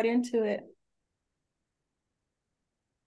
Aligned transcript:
right 0.00 0.10
into 0.10 0.44
it. 0.44 0.60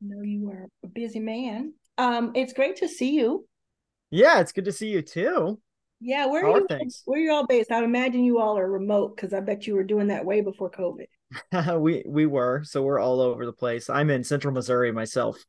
I 0.01 0.05
know 0.05 0.21
you 0.21 0.49
are 0.49 0.67
a 0.83 0.87
busy 0.87 1.19
man. 1.19 1.73
Um, 1.97 2.31
it's 2.35 2.53
great 2.53 2.77
to 2.77 2.87
see 2.87 3.11
you. 3.11 3.47
Yeah, 4.11 4.39
it's 4.39 4.51
good 4.51 4.65
to 4.65 4.71
see 4.71 4.89
you 4.89 5.01
too. 5.01 5.59
Yeah, 5.99 6.25
where 6.27 6.43
How 6.43 6.51
are 6.51 6.57
are 6.57 6.59
you? 6.59 6.67
things? 6.67 7.01
Where 7.05 7.19
are 7.19 7.23
you 7.23 7.31
all 7.31 7.47
based? 7.47 7.71
I 7.71 7.83
imagine 7.83 8.23
you 8.23 8.39
all 8.39 8.57
are 8.57 8.69
remote 8.69 9.15
because 9.15 9.33
I 9.33 9.39
bet 9.39 9.65
you 9.65 9.75
were 9.75 9.83
doing 9.83 10.07
that 10.07 10.25
way 10.25 10.41
before 10.41 10.69
COVID. 10.69 11.07
we 11.79 12.03
we 12.05 12.25
were, 12.25 12.63
so 12.63 12.83
we're 12.83 12.99
all 12.99 13.21
over 13.21 13.45
the 13.45 13.53
place. 13.53 13.89
I'm 13.89 14.09
in 14.09 14.23
Central 14.23 14.53
Missouri 14.53 14.91
myself. 14.91 15.43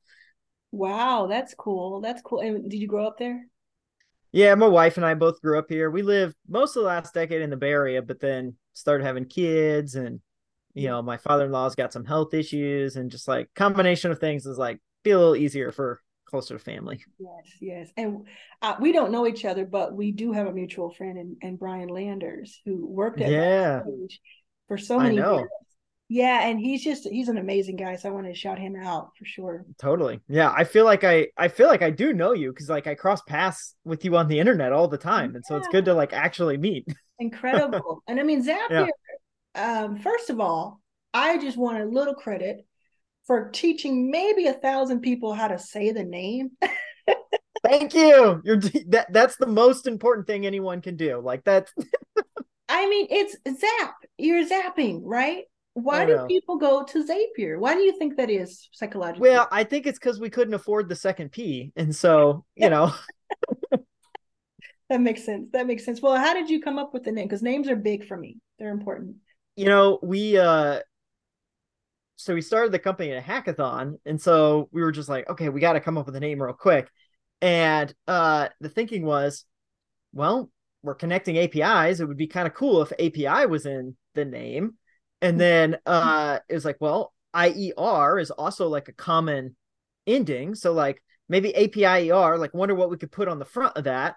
Wow, 0.73 1.27
that's 1.29 1.55
cool. 1.55 2.01
That's 2.01 2.23
cool. 2.23 2.41
And 2.41 2.71
did 2.71 2.79
you 2.79 2.89
grow 2.89 3.07
up 3.07 3.19
there? 3.19 3.47
Yeah, 4.33 4.55
my 4.57 4.67
wife 4.67 4.97
and 4.97 5.07
I 5.07 5.15
both 5.15 5.41
grew 5.41 5.59
up 5.59 5.67
here. 5.69 5.91
We 5.91 6.03
lived 6.03 6.35
most 6.49 6.77
of 6.77 6.83
the 6.83 6.89
last 6.89 7.15
decade 7.15 7.41
in 7.43 7.51
the 7.51 7.57
Bay 7.57 7.71
Area, 7.71 8.03
but 8.03 8.19
then 8.19 8.57
started 8.73 9.05
having 9.05 9.27
kids 9.27 9.95
and 9.95 10.21
you 10.75 10.89
know, 10.89 11.03
my 11.03 11.17
father-in-law's 11.17 11.75
got 11.75 11.93
some 11.93 12.05
health 12.05 12.35
issues 12.35 12.97
and 12.97 13.11
just 13.11 13.29
like 13.29 13.49
combination 13.55 14.11
of 14.11 14.19
things 14.19 14.47
is 14.47 14.59
like 14.59 14.81
be 15.03 15.11
a 15.11 15.19
little 15.19 15.37
easier 15.37 15.73
for 15.73 16.01
closer 16.27 16.59
to 16.59 16.63
family. 16.63 17.01
Yes, 17.19 17.57
yes. 17.61 17.89
And 17.97 18.27
uh, 18.61 18.75
we 18.81 18.93
don't 18.93 19.13
know 19.13 19.27
each 19.27 19.45
other, 19.45 19.65
but 19.65 19.95
we 19.95 20.11
do 20.11 20.33
have 20.33 20.47
a 20.47 20.53
mutual 20.53 20.91
friend 20.91 21.17
and, 21.17 21.37
in 21.43 21.57
Brian 21.57 21.89
Landers 21.89 22.61
who 22.65 22.87
worked 22.87 23.21
at 23.21 23.31
Yeah. 23.31 23.83
For 24.69 24.79
so 24.79 24.99
I 24.99 25.05
many 25.05 25.17
know. 25.17 25.39
years. 25.39 25.49
Yeah, 26.09 26.47
and 26.47 26.61
he's 26.61 26.85
just 26.85 27.09
he's 27.09 27.29
an 27.29 27.39
amazing 27.39 27.77
guy. 27.77 27.97
So 27.97 28.09
I 28.09 28.13
want 28.13 28.27
to 28.27 28.35
shout 28.35 28.59
him 28.59 28.77
out 28.77 29.11
for 29.19 29.25
sure. 29.25 29.65
Totally. 29.79 30.21
Yeah, 30.29 30.53
I 30.55 30.65
feel 30.65 30.85
like 30.85 31.03
I 31.03 31.29
I 31.37 31.49
feel 31.49 31.67
like 31.67 31.83
I 31.83 31.91
do 31.91 32.13
know 32.13 32.33
you 32.33 32.53
because 32.53 32.69
like 32.69 32.87
I 32.87 32.95
cross 32.95 33.23
paths 33.23 33.75
with 33.85 34.05
you 34.05 34.17
on 34.17 34.29
the 34.29 34.39
internet 34.39 34.73
all 34.73 34.87
the 34.87 34.99
time, 34.99 35.35
and 35.35 35.45
so 35.45 35.57
it's 35.57 35.69
good 35.69 35.87
to 35.87 35.95
like 35.95 36.13
actually 36.13 36.59
meet. 36.59 36.87
Incredible. 37.19 38.03
and 38.07 38.21
I 38.21 38.23
mean 38.23 38.45
Zapier, 38.45 38.89
um, 39.55 39.97
first 39.99 40.31
of 40.31 40.41
all, 40.41 40.81
I 41.13 41.39
just 41.39 41.57
want 41.57 41.81
a 41.81 41.87
little 41.87 42.15
credit 42.15 42.67
for 43.27 43.51
teaching 43.51 44.11
maybe 44.11 44.47
a 44.47 44.53
thousand 44.53 45.01
people 45.01 45.33
how 45.33 45.49
to 45.49 45.59
say 45.59 45.93
the 45.93 46.05
name. 46.05 46.51
Thank 47.65 47.95
you. 47.95 48.43
You're 48.45 48.59
that 48.89 49.07
that's 49.11 49.37
the 49.37 49.47
most 49.47 49.87
important 49.87 50.27
thing 50.27 50.45
anyone 50.45 50.83
can 50.83 50.97
do. 50.97 51.21
Like 51.21 51.45
that's 51.45 51.73
I 52.69 52.89
mean, 52.89 53.07
it's 53.11 53.37
zap. 53.59 53.95
You're 54.19 54.47
zapping, 54.47 55.01
right? 55.05 55.45
Why 55.75 56.07
do 56.07 56.25
people 56.29 56.57
go 56.57 56.85
to 56.85 57.05
Zapier? 57.05 57.59
Why 57.59 57.75
do 57.75 57.81
you 57.81 57.99
think 57.99 58.17
that 58.17 58.31
is 58.31 58.69
psychologically? 58.73 59.31
well, 59.31 59.49
I 59.51 59.65
think 59.65 59.87
it's 59.87 59.99
because 59.99 60.21
we 60.21 60.31
couldn't 60.31 60.55
afford 60.55 60.89
the 60.89 60.95
second 60.95 61.33
P, 61.33 61.73
and 61.75 61.95
so 61.95 62.45
you 62.55 62.71
know, 62.71 62.95
that 64.89 65.01
makes 65.01 65.25
sense. 65.25 65.49
That 65.53 65.67
makes 65.67 65.85
sense. 65.85 66.01
Well, 66.01 66.17
how 66.17 66.33
did 66.33 66.49
you 66.49 66.63
come 66.63 66.79
up 66.79 66.95
with 66.95 67.03
the 67.03 67.11
name? 67.11 67.25
Because 67.27 67.43
names 67.43 67.69
are 67.69 67.77
big 67.77 68.07
for 68.07 68.17
me. 68.17 68.39
They're 68.59 68.71
important. 68.71 69.17
You 69.57 69.67
know, 69.67 69.99
we 70.03 70.39
uh, 70.39 70.81
so 72.17 72.35
we 72.35 72.43
started 72.43 72.73
the 72.73 72.79
company 72.79 73.11
in 73.11 73.19
a 73.19 73.21
hackathon, 73.21 73.99
and 74.07 74.21
so 74.21 74.69
we 74.73 74.83
were 74.83 74.93
just 74.93 75.09
like, 75.09 75.29
okay, 75.29 75.49
we 75.49 75.61
got 75.61 75.73
to 75.75 75.81
come 75.81 75.99
up 75.99 76.07
with 76.07 76.17
a 76.17 76.21
name 76.21 76.41
real 76.41 76.55
quick, 76.55 76.89
and 77.41 77.93
uh, 78.07 78.49
the 78.61 78.69
thinking 78.69 79.05
was, 79.05 79.45
well, 80.13 80.51
we're 80.83 80.95
connecting 80.95 81.39
APIs. 81.39 82.01
It 82.01 82.07
would 82.07 82.17
be 82.19 82.27
kind 82.29 82.47
of 82.47 82.55
cool 82.55 82.83
if 82.83 82.93
API 82.93 83.47
was 83.47 83.67
in 83.67 83.97
the 84.15 84.25
name. 84.25 84.75
And 85.23 85.41
then 85.41 85.79
uh 85.87 86.41
it 86.49 86.55
was 86.55 86.65
like, 86.65 86.77
well, 86.81 87.15
IER 87.35 88.19
is 88.19 88.31
also 88.31 88.69
like 88.69 88.89
a 88.89 88.93
common 88.93 89.57
ending. 90.07 90.55
So 90.55 90.73
like 90.73 91.03
maybe 91.29 91.57
API 91.57 92.11
ER, 92.11 92.39
like 92.39 92.55
wonder 92.55 92.75
what 92.75 92.91
we 92.91 92.99
could 92.99 93.13
put 93.13 93.29
on 93.29 93.39
the 93.39 93.45
front 93.47 93.77
of 93.77 93.85
that. 93.85 94.17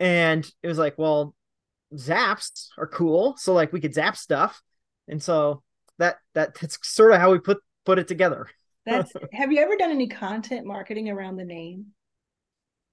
And 0.00 0.48
it 0.62 0.68
was 0.68 0.78
like, 0.78 0.96
well, 0.98 1.34
zaps 1.94 2.68
are 2.78 2.86
cool. 2.86 3.36
So 3.36 3.52
like 3.52 3.72
we 3.72 3.80
could 3.80 3.94
zap 3.94 4.16
stuff. 4.16 4.62
And 5.08 5.22
so 5.22 5.62
that 5.98 6.16
that 6.34 6.54
that's 6.54 6.78
sort 6.82 7.12
of 7.12 7.20
how 7.20 7.32
we 7.32 7.38
put 7.38 7.58
put 7.84 7.98
it 7.98 8.08
together. 8.08 8.48
That's 8.86 9.12
have 9.32 9.50
you 9.50 9.60
ever 9.60 9.76
done 9.76 9.90
any 9.90 10.08
content 10.08 10.66
marketing 10.66 11.08
around 11.08 11.36
the 11.36 11.44
name? 11.44 11.86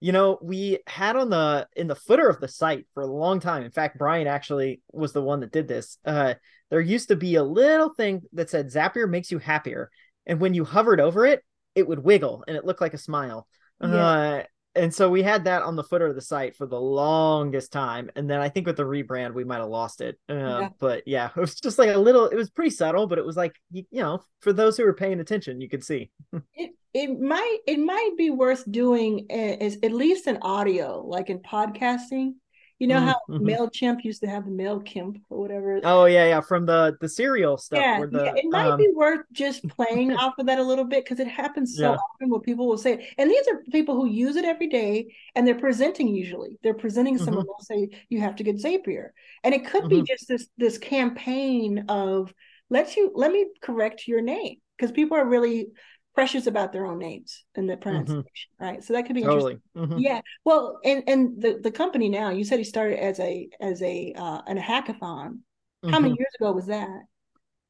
you 0.01 0.11
know 0.11 0.39
we 0.41 0.79
had 0.87 1.15
on 1.15 1.29
the 1.29 1.67
in 1.75 1.87
the 1.87 1.95
footer 1.95 2.27
of 2.27 2.39
the 2.41 2.47
site 2.47 2.85
for 2.93 3.03
a 3.03 3.07
long 3.07 3.39
time 3.39 3.63
in 3.63 3.71
fact 3.71 3.97
brian 3.97 4.27
actually 4.27 4.81
was 4.91 5.13
the 5.13 5.21
one 5.21 5.39
that 5.39 5.51
did 5.51 5.67
this 5.67 5.97
uh 6.05 6.33
there 6.69 6.81
used 6.81 7.09
to 7.09 7.15
be 7.15 7.35
a 7.35 7.43
little 7.43 7.93
thing 7.93 8.21
that 8.33 8.49
said 8.49 8.67
zapier 8.67 9.07
makes 9.07 9.31
you 9.31 9.37
happier 9.37 9.89
and 10.25 10.39
when 10.39 10.53
you 10.53 10.65
hovered 10.65 10.99
over 10.99 11.25
it 11.25 11.43
it 11.75 11.87
would 11.87 11.99
wiggle 12.03 12.43
and 12.47 12.57
it 12.57 12.65
looked 12.65 12.81
like 12.81 12.95
a 12.95 12.97
smile 12.97 13.47
Yeah. 13.79 13.87
uh 13.89 14.43
and 14.75 14.93
so 14.93 15.09
we 15.09 15.21
had 15.21 15.43
that 15.43 15.63
on 15.63 15.75
the 15.75 15.83
footer 15.83 16.07
of 16.07 16.15
the 16.15 16.21
site 16.21 16.55
for 16.55 16.65
the 16.65 16.79
longest 16.79 17.71
time 17.71 18.09
and 18.15 18.29
then 18.29 18.39
i 18.39 18.47
think 18.49 18.65
with 18.65 18.77
the 18.77 18.83
rebrand 18.83 19.33
we 19.33 19.43
might 19.43 19.57
have 19.59 19.69
lost 19.69 19.99
it 20.01 20.17
uh, 20.29 20.33
Yeah. 20.33 20.69
but 20.79 21.03
yeah 21.07 21.29
it 21.35 21.39
was 21.39 21.55
just 21.55 21.77
like 21.79 21.89
a 21.93 21.97
little 21.97 22.27
it 22.27 22.35
was 22.35 22.49
pretty 22.49 22.69
subtle 22.71 23.07
but 23.07 23.17
it 23.19 23.25
was 23.25 23.35
like 23.37 23.55
you, 23.71 23.83
you 23.91 24.01
know 24.01 24.23
for 24.39 24.53
those 24.53 24.77
who 24.77 24.83
were 24.85 24.93
paying 24.93 25.19
attention 25.19 25.59
you 25.61 25.69
could 25.69 25.83
see 25.83 26.09
It 26.55 26.71
it 26.93 27.19
might 27.19 27.57
it 27.67 27.79
might 27.79 28.11
be 28.17 28.29
worth 28.29 28.69
doing 28.69 29.25
a- 29.29 29.63
is 29.63 29.77
at 29.81 29.93
least 29.93 30.27
an 30.27 30.39
audio, 30.41 31.01
like 31.05 31.29
in 31.29 31.39
podcasting. 31.39 32.33
You 32.81 32.87
know 32.87 32.99
how 32.99 33.15
mhm. 33.29 33.45
Mailchimp 33.45 34.03
used 34.03 34.21
to 34.21 34.27
have 34.27 34.45
the 34.45 34.51
Mailchimp 34.51 35.21
or 35.29 35.39
whatever. 35.39 35.79
oh 35.83 36.05
yeah 36.05 36.25
yeah 36.25 36.41
from 36.41 36.65
the 36.65 36.97
the 36.99 37.07
serial 37.07 37.57
stuff 37.57 37.79
yeah, 37.79 37.99
the 38.09 38.25
yeah, 38.25 38.31
it 38.35 38.45
might 38.49 38.71
um, 38.71 38.79
be 38.79 38.89
worth 38.95 39.21
just 39.31 39.67
playing 39.77 40.13
off 40.13 40.33
of 40.39 40.47
that 40.47 40.57
a 40.57 40.63
little 40.63 40.85
bit 40.85 41.03
because 41.05 41.19
it 41.19 41.27
happens 41.27 41.77
so 41.79 41.91
Yeah. 41.91 41.95
often 41.95 42.29
where 42.31 42.39
people 42.39 42.67
will 42.67 42.79
say, 42.79 42.93
it. 42.93 43.05
and 43.19 43.29
these 43.29 43.47
are 43.47 43.61
people 43.71 43.95
who 43.95 44.07
use 44.07 44.35
it 44.35 44.45
every 44.45 44.67
day, 44.67 45.13
and 45.35 45.47
they're 45.47 45.59
presenting 45.59 46.07
usually. 46.07 46.57
They're 46.63 46.73
presenting 46.73 47.17
someone 47.19 47.45
will 47.45 47.55
say 47.61 47.89
you 48.09 48.19
have 48.21 48.35
to 48.37 48.43
get 48.43 48.57
Zapier, 48.57 49.09
and 49.43 49.53
it 49.53 49.65
could 49.67 49.87
be 49.89 50.01
Mhm. 50.01 50.07
just 50.07 50.27
this 50.27 50.47
this 50.57 50.77
campaign 50.79 51.85
of 51.87 52.33
let 52.71 52.95
you 52.95 53.11
let 53.13 53.31
me 53.31 53.45
correct 53.61 54.07
your 54.07 54.21
name 54.21 54.57
because 54.77 54.91
people 54.91 55.17
are 55.17 55.25
really 55.27 55.67
precious 56.13 56.47
about 56.47 56.73
their 56.73 56.85
own 56.85 56.99
names 56.99 57.43
and 57.55 57.69
the 57.69 57.77
pronunciation, 57.77 58.51
right? 58.59 58.83
So 58.83 58.93
that 58.93 59.05
could 59.05 59.15
be 59.15 59.23
interesting. 59.23 59.57
totally 59.57 59.61
Mhm. 59.75 60.03
Yeah. 60.03 60.21
Well, 60.45 60.79
and 60.85 61.03
and 61.07 61.41
the 61.41 61.59
the 61.61 61.71
company 61.71 62.09
now, 62.09 62.29
you 62.29 62.43
said 62.43 62.59
he 62.59 62.65
started 62.65 62.99
as 62.99 63.19
a 63.19 63.49
as 63.59 63.81
a 63.81 64.13
uh 64.15 64.41
in 64.47 64.57
a 64.57 64.61
hackathon. 64.61 65.39
How 65.87 65.99
many 65.99 66.13
Mhm. 66.13 66.17
years 66.17 66.33
ago 66.39 66.51
was 66.53 66.67
that? 66.67 67.01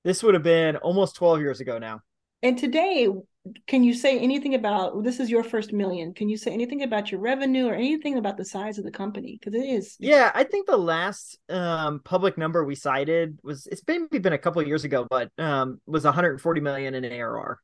This 0.04 0.24
would 0.24 0.34
have 0.34 0.44
been 0.44 0.78
almost 0.78 1.16
12 1.16 1.40
years 1.42 1.60
ago 1.60 1.78
now. 1.78 2.02
And 2.44 2.58
today, 2.58 3.08
can 3.68 3.84
you 3.84 3.94
say 3.94 4.20
anything 4.20 4.56
about 4.56 5.04
this 5.04 5.20
is 5.20 5.30
your 5.30 5.44
first 5.44 5.74
million? 5.74 6.14
Can 6.14 6.30
you 6.30 6.38
say 6.38 6.52
anything 6.52 6.82
about 6.84 7.12
your 7.12 7.20
revenue 7.20 7.68
or 7.68 7.74
anything 7.74 8.18
about 8.18 8.38
the 8.38 8.46
size 8.46 8.78
of 8.78 8.84
the 8.84 8.92
company? 8.92 9.38
Because 9.40 9.54
it 9.56 9.66
is 9.66 9.96
Yeah, 10.00 10.32
I 10.34 10.44
think 10.44 10.66
the 10.68 10.78
last 10.78 11.38
um, 11.50 12.00
public 12.04 12.38
number 12.38 12.64
we 12.66 12.76
cited 12.76 13.38
was 13.44 13.68
it's 13.68 13.84
maybe 13.88 14.18
been 14.20 14.34
a 14.34 14.38
couple 14.38 14.62
of 14.62 14.68
years 14.68 14.84
ago, 14.84 15.06
but 15.10 15.32
um, 15.38 15.80
was 15.86 16.04
140 16.04 16.62
million 16.62 16.96
in 16.96 17.06
ARR. 17.06 17.60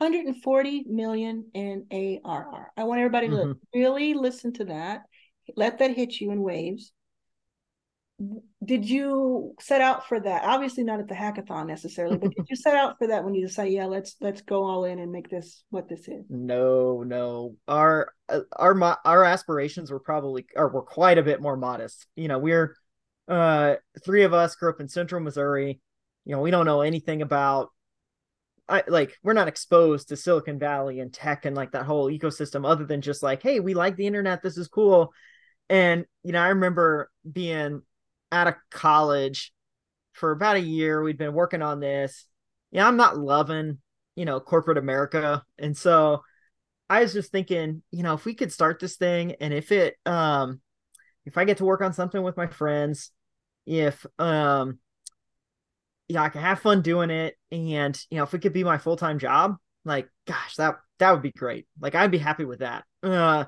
140 0.00 0.84
million 0.88 1.50
in 1.52 1.86
ARR. 1.90 2.72
I 2.76 2.84
want 2.84 3.00
everybody 3.00 3.28
to 3.28 3.34
Mhm. 3.34 3.58
really 3.74 4.14
listen 4.14 4.52
to 4.54 4.64
that. 4.66 5.02
Let 5.56 5.78
that 5.78 5.94
hit 5.94 6.20
you 6.20 6.30
in 6.30 6.42
waves. 6.42 6.92
Did 8.64 8.88
you 8.88 9.54
set 9.60 9.80
out 9.80 10.06
for 10.06 10.20
that? 10.20 10.44
Obviously 10.44 10.84
not 10.84 11.00
at 11.00 11.08
the 11.08 11.14
hackathon 11.14 11.66
necessarily, 11.66 12.18
but 12.18 12.34
did 12.34 12.46
you 12.48 12.56
set 12.56 12.74
out 12.74 12.98
for 12.98 13.06
that 13.06 13.24
when 13.24 13.34
you 13.34 13.46
decide, 13.46 13.72
yeah, 13.72 13.86
let's 13.86 14.16
let's 14.20 14.42
go 14.42 14.64
all 14.64 14.84
in 14.84 14.98
and 14.98 15.10
make 15.10 15.30
this 15.30 15.64
what 15.70 15.88
this 15.88 16.06
is? 16.06 16.24
No, 16.28 17.02
no. 17.02 17.56
Our 17.66 18.12
uh, 18.28 18.40
our 18.52 18.98
our 19.04 19.24
aspirations 19.24 19.90
were 19.90 20.00
probably 20.00 20.46
or 20.54 20.68
were 20.68 20.82
quite 20.82 21.16
a 21.16 21.22
bit 21.22 21.40
more 21.40 21.56
modest. 21.56 22.06
You 22.14 22.28
know, 22.28 22.38
we're 22.38 22.76
uh 23.28 23.76
three 24.04 24.24
of 24.24 24.34
us 24.34 24.54
grew 24.54 24.70
up 24.70 24.80
in 24.80 24.88
central 24.88 25.22
Missouri. 25.22 25.80
You 26.26 26.36
know, 26.36 26.42
we 26.42 26.50
don't 26.50 26.66
know 26.66 26.82
anything 26.82 27.22
about 27.22 27.70
I 28.70 28.84
like 28.86 29.18
we're 29.22 29.32
not 29.32 29.48
exposed 29.48 30.08
to 30.08 30.16
Silicon 30.16 30.58
Valley 30.58 31.00
and 31.00 31.12
tech 31.12 31.44
and 31.44 31.56
like 31.56 31.72
that 31.72 31.84
whole 31.84 32.10
ecosystem 32.10 32.66
other 32.66 32.84
than 32.84 33.00
just 33.00 33.22
like, 33.22 33.42
hey, 33.42 33.60
we 33.60 33.74
like 33.74 33.96
the 33.96 34.06
internet, 34.06 34.42
this 34.42 34.56
is 34.56 34.68
cool. 34.68 35.12
And 35.68 36.06
you 36.22 36.32
know, 36.32 36.40
I 36.40 36.48
remember 36.48 37.10
being 37.30 37.82
out 38.32 38.46
of 38.46 38.54
college 38.70 39.52
for 40.12 40.30
about 40.30 40.56
a 40.56 40.60
year. 40.60 41.02
We'd 41.02 41.18
been 41.18 41.34
working 41.34 41.62
on 41.62 41.80
this. 41.80 42.26
Yeah, 42.70 42.86
I'm 42.86 42.96
not 42.96 43.18
loving, 43.18 43.78
you 44.14 44.24
know, 44.24 44.38
corporate 44.38 44.78
America. 44.78 45.44
And 45.58 45.76
so 45.76 46.22
I 46.88 47.02
was 47.02 47.12
just 47.12 47.32
thinking, 47.32 47.82
you 47.90 48.02
know, 48.02 48.14
if 48.14 48.24
we 48.24 48.34
could 48.34 48.52
start 48.52 48.80
this 48.80 48.96
thing 48.96 49.34
and 49.40 49.52
if 49.52 49.72
it 49.72 49.96
um 50.06 50.60
if 51.26 51.36
I 51.36 51.44
get 51.44 51.58
to 51.58 51.64
work 51.64 51.80
on 51.80 51.92
something 51.92 52.22
with 52.22 52.36
my 52.36 52.46
friends, 52.46 53.10
if 53.66 54.06
um 54.18 54.78
yeah, 56.10 56.22
I 56.22 56.28
can 56.28 56.40
have 56.40 56.60
fun 56.60 56.82
doing 56.82 57.10
it 57.10 57.36
and 57.52 57.98
you 58.10 58.18
know, 58.18 58.24
if 58.24 58.34
it 58.34 58.40
could 58.40 58.52
be 58.52 58.64
my 58.64 58.78
full-time 58.78 59.18
job, 59.18 59.56
like 59.84 60.08
gosh, 60.26 60.56
that 60.56 60.76
that 60.98 61.12
would 61.12 61.22
be 61.22 61.30
great. 61.30 61.66
Like 61.80 61.94
I'd 61.94 62.10
be 62.10 62.18
happy 62.18 62.44
with 62.44 62.58
that. 62.58 62.84
Uh 63.02 63.44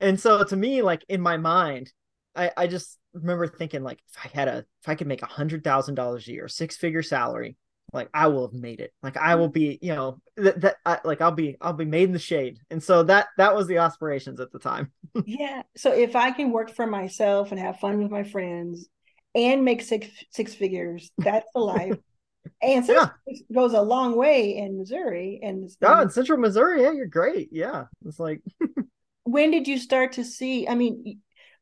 and 0.00 0.18
so 0.18 0.42
to 0.42 0.56
me, 0.56 0.80
like 0.80 1.04
in 1.08 1.20
my 1.20 1.36
mind, 1.36 1.92
I 2.34 2.50
I 2.56 2.66
just 2.66 2.98
remember 3.12 3.46
thinking 3.46 3.82
like 3.82 3.98
if 4.08 4.24
I 4.24 4.28
had 4.34 4.48
a 4.48 4.64
if 4.82 4.88
I 4.88 4.94
could 4.94 5.06
make 5.06 5.22
a 5.22 5.26
hundred 5.26 5.62
thousand 5.64 5.96
dollars 5.96 6.26
a 6.28 6.32
year, 6.32 6.48
six 6.48 6.78
figure 6.78 7.02
salary, 7.02 7.58
like 7.92 8.08
I 8.14 8.28
will 8.28 8.46
have 8.48 8.58
made 8.58 8.80
it. 8.80 8.92
Like 9.02 9.18
I 9.18 9.34
will 9.34 9.48
be, 9.48 9.78
you 9.82 9.94
know, 9.94 10.18
that, 10.36 10.62
that 10.62 10.76
I, 10.86 11.00
like 11.04 11.20
I'll 11.20 11.32
be 11.32 11.58
I'll 11.60 11.74
be 11.74 11.84
made 11.84 12.04
in 12.04 12.12
the 12.12 12.18
shade. 12.18 12.58
And 12.70 12.82
so 12.82 13.02
that 13.02 13.26
that 13.36 13.54
was 13.54 13.66
the 13.66 13.78
aspirations 13.78 14.40
at 14.40 14.50
the 14.52 14.58
time. 14.58 14.92
Yeah. 15.26 15.62
So 15.76 15.92
if 15.92 16.16
I 16.16 16.30
can 16.30 16.52
work 16.52 16.70
for 16.74 16.86
myself 16.86 17.50
and 17.50 17.60
have 17.60 17.80
fun 17.80 18.00
with 18.02 18.10
my 18.10 18.22
friends 18.22 18.88
and 19.34 19.64
make 19.64 19.82
six 19.82 20.08
six 20.30 20.54
figures, 20.54 21.10
that's 21.18 21.48
the 21.54 21.60
life. 21.60 21.96
and 22.62 22.84
Central 22.84 23.10
yeah. 23.26 23.38
goes 23.54 23.74
a 23.74 23.82
long 23.82 24.16
way 24.16 24.56
in 24.56 24.78
Missouri. 24.78 25.40
And 25.42 25.70
oh, 25.82 26.00
in 26.02 26.10
Central 26.10 26.38
Missouri, 26.38 26.82
yeah, 26.82 26.92
you're 26.92 27.06
great. 27.06 27.48
Yeah, 27.52 27.84
it's 28.06 28.18
like. 28.18 28.40
when 29.24 29.50
did 29.50 29.68
you 29.68 29.78
start 29.78 30.12
to 30.12 30.24
see? 30.24 30.66
I 30.66 30.74
mean, 30.74 31.20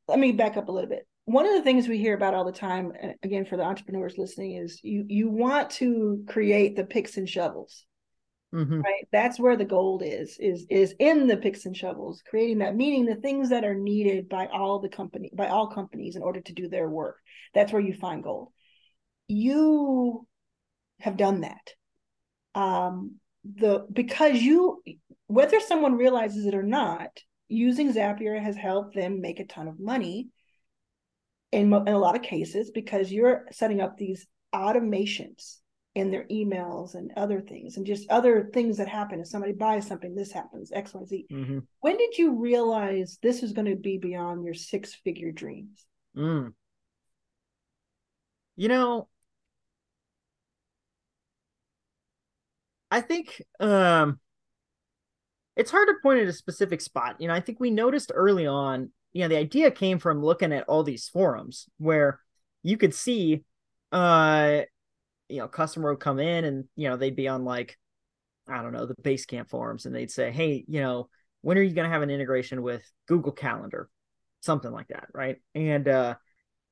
let 0.09 0.19
me 0.19 0.33
back 0.33 0.57
up 0.57 0.69
a 0.69 0.73
little 0.73 0.91
bit. 0.91 1.07
One 1.25 1.47
of 1.47 1.55
the 1.55 1.63
things 1.63 1.89
we 1.89 1.99
hear 1.99 2.15
about 2.15 2.35
all 2.35 2.45
the 2.45 2.53
time, 2.53 2.93
uh, 3.03 3.09
again 3.23 3.45
for 3.45 3.57
the 3.57 3.65
entrepreneurs 3.65 4.17
listening, 4.17 4.57
is 4.57 4.81
you 4.83 5.05
you 5.09 5.29
want 5.29 5.71
to 5.71 6.25
create 6.29 6.77
the 6.77 6.85
picks 6.85 7.17
and 7.17 7.29
shovels. 7.29 7.85
Mm-hmm. 8.55 8.81
Right. 8.81 9.09
That's 9.13 9.41
where 9.41 9.57
the 9.57 9.65
gold 9.65 10.03
is, 10.05 10.39
is 10.39 10.67
is 10.71 10.95
in 10.99 11.27
the 11.27 11.37
picks 11.37 11.67
and 11.67 11.77
shovels, 11.77 12.23
creating 12.29 12.59
that, 12.59 12.77
meaning 12.77 13.05
the 13.05 13.17
things 13.17 13.51
that 13.51 13.65
are 13.65 13.75
needed 13.75 14.29
by 14.29 14.47
all 14.47 14.79
the 14.79 14.89
company, 14.89 15.31
by 15.35 15.49
all 15.49 15.67
companies 15.69 16.17
in 16.17 16.23
order 16.23 16.41
to 16.41 16.53
do 16.53 16.69
their 16.69 16.89
work. 16.89 17.17
That's 17.55 17.73
where 17.73 17.83
you 17.83 17.93
find 17.93 18.23
gold. 18.23 18.53
You 19.29 20.27
have 21.01 21.17
done 21.17 21.41
that. 21.41 21.75
Um, 22.55 23.17
the 23.45 23.87
because 23.93 24.41
you 24.41 24.83
whether 25.27 25.61
someone 25.61 25.97
realizes 25.97 26.47
it 26.47 26.55
or 26.55 26.63
not, 26.63 27.11
using 27.49 27.93
Zapier 27.93 28.41
has 28.41 28.57
helped 28.57 28.95
them 28.95 29.21
make 29.21 29.41
a 29.41 29.45
ton 29.45 29.69
of 29.69 29.81
money 29.81 30.29
in, 31.53 31.73
in 31.73 31.89
a 31.89 31.99
lot 31.99 32.17
of 32.17 32.23
cases 32.23 32.71
because 32.71 33.11
you're 33.13 33.47
setting 33.51 33.81
up 33.81 33.97
these 33.97 34.27
automations 34.55 35.59
in 35.97 36.11
their 36.11 36.25
emails 36.25 36.95
and 36.95 37.11
other 37.17 37.41
things 37.41 37.77
and 37.77 37.87
just 37.87 38.09
other 38.11 38.51
things 38.53 38.77
that 38.77 38.87
happen 38.87 39.19
if 39.19 39.27
somebody 39.27 39.53
buys 39.53 39.87
something 39.87 40.15
this 40.15 40.31
happens 40.31 40.71
xyz 40.71 41.27
mm-hmm. 41.29 41.59
when 41.81 41.97
did 41.97 42.17
you 42.19 42.39
realize 42.39 43.19
this 43.23 43.43
is 43.43 43.53
going 43.53 43.67
to 43.67 43.77
be 43.77 43.97
beyond 43.97 44.45
your 44.45 44.55
six 44.55 44.95
figure 44.95 45.33
dreams 45.33 45.87
mm. 46.17 46.53
you 48.57 48.69
know 48.69 49.09
I 52.91 53.01
think 53.01 53.43
um 53.61 54.21
it's 55.57 55.71
hard 55.71 55.89
to 55.89 55.95
point 56.03 56.21
at 56.21 56.29
a 56.29 56.33
specific 56.33 56.81
spot. 56.81 57.17
You 57.19 57.29
know, 57.29 57.35
I 57.35 57.41
think 57.41 57.59
we 57.59 57.71
noticed 57.71 58.13
early 58.15 58.47
on, 58.47 58.91
you 59.13 59.23
know, 59.23 59.29
the 59.29 59.39
idea 59.39 59.71
came 59.71 59.99
from 59.99 60.23
looking 60.23 60.53
at 60.53 60.65
all 60.69 60.83
these 60.83 61.09
forums 61.09 61.67
where 61.79 62.21
you 62.63 62.77
could 62.77 62.95
see 62.95 63.45
uh 63.93 64.63
you 65.29 65.39
know, 65.39 65.49
customer 65.49 65.91
would 65.91 66.01
come 66.01 66.19
in 66.21 66.45
and 66.45 66.65
you 66.77 66.89
know, 66.89 66.97
they'd 66.97 67.17
be 67.17 67.29
on 67.29 67.45
like 67.45 67.79
I 68.49 68.63
don't 68.63 68.73
know, 68.73 68.87
the 68.87 68.95
Basecamp 68.95 69.49
forums 69.51 69.87
and 69.87 69.95
they'd 69.95 70.11
say, 70.11 70.31
"Hey, 70.31 70.65
you 70.69 70.81
know, 70.81 71.09
when 71.43 71.59
are 71.59 71.63
you 71.63 71.75
going 71.75 71.89
to 71.89 71.93
have 71.93 72.03
an 72.03 72.11
integration 72.11 72.63
with 72.63 72.85
Google 73.09 73.33
Calendar?" 73.33 73.89
Something 74.41 74.73
like 74.73 74.89
that, 74.89 75.09
right? 75.13 75.39
And 75.55 75.89
uh 75.89 76.17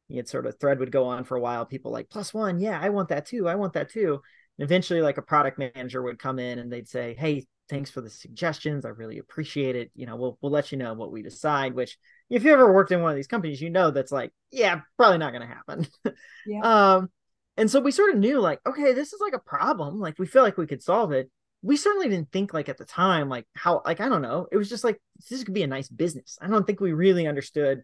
it 0.09 0.29
sort 0.29 0.47
of 0.47 0.59
thread 0.61 0.79
would 0.81 0.93
go 0.93 1.07
on 1.07 1.25
for 1.25 1.37
a 1.37 1.41
while. 1.41 1.65
People 1.67 1.93
like 1.93 2.11
plus 2.11 2.35
one, 2.35 2.61
yeah, 2.61 2.79
I 2.81 2.91
want 2.91 3.09
that 3.09 3.27
too. 3.27 3.49
I 3.49 3.55
want 3.55 3.73
that 3.75 3.91
too. 3.91 4.21
And 4.59 4.65
eventually, 4.65 5.01
like 5.03 5.19
a 5.19 5.23
product 5.23 5.59
manager 5.59 6.03
would 6.03 6.19
come 6.19 6.39
in 6.39 6.59
and 6.59 6.73
they'd 6.73 6.89
say, 6.89 7.15
"Hey, 7.19 7.47
thanks 7.69 7.91
for 7.91 8.01
the 8.01 8.11
suggestions. 8.11 8.85
I 8.85 8.91
really 8.91 9.19
appreciate 9.19 9.77
it. 9.77 9.91
You 9.95 10.07
know, 10.07 10.17
we'll 10.17 10.39
we'll 10.41 10.53
let 10.53 10.73
you 10.73 10.79
know 10.79 10.95
what 10.95 11.11
we 11.11 11.23
decide." 11.23 11.75
Which, 11.75 11.99
if 12.31 12.45
you 12.45 12.53
ever 12.53 12.73
worked 12.73 12.93
in 12.93 13.03
one 13.03 13.11
of 13.11 13.17
these 13.17 13.27
companies, 13.27 13.61
you 13.61 13.71
know 13.71 13.91
that's 13.91 14.13
like, 14.13 14.33
yeah, 14.51 14.83
probably 14.97 15.19
not 15.19 15.33
going 15.33 15.49
to 15.49 15.55
happen. 15.55 15.87
Yeah. 16.47 16.61
um, 16.97 17.11
and 17.57 17.71
so 17.71 17.81
we 17.81 17.91
sort 17.91 18.13
of 18.13 18.19
knew, 18.19 18.41
like, 18.41 18.61
okay, 18.67 18.93
this 18.93 19.13
is 19.13 19.21
like 19.21 19.33
a 19.33 19.39
problem. 19.39 20.01
Like, 20.01 20.19
we 20.19 20.27
feel 20.27 20.43
like 20.43 20.57
we 20.57 20.67
could 20.67 20.83
solve 20.83 21.13
it. 21.13 21.31
We 21.63 21.77
certainly 21.77 22.09
didn't 22.09 22.31
think 22.31 22.53
like 22.53 22.69
at 22.69 22.77
the 22.77 22.85
time, 22.85 23.29
like 23.29 23.47
how, 23.55 23.81
like 23.87 24.01
I 24.01 24.09
don't 24.09 24.23
know. 24.23 24.47
It 24.53 24.57
was 24.59 24.69
just 24.69 24.85
like 24.85 25.01
this 25.31 25.45
could 25.45 25.55
be 25.55 25.63
a 25.63 25.67
nice 25.67 25.89
business. 25.89 26.37
I 26.41 26.49
don't 26.49 26.67
think 26.67 26.81
we 26.81 26.93
really 26.93 27.27
understood 27.27 27.83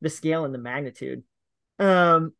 the 0.00 0.10
scale 0.10 0.44
and 0.44 0.52
the 0.52 0.58
magnitude. 0.58 1.22
Um, 1.78 2.32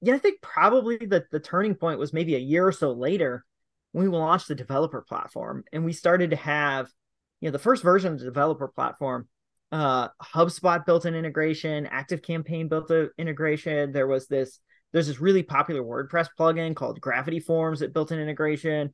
yeah, 0.00 0.14
I 0.14 0.18
think 0.18 0.40
probably 0.40 0.96
the 0.96 1.24
the 1.30 1.40
turning 1.40 1.74
point 1.74 1.98
was 1.98 2.14
maybe 2.14 2.36
a 2.36 2.38
year 2.38 2.66
or 2.66 2.72
so 2.72 2.92
later 2.92 3.44
when 3.92 4.10
we 4.10 4.16
launched 4.16 4.48
the 4.48 4.54
developer 4.54 5.02
platform 5.02 5.64
and 5.72 5.84
we 5.84 5.92
started 5.92 6.30
to 6.30 6.36
have, 6.36 6.88
you 7.40 7.48
know, 7.48 7.52
the 7.52 7.58
first 7.58 7.82
version 7.82 8.12
of 8.12 8.18
the 8.18 8.24
developer 8.24 8.68
platform. 8.68 9.28
Uh, 9.72 10.08
HubSpot 10.22 10.84
built 10.86 11.04
an 11.04 11.14
integration, 11.14 11.86
Active 11.86 12.22
Campaign 12.22 12.68
built 12.68 12.90
an 12.90 13.10
integration. 13.18 13.92
There 13.92 14.06
was 14.06 14.26
this, 14.26 14.58
there's 14.92 15.06
this 15.06 15.20
really 15.20 15.42
popular 15.42 15.82
WordPress 15.82 16.28
plugin 16.38 16.74
called 16.74 17.00
Gravity 17.00 17.40
Forms 17.40 17.80
that 17.80 17.92
built 17.92 18.10
an 18.10 18.18
integration. 18.18 18.92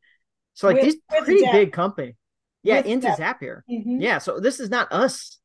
So 0.55 0.69
like 0.69 0.77
with, 0.77 0.85
these 0.85 0.97
pretty 1.09 1.47
big 1.53 1.73
company, 1.73 2.17
yeah, 2.63 2.79
with 2.79 2.87
into 2.87 3.15
Zap. 3.15 3.41
Zapier. 3.41 3.63
Mm-hmm. 3.71 4.01
Yeah, 4.01 4.19
so 4.19 4.41
this 4.41 4.61
is 4.61 4.71
not 4.71 4.93
us 4.93 5.39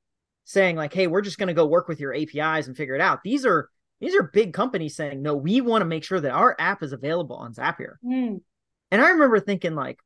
saying 0.45 0.75
like, 0.75 0.93
hey, 0.93 1.07
we're 1.07 1.21
just 1.21 1.37
going 1.37 1.47
to 1.47 1.53
go 1.53 1.65
work 1.65 1.87
with 1.87 1.99
your 1.99 2.13
APIs 2.13 2.67
and 2.67 2.75
figure 2.75 2.95
it 2.95 3.01
out. 3.01 3.19
These 3.23 3.45
are 3.45 3.69
these 4.01 4.15
are 4.15 4.23
big 4.23 4.51
companies 4.53 4.95
saying, 4.95 5.21
no, 5.21 5.35
we 5.35 5.61
want 5.61 5.83
to 5.83 5.85
make 5.85 6.03
sure 6.03 6.19
that 6.19 6.31
our 6.31 6.55
app 6.59 6.81
is 6.81 6.91
available 6.91 7.35
on 7.35 7.53
Zapier. 7.53 7.95
Mm. 8.03 8.41
And 8.89 9.01
I 9.01 9.09
remember 9.09 9.39
thinking, 9.39 9.75
like, 9.75 9.99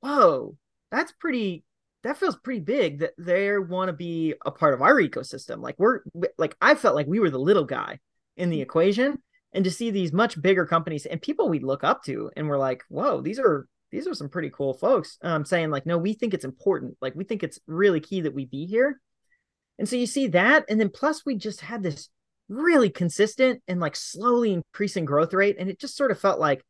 whoa, 0.00 0.56
that's 0.90 1.12
pretty, 1.12 1.62
that 2.02 2.16
feels 2.16 2.34
pretty 2.34 2.60
big 2.60 3.00
that 3.00 3.12
they 3.18 3.56
want 3.58 3.90
to 3.90 3.92
be 3.92 4.34
a 4.44 4.50
part 4.50 4.72
of 4.72 4.80
our 4.80 4.94
ecosystem. 4.94 5.60
Like, 5.60 5.74
we're, 5.78 6.00
like, 6.38 6.56
I 6.62 6.74
felt 6.74 6.94
like 6.94 7.06
we 7.06 7.20
were 7.20 7.28
the 7.28 7.38
little 7.38 7.66
guy 7.66 8.00
in 8.38 8.48
the 8.48 8.60
mm. 8.60 8.62
equation. 8.62 9.22
And 9.52 9.64
to 9.64 9.70
see 9.70 9.90
these 9.90 10.12
much 10.12 10.40
bigger 10.40 10.66
companies 10.66 11.06
and 11.06 11.20
people 11.20 11.48
we 11.48 11.60
look 11.60 11.84
up 11.84 12.04
to, 12.04 12.30
and 12.36 12.48
we're 12.48 12.58
like, 12.58 12.82
whoa, 12.88 13.20
these 13.20 13.38
are, 13.38 13.66
these 13.90 14.06
are 14.06 14.14
some 14.14 14.30
pretty 14.30 14.50
cool 14.50 14.74
folks 14.74 15.18
um, 15.22 15.44
saying, 15.44 15.70
like, 15.70 15.84
no, 15.84 15.98
we 15.98 16.14
think 16.14 16.32
it's 16.32 16.44
important. 16.44 16.96
Like, 17.00 17.14
we 17.14 17.24
think 17.24 17.42
it's 17.42 17.58
really 17.66 18.00
key 18.00 18.22
that 18.22 18.34
we 18.34 18.46
be 18.46 18.66
here. 18.66 19.00
And 19.78 19.88
so 19.88 19.96
you 19.96 20.06
see 20.06 20.28
that. 20.28 20.64
And 20.68 20.80
then 20.80 20.88
plus, 20.88 21.26
we 21.26 21.36
just 21.36 21.60
had 21.60 21.82
this 21.82 22.08
really 22.48 22.90
consistent 22.90 23.62
and 23.66 23.80
like 23.80 23.96
slowly 23.96 24.52
increasing 24.52 25.04
growth 25.04 25.34
rate. 25.34 25.56
And 25.58 25.68
it 25.68 25.78
just 25.78 25.96
sort 25.96 26.10
of 26.10 26.20
felt 26.20 26.40
like, 26.40 26.64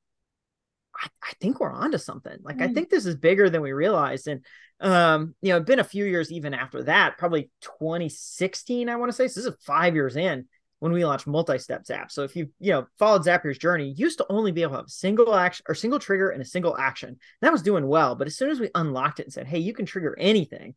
I, 0.95 1.09
I 1.23 1.33
think 1.41 1.61
we're 1.61 1.73
onto 1.73 1.99
something. 1.99 2.39
Like, 2.43 2.59
mm. 2.59 2.71
I 2.71 2.73
think 2.73 2.91
this 2.91 3.07
is 3.07 3.17
bigger 3.17 3.49
than 3.49 3.63
we 3.63 3.73
realized. 3.73 4.29
And, 4.29 4.45
um, 4.81 5.35
you 5.41 5.51
know, 5.51 5.59
it's 5.59 5.67
been 5.67 5.79
a 5.79 5.85
few 5.85 6.05
years 6.05 6.31
even 6.33 6.55
after 6.55 6.85
that, 6.85 7.19
probably 7.19 7.51
2016, 7.63 8.89
I 8.89 8.97
want 8.97 9.11
to 9.11 9.17
say. 9.17 9.29
So 9.29 9.41
this 9.41 9.53
is 9.53 9.65
five 9.65 9.95
years 9.95 10.17
in 10.17 10.47
when 10.83 10.91
we 10.91 11.05
launched 11.05 11.29
multi-step 11.29 11.87
Zap. 11.87 12.11
So 12.11 12.25
if 12.25 12.35
you, 12.35 12.49
you 12.59 12.73
know, 12.73 12.89
followed 12.99 13.23
Zapier's 13.23 13.57
journey, 13.57 13.95
used 13.97 14.19
to 14.19 14.27
only 14.29 14.51
be 14.51 14.63
able 14.63 14.73
to 14.73 14.79
have 14.79 14.89
single 14.89 15.33
action 15.33 15.65
or 15.69 15.77
single 15.77 16.01
trigger 16.01 16.31
and 16.31 16.43
a 16.43 16.45
single 16.45 16.77
action. 16.77 17.21
That 17.41 17.53
was 17.53 17.63
doing 17.63 17.87
well. 17.87 18.17
But 18.17 18.27
as 18.27 18.37
soon 18.37 18.51
as 18.51 18.59
we 18.59 18.69
unlocked 18.75 19.21
it 19.21 19.27
and 19.27 19.33
said, 19.33 19.47
hey, 19.47 19.61
you 19.61 19.75
can 19.75 19.87
trigger 19.87 20.17
anything, 20.19 20.75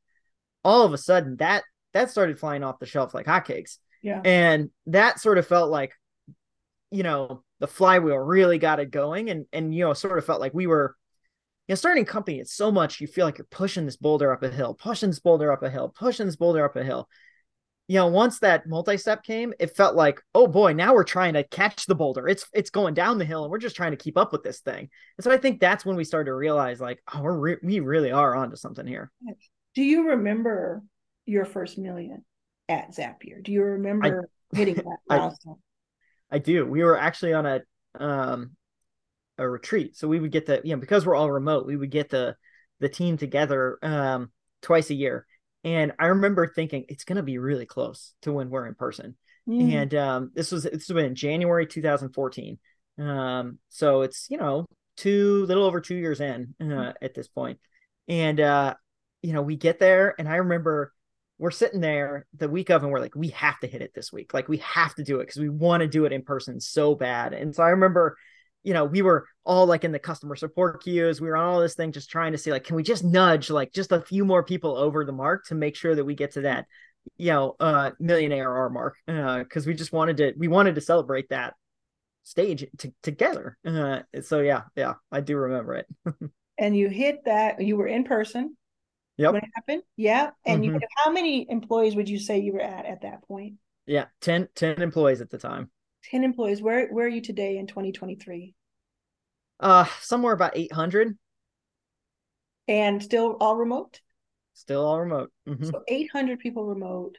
all 0.64 0.84
of 0.86 0.94
a 0.94 0.98
sudden 1.00 1.38
that 1.38 1.64
that 1.94 2.12
started 2.12 2.38
flying 2.38 2.64
off 2.64 2.78
the 2.78 2.86
shelf 2.86 3.16
like 3.16 3.26
hotcakes. 3.26 3.80
Yeah. 4.04 4.22
And 4.24 4.70
that 4.86 5.20
sort 5.20 5.40
of 5.40 5.48
felt 5.48 5.72
like, 5.72 5.96
you 6.92 7.02
know, 7.02 7.42
the 7.60 7.68
flywheel 7.68 8.18
really 8.18 8.60
got 8.60 8.80
it 8.80 8.92
going 8.92 9.32
and 9.32 9.48
and 9.52 9.74
you 9.74 9.86
know, 9.86 9.94
sort 9.94 10.20
of 10.20 10.26
felt 10.26 10.40
like 10.40 10.54
we 10.54 10.68
were 10.68 10.96
you 11.68 11.74
know, 11.74 11.78
starting 11.78 12.04
a 12.04 12.06
company, 12.06 12.40
it's 12.40 12.54
so 12.54 12.72
much 12.72 13.02
you 13.02 13.08
feel 13.08 13.26
like 13.26 13.40
you're 13.40 13.48
pushing 13.50 13.88
this 13.88 13.98
boulder 13.98 14.32
up 14.32 14.44
a 14.44 14.52
hill, 14.52 14.76
pushing 14.76 15.10
this 15.10 15.20
boulder 15.20 15.52
up 15.52 15.64
a 15.64 15.70
hill, 15.72 15.90
pushing 15.90 16.28
this 16.28 16.36
boulder 16.36 16.64
up 16.64 16.76
a 16.76 16.84
hill. 16.84 17.10
You 17.88 17.98
know, 17.98 18.08
once 18.08 18.40
that 18.40 18.68
multi-step 18.68 19.24
came, 19.24 19.54
it 19.60 19.76
felt 19.76 19.96
like, 19.96 20.20
oh 20.34 20.48
boy, 20.48 20.74
now 20.74 20.96
we're 20.96 21.04
trying 21.04 21.36
to 21.36 21.44
catch 21.44 21.86
the 21.86 21.94
boulder. 21.94 22.28
It's 22.28 22.48
it's 22.54 22.72
going 22.72 22.96
down 22.96 23.20
the 23.20 23.26
hill, 23.26 23.44
and 23.44 23.52
we're 23.52 23.60
just 23.60 23.76
trying 23.76 23.92
to 23.92 23.98
keep 23.98 24.18
up 24.18 24.32
with 24.32 24.44
this 24.44 24.60
thing. 24.60 24.90
And 25.18 25.24
so 25.24 25.32
I 25.32 25.38
think 25.38 25.60
that's 25.60 25.86
when 25.86 25.96
we 25.96 26.04
started 26.04 26.26
to 26.26 26.36
realize, 26.36 26.82
like, 26.82 27.00
oh, 27.14 27.22
we're 27.22 27.38
re- 27.38 27.58
we 27.62 27.80
really 27.82 28.12
are 28.12 28.36
onto 28.36 28.56
something 28.56 28.88
here. 28.88 29.12
Do 29.76 29.84
you 29.84 30.10
remember 30.10 30.82
your 31.26 31.46
first 31.46 31.78
million? 31.78 32.24
at 32.70 32.92
Zapier? 32.92 33.44
Do 33.44 33.52
you 33.52 33.64
remember 33.64 34.30
I, 34.54 34.58
hitting 34.58 34.76
that 34.76 34.98
milestone? 35.10 35.58
I, 36.32 36.36
I 36.36 36.40
do. 36.40 36.66
We 36.66 36.84
were 36.84 36.98
actually 36.98 37.34
on 37.34 37.46
a 37.46 37.62
um 38.00 38.52
a 39.38 39.48
retreat, 39.48 39.96
so 39.96 40.08
we 40.08 40.20
would 40.20 40.32
get 40.32 40.46
the 40.46 40.62
you 40.64 40.76
know 40.76 40.80
because 40.80 41.06
we're 41.06 41.16
all 41.16 41.32
remote, 41.32 41.66
we 41.66 41.78
would 41.78 41.92
get 41.92 42.10
the 42.10 42.36
the 42.80 42.90
team 42.90 43.18
together 43.18 43.78
um 43.82 44.32
twice 44.62 44.90
a 44.90 44.96
year. 44.96 45.26
And 45.66 45.94
I 45.98 46.06
remember 46.08 46.48
thinking 46.48 46.86
it's 46.88 47.04
going 47.04 47.18
to 47.18 47.24
be 47.24 47.40
really 47.40 47.66
close 47.66 48.14
to 48.22 48.32
when 48.32 48.52
we're 48.52 48.68
in 48.68 48.76
person. 48.76 49.18
Mm. 49.50 49.74
And 49.74 49.96
um, 49.96 50.32
this 50.34 50.52
was 50.52 50.64
this 50.64 50.88
was 50.88 51.04
in 51.04 51.16
January 51.16 51.66
2014. 51.66 52.60
Um, 53.00 53.58
so 53.70 54.04
it's 54.04 54.28
you 54.30 54.38
know 54.38 54.66
two 54.96 55.46
little 55.48 55.66
over 55.66 55.82
two 55.82 55.96
years 55.96 56.22
in 56.22 56.54
uh, 56.62 56.64
mm. 56.64 56.94
at 57.02 57.16
this 57.16 57.28
point. 57.28 57.60
And 58.08 58.40
uh, 58.40 58.76
you 59.24 59.34
know 59.34 59.42
we 59.42 59.56
get 59.56 59.80
there, 59.80 60.14
and 60.20 60.30
I 60.30 60.36
remember 60.38 60.94
we're 61.38 61.52
sitting 61.52 61.82
there 61.82 62.28
the 62.38 62.48
week 62.48 62.70
of 62.70 62.84
and 62.84 62.92
we're 62.92 63.00
like 63.00 63.16
we 63.16 63.30
have 63.30 63.60
to 63.60 63.68
hit 63.68 63.82
it 63.82 63.94
this 63.94 64.14
week 64.14 64.34
like 64.34 64.48
we 64.48 64.58
have 64.60 64.96
to 64.96 65.04
do 65.04 65.20
it 65.20 65.26
because 65.26 65.42
we 65.42 65.50
want 65.50 65.82
to 65.82 65.88
do 65.88 66.06
it 66.06 66.14
in 66.14 66.22
person 66.22 66.62
so 66.62 66.96
bad 66.96 67.34
and 67.34 67.54
so 67.54 67.62
i 67.62 67.70
remember 67.70 68.16
you 68.66 68.74
know 68.74 68.84
we 68.84 69.02
were 69.02 69.28
all 69.46 69.66
like 69.66 69.84
in 69.84 69.92
the 69.92 70.00
customer 70.00 70.36
support 70.36 70.82
queues 70.84 71.22
we 71.22 71.28
were 71.28 71.38
on 71.38 71.46
all 71.46 71.62
this 71.62 71.76
thing 71.76 71.92
just 71.92 72.10
trying 72.10 72.32
to 72.32 72.38
see 72.38 72.52
like 72.52 72.64
can 72.64 72.76
we 72.76 72.84
just 72.84 73.04
nudge 73.04 73.50
like 73.50 73.72
just 73.72 73.92
a 73.92 74.02
few 74.02 74.26
more 74.26 74.44
people 74.44 74.76
over 74.76 75.06
the 75.06 75.12
mark 75.12 75.46
to 75.46 75.56
make 75.56 75.76
sure 75.76 75.96
that 75.96 76.04
we 76.04 76.16
get 76.16 76.32
to 76.32 76.42
that 76.42 76.66
you 77.18 77.32
know 77.32 77.56
uh 77.60 77.92
million 78.00 78.32
arr 78.34 78.70
mark 78.70 78.96
because 79.06 79.66
uh, 79.66 79.68
we 79.68 79.74
just 79.74 79.94
wanted 79.94 80.18
to 80.18 80.34
we 80.38 80.48
wanted 80.48 80.76
to 80.76 80.82
celebrate 80.82 81.30
that 81.30 81.54
stage 82.24 82.66
t- 82.78 82.94
together 83.04 83.56
uh, 83.66 84.00
so 84.22 84.42
yeah 84.42 84.64
yeah 84.76 84.96
i 85.12 85.22
do 85.22 85.38
remember 85.38 85.76
it 85.76 85.88
and 86.58 86.76
you 86.76 86.90
hit 86.90 87.24
that 87.26 87.62
you 87.62 87.78
were 87.78 87.88
in 87.88 88.04
person 88.04 88.58
Yep. 89.18 89.34
When 89.34 89.44
it 89.44 89.50
happened? 89.56 89.84
Yeah. 89.96 90.32
And 90.46 90.64
mm-hmm. 90.64 90.76
you 90.76 90.80
how 91.04 91.12
many 91.12 91.50
employees 91.50 91.96
would 91.96 92.10
you 92.10 92.20
say 92.20 92.40
you 92.40 92.54
were 92.54 92.62
at 92.62 92.86
at 92.86 93.02
that 93.04 93.26
point? 93.28 93.56
Yeah, 93.86 94.06
10, 94.22 94.50
10 94.56 94.82
employees 94.82 95.22
at 95.22 95.30
the 95.30 95.38
time. 95.38 95.70
10 96.06 96.24
employees. 96.24 96.62
Where 96.62 96.88
where 96.90 97.06
are 97.06 97.10
you 97.10 97.22
today 97.22 97.58
in 97.58 97.68
2023? 97.68 98.55
Uh, 99.60 99.86
somewhere 100.02 100.34
about 100.34 100.58
800. 100.58 101.18
And 102.68 103.02
still 103.02 103.38
all 103.40 103.56
remote? 103.56 104.02
Still 104.54 104.86
all 104.86 105.00
remote. 105.00 105.32
Mm-hmm. 105.48 105.66
So 105.66 105.84
800 105.88 106.40
people 106.40 106.66
remote. 106.66 107.18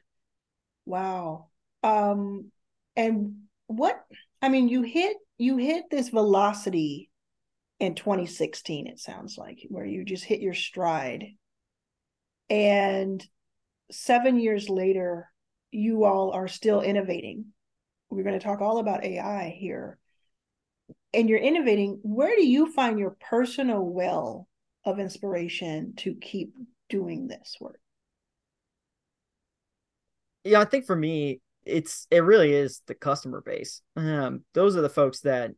Wow. 0.85 1.49
Um, 1.83 2.51
and 2.97 3.43
what, 3.67 4.05
I 4.41 4.49
mean, 4.49 4.69
you 4.69 4.83
hit, 4.83 5.17
you 5.39 5.57
hit 5.57 5.85
this 5.91 6.09
velocity 6.09 7.11
in 7.79 7.95
2016, 7.95 8.87
it 8.87 8.99
sounds 8.99 9.37
like, 9.37 9.59
where 9.69 9.85
you 9.85 10.05
just 10.05 10.25
hit 10.25 10.41
your 10.41 10.55
stride. 10.55 11.27
And 12.49 13.25
seven 13.91 14.39
years 14.39 14.69
later, 14.69 15.29
you 15.71 16.05
all 16.05 16.33
are 16.33 16.49
still 16.49 16.81
innovating. 16.81 17.47
We're 18.09 18.23
going 18.23 18.39
to 18.39 18.45
talk 18.45 18.61
all 18.61 18.79
about 18.79 19.05
AI 19.05 19.55
here. 19.59 19.99
And 21.17 21.29
you're 21.29 21.39
innovating. 21.39 21.99
Where 22.03 22.37
do 22.37 22.47
you 22.47 22.71
find 22.73 22.99
your 22.99 23.17
personal 23.29 23.83
well 23.83 24.47
of 24.85 25.01
inspiration 25.01 25.95
to 25.97 26.15
keep 26.15 26.55
doing 26.89 27.27
this 27.27 27.57
work? 27.61 27.81
Yeah, 30.45 30.61
I 30.61 30.67
think 30.67 30.87
for 30.87 30.95
me, 30.95 31.41
it's 31.65 32.07
it 32.11 32.19
really 32.19 32.53
is 32.53 32.83
the 32.87 32.95
customer 32.95 33.41
base. 33.41 33.81
Um, 33.97 34.45
those 34.55 34.77
are 34.77 34.83
the 34.83 34.89
folks 34.89 35.21
that 35.21 35.51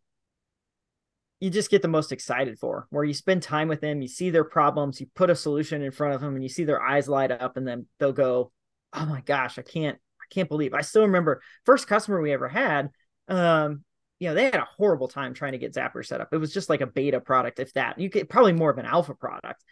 you 1.41 1.51
just 1.51 1.71
get 1.71 1.83
the 1.83 1.89
most 1.89 2.13
excited 2.13 2.59
for 2.59 2.87
where 2.91 3.05
you 3.05 3.15
spend 3.15 3.43
time 3.43 3.69
with 3.69 3.81
them 3.81 4.03
you 4.03 4.09
see 4.09 4.31
their 4.31 4.45
problems 4.45 5.01
you 5.01 5.07
put 5.15 5.31
a 5.31 5.37
solution 5.37 5.83
in 5.83 5.93
front 5.93 6.15
of 6.15 6.21
them 6.21 6.35
and 6.35 6.43
you 6.43 6.49
see 6.49 6.65
their 6.65 6.83
eyes 6.83 7.09
light 7.09 7.31
up 7.31 7.57
and 7.57 7.67
then 7.67 7.87
they'll 7.99 8.13
go 8.13 8.51
oh 8.93 9.07
my 9.07 9.21
gosh 9.21 9.59
i 9.59 9.63
can't 9.63 9.99
i 10.21 10.35
can't 10.35 10.49
believe 10.49 10.75
i 10.75 10.81
still 10.81 11.03
remember 11.03 11.41
first 11.65 11.87
customer 11.87 12.21
we 12.21 12.33
ever 12.33 12.49
had 12.49 12.91
um 13.29 13.85
you 14.19 14.29
know 14.29 14.35
they 14.35 14.45
had 14.45 14.55
a 14.55 14.69
horrible 14.77 15.09
time 15.09 15.35
trying 15.35 15.53
to 15.53 15.59
get 15.59 15.75
Zapier 15.75 16.05
set 16.05 16.21
up 16.21 16.29
it 16.33 16.39
was 16.39 16.53
just 16.53 16.69
like 16.69 16.81
a 16.81 16.87
beta 16.87 17.21
product 17.21 17.59
if 17.59 17.73
that 17.75 17.99
you 17.99 18.09
get 18.09 18.29
probably 18.29 18.53
more 18.53 18.71
of 18.71 18.79
an 18.79 18.87
alpha 18.87 19.15
product 19.15 19.63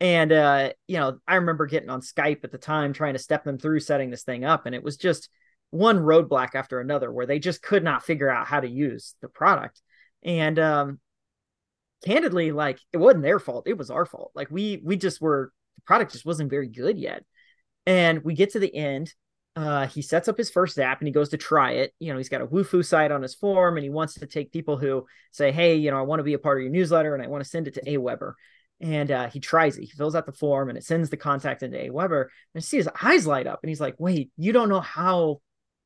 and 0.00 0.32
uh 0.32 0.70
you 0.86 0.98
know 0.98 1.18
i 1.26 1.36
remember 1.36 1.66
getting 1.66 1.90
on 1.90 2.00
skype 2.00 2.44
at 2.44 2.52
the 2.52 2.58
time 2.58 2.92
trying 2.92 3.14
to 3.14 3.18
step 3.18 3.44
them 3.44 3.58
through 3.58 3.80
setting 3.80 4.10
this 4.10 4.24
thing 4.24 4.44
up 4.44 4.66
and 4.66 4.74
it 4.74 4.82
was 4.82 4.96
just 4.96 5.28
one 5.70 5.98
roadblock 5.98 6.54
after 6.54 6.80
another 6.80 7.12
where 7.12 7.26
they 7.26 7.38
just 7.38 7.62
could 7.62 7.82
not 7.82 8.04
figure 8.04 8.30
out 8.30 8.46
how 8.46 8.60
to 8.60 8.68
use 8.68 9.14
the 9.22 9.28
product 9.28 9.80
and 10.22 10.58
um 10.58 10.98
candidly, 12.04 12.52
like 12.52 12.78
it 12.92 12.98
wasn't 12.98 13.22
their 13.22 13.38
fault. 13.38 13.66
It 13.66 13.78
was 13.78 13.90
our 13.90 14.06
fault. 14.06 14.30
Like 14.34 14.50
we 14.50 14.80
we 14.84 14.96
just 14.96 15.20
were 15.20 15.52
the 15.76 15.82
product 15.82 16.12
just 16.12 16.26
wasn't 16.26 16.50
very 16.50 16.68
good 16.68 16.98
yet. 16.98 17.24
And 17.86 18.22
we 18.22 18.34
get 18.34 18.52
to 18.52 18.60
the 18.60 18.74
end. 18.74 19.12
Uh, 19.56 19.86
he 19.86 20.02
sets 20.02 20.26
up 20.26 20.36
his 20.36 20.50
first 20.50 20.78
app 20.78 21.00
and 21.00 21.06
he 21.06 21.12
goes 21.12 21.28
to 21.28 21.36
try 21.36 21.72
it. 21.72 21.92
You 22.00 22.12
know, 22.12 22.18
he's 22.18 22.28
got 22.28 22.40
a 22.40 22.46
Wufoo 22.46 22.84
site 22.84 23.12
on 23.12 23.22
his 23.22 23.34
form 23.34 23.76
and 23.76 23.84
he 23.84 23.90
wants 23.90 24.14
to 24.14 24.26
take 24.26 24.52
people 24.52 24.76
who 24.76 25.06
say, 25.30 25.52
Hey, 25.52 25.76
you 25.76 25.90
know, 25.90 25.98
I 25.98 26.02
want 26.02 26.20
to 26.20 26.24
be 26.24 26.34
a 26.34 26.38
part 26.38 26.58
of 26.58 26.62
your 26.62 26.72
newsletter 26.72 27.14
and 27.14 27.22
I 27.22 27.28
want 27.28 27.44
to 27.44 27.48
send 27.48 27.68
it 27.68 27.74
to 27.74 27.84
Aweber. 27.84 28.32
And 28.80 29.10
uh, 29.10 29.28
he 29.30 29.38
tries 29.38 29.78
it. 29.78 29.82
He 29.82 29.90
fills 29.90 30.16
out 30.16 30.26
the 30.26 30.32
form 30.32 30.68
and 30.68 30.76
it 30.76 30.84
sends 30.84 31.08
the 31.08 31.16
contact 31.16 31.62
into 31.62 31.78
Aweber. 31.78 32.22
And 32.22 32.30
I 32.56 32.60
see 32.60 32.78
his 32.78 32.88
eyes 33.00 33.26
light 33.26 33.46
up 33.46 33.60
and 33.62 33.68
he's 33.68 33.80
like, 33.80 33.94
Wait, 33.98 34.30
you 34.36 34.52
don't 34.52 34.68
know 34.68 34.80
how 34.80 35.40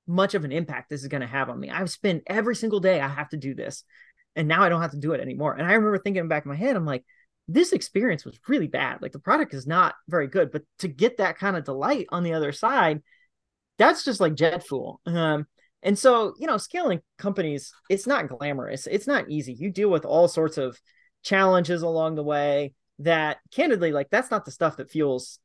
much 0.06 0.34
of 0.34 0.44
an 0.44 0.52
impact 0.52 0.88
this 0.88 1.02
is 1.02 1.08
going 1.08 1.20
to 1.20 1.26
have 1.26 1.50
on 1.50 1.60
me. 1.60 1.68
I've 1.68 1.90
spent 1.90 2.22
every 2.26 2.56
single 2.56 2.80
day 2.80 3.00
I 3.00 3.08
have 3.08 3.28
to 3.30 3.36
do 3.36 3.54
this 3.54 3.84
and 4.34 4.48
now 4.48 4.62
I 4.62 4.70
don't 4.70 4.80
have 4.80 4.92
to 4.92 4.98
do 4.98 5.12
it 5.12 5.20
anymore. 5.20 5.54
And 5.54 5.66
I 5.66 5.74
remember 5.74 5.98
thinking 5.98 6.28
back 6.28 6.46
in 6.46 6.50
my 6.50 6.56
head, 6.56 6.76
I'm 6.76 6.86
like, 6.86 7.04
this 7.48 7.72
experience 7.72 8.24
was 8.24 8.38
really 8.46 8.68
bad. 8.68 9.02
Like 9.02 9.12
the 9.12 9.18
product 9.18 9.52
is 9.52 9.66
not 9.66 9.94
very 10.08 10.28
good, 10.28 10.50
but 10.50 10.62
to 10.78 10.88
get 10.88 11.18
that 11.18 11.38
kind 11.38 11.56
of 11.56 11.64
delight 11.64 12.06
on 12.10 12.22
the 12.22 12.34
other 12.34 12.52
side, 12.52 13.02
that's 13.78 14.04
just 14.04 14.20
like 14.20 14.34
jet 14.34 14.66
fuel. 14.66 15.00
Um, 15.06 15.46
and 15.82 15.98
so, 15.98 16.34
you 16.38 16.46
know, 16.46 16.56
scaling 16.56 17.00
companies, 17.18 17.72
it's 17.88 18.06
not 18.06 18.28
glamorous. 18.28 18.86
It's 18.86 19.06
not 19.06 19.30
easy. 19.30 19.54
You 19.54 19.70
deal 19.70 19.90
with 19.90 20.04
all 20.04 20.28
sorts 20.28 20.58
of 20.58 20.78
challenges 21.22 21.82
along 21.82 22.16
the 22.16 22.24
way 22.24 22.74
that 22.98 23.38
candidly, 23.52 23.92
like 23.92 24.10
that's 24.10 24.30
not 24.30 24.44
the 24.44 24.50
stuff 24.50 24.78
that 24.78 24.90
fuels 24.90 25.38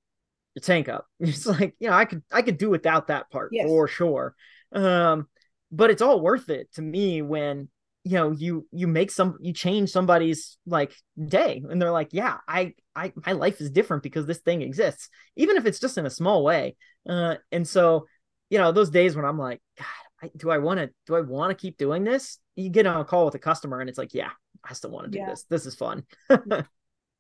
your 0.56 0.62
tank 0.62 0.90
up. 0.90 1.06
It's 1.20 1.46
like, 1.46 1.76
you 1.80 1.90
know, 1.90 1.96
I 1.96 2.06
could 2.06 2.24
I 2.32 2.42
could 2.42 2.58
do 2.58 2.70
without 2.70 3.08
that 3.08 3.30
part 3.30 3.50
yes. 3.52 3.68
for 3.68 3.88
sure. 3.88 4.36
Um, 4.72 5.28
but 5.72 5.92
it's 5.92 6.02
all 6.02 6.22
worth 6.22 6.50
it 6.50 6.72
to 6.74 6.82
me 6.82 7.22
when 7.22 7.70
you 8.04 8.18
know 8.18 8.32
you 8.32 8.68
you 8.72 8.88
make 8.88 9.12
some 9.12 9.38
you 9.42 9.54
change 9.54 9.90
somebody's 9.90 10.58
like 10.66 10.94
day 11.26 11.64
and 11.70 11.82
they're 11.82 11.92
like 11.92 12.10
yeah 12.12 12.38
i 12.48 12.74
i 12.96 13.14
my 13.26 13.32
life 13.32 13.62
is 13.62 13.72
different 13.72 14.04
because 14.04 14.26
this 14.26 14.40
thing 14.40 14.62
exists 14.62 15.10
even 15.38 15.56
if 15.56 15.66
it's 15.66 15.80
just 15.80 15.98
in 15.98 16.06
a 16.06 16.10
small 16.10 16.44
way 16.44 16.76
uh 17.08 17.36
and 17.52 17.66
so 17.66 18.06
you 18.50 18.58
know 18.58 18.72
those 18.72 18.90
days 18.90 19.16
when 19.16 19.26
i'm 19.26 19.38
like 19.38 19.62
god 19.78 19.88
I, 20.24 20.32
do 20.38 20.50
i 20.50 20.58
want 20.58 20.80
to 20.80 20.90
do 21.06 21.16
i 21.16 21.22
want 21.22 21.52
to 21.52 21.62
keep 21.62 21.78
doing 21.78 22.04
this? 22.04 22.40
You 22.56 22.70
get 22.70 22.86
on 22.86 23.02
a 23.02 23.06
call 23.06 23.26
with 23.26 23.36
a 23.36 23.40
customer 23.40 23.82
and 23.82 23.90
it's 23.90 23.98
like 23.98 24.14
yeah 24.14 24.30
i 24.64 24.74
still 24.74 24.92
want 24.92 25.06
to 25.06 25.12
do 25.12 25.18
yeah. 25.18 25.30
this. 25.30 25.46
This 25.50 25.66
is 25.66 25.76
fun. 25.76 26.04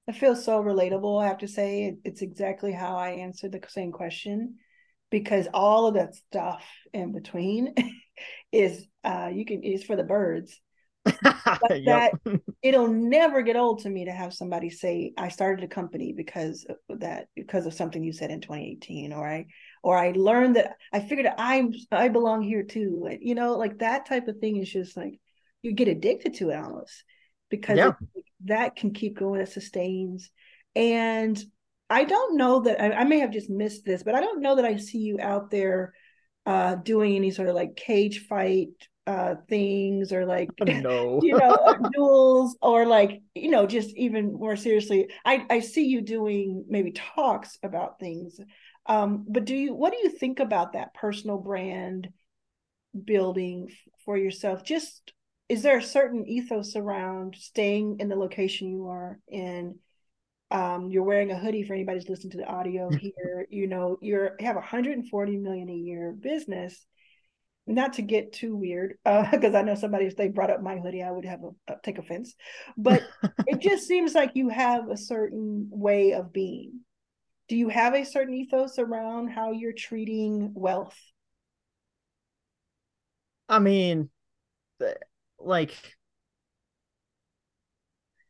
It 0.05 0.15
feels 0.15 0.43
so 0.43 0.61
relatable 0.61 1.23
i 1.23 1.27
have 1.27 1.37
to 1.39 1.47
say. 1.47 1.95
It's 2.03 2.21
exactly 2.21 2.71
how 2.71 2.97
i 2.97 3.11
answered 3.11 3.51
the 3.51 3.61
same 3.69 3.91
question 3.91 4.55
because 5.09 5.47
all 5.53 5.87
of 5.87 5.93
that 5.93 6.15
stuff 6.15 6.65
in 6.93 7.13
between 7.13 7.73
is 8.51 8.85
uh 9.03 9.29
you 9.31 9.45
can 9.45 9.63
is 9.63 9.83
for 9.83 9.95
the 9.95 10.03
birds 10.03 10.59
that 11.69 12.11
it'll 12.61 12.87
never 12.87 13.41
get 13.41 13.55
old 13.55 13.79
to 13.79 13.89
me 13.89 14.05
to 14.05 14.11
have 14.11 14.33
somebody 14.33 14.69
say 14.69 15.13
I 15.17 15.29
started 15.29 15.63
a 15.63 15.67
company 15.67 16.13
because 16.13 16.65
of 16.69 16.99
that 16.99 17.27
because 17.35 17.65
of 17.65 17.73
something 17.73 18.03
you 18.03 18.11
said 18.11 18.29
in 18.29 18.41
2018 18.41 19.13
or 19.13 19.27
I 19.27 19.45
or 19.83 19.97
I 19.97 20.11
learned 20.11 20.57
that 20.57 20.75
I 20.91 20.99
figured 20.99 21.27
I'm 21.37 21.73
I 21.91 22.09
belong 22.09 22.41
here 22.41 22.63
too 22.63 23.09
you 23.21 23.35
know 23.35 23.57
like 23.57 23.79
that 23.79 24.05
type 24.05 24.27
of 24.27 24.39
thing 24.39 24.57
is 24.57 24.71
just 24.71 24.97
like 24.97 25.19
you 25.61 25.71
get 25.71 25.87
addicted 25.87 26.35
to 26.35 26.49
it 26.49 26.57
almost 26.57 27.03
because 27.49 27.77
yeah. 27.77 27.91
it, 28.15 28.25
that 28.45 28.75
can 28.75 28.93
keep 28.93 29.17
going 29.17 29.39
it 29.39 29.49
sustains 29.49 30.29
and 30.75 31.41
I 31.89 32.03
don't 32.03 32.37
know 32.37 32.61
that 32.61 32.81
I, 32.81 32.91
I 32.91 33.03
may 33.05 33.19
have 33.19 33.31
just 33.31 33.49
missed 33.49 33.85
this 33.85 34.03
but 34.03 34.15
I 34.15 34.19
don't 34.19 34.41
know 34.41 34.55
that 34.57 34.65
I 34.65 34.75
see 34.77 34.99
you 34.99 35.19
out 35.21 35.51
there 35.51 35.93
uh 36.45 36.75
doing 36.75 37.15
any 37.15 37.31
sort 37.31 37.47
of 37.47 37.55
like 37.55 37.77
cage 37.77 38.25
fight 38.27 38.67
uh 39.05 39.35
things 39.49 40.13
or 40.13 40.25
like 40.25 40.49
no. 40.61 41.19
you 41.23 41.37
know 41.37 41.51
uh, 41.51 41.77
duels 41.93 42.55
or 42.61 42.85
like 42.85 43.21
you 43.35 43.49
know 43.49 43.65
just 43.65 43.89
even 43.97 44.33
more 44.33 44.55
seriously 44.55 45.09
i 45.25 45.45
i 45.49 45.59
see 45.59 45.85
you 45.85 46.01
doing 46.01 46.63
maybe 46.69 46.91
talks 46.91 47.57
about 47.63 47.99
things 47.99 48.39
um 48.85 49.25
but 49.27 49.43
do 49.43 49.55
you 49.55 49.73
what 49.73 49.91
do 49.91 49.99
you 49.99 50.09
think 50.09 50.39
about 50.39 50.73
that 50.73 50.93
personal 50.93 51.37
brand 51.37 52.09
building 53.03 53.69
for 54.05 54.17
yourself 54.17 54.63
just 54.63 55.11
is 55.49 55.63
there 55.63 55.77
a 55.77 55.83
certain 55.83 56.25
ethos 56.25 56.75
around 56.77 57.35
staying 57.37 57.97
in 57.99 58.07
the 58.07 58.15
location 58.15 58.69
you 58.69 58.87
are 58.87 59.19
in 59.27 59.75
um, 60.51 60.91
you're 60.91 61.03
wearing 61.03 61.31
a 61.31 61.37
hoodie 61.37 61.63
for 61.63 61.73
anybody's 61.73 62.07
listening 62.07 62.31
to 62.31 62.37
the 62.37 62.47
audio 62.47 62.89
here 63.01 63.47
you 63.49 63.67
know 63.67 63.97
you're 64.01 64.35
you 64.39 64.45
have 64.45 64.55
140 64.55 65.37
million 65.37 65.69
a 65.69 65.73
year 65.73 66.13
business 66.13 66.85
not 67.65 67.93
to 67.93 68.01
get 68.01 68.33
too 68.33 68.55
weird, 68.55 68.97
because 69.03 69.55
uh, 69.55 69.57
I 69.57 69.61
know 69.61 69.75
somebody 69.75 70.05
if 70.05 70.17
they 70.17 70.27
brought 70.27 70.49
up 70.49 70.61
my 70.61 70.77
hoodie, 70.77 71.03
I 71.03 71.11
would 71.11 71.25
have 71.25 71.41
a, 71.43 71.75
take 71.83 71.97
offense. 71.97 72.35
But 72.77 73.03
it 73.47 73.59
just 73.61 73.87
seems 73.87 74.13
like 74.13 74.31
you 74.35 74.49
have 74.49 74.89
a 74.89 74.97
certain 74.97 75.69
way 75.71 76.13
of 76.13 76.33
being. 76.33 76.81
Do 77.47 77.55
you 77.55 77.69
have 77.69 77.93
a 77.93 78.05
certain 78.05 78.33
ethos 78.33 78.79
around 78.79 79.29
how 79.29 79.51
you're 79.51 79.73
treating 79.73 80.53
wealth? 80.53 80.97
I 83.47 83.59
mean, 83.59 84.09
like, 85.39 85.73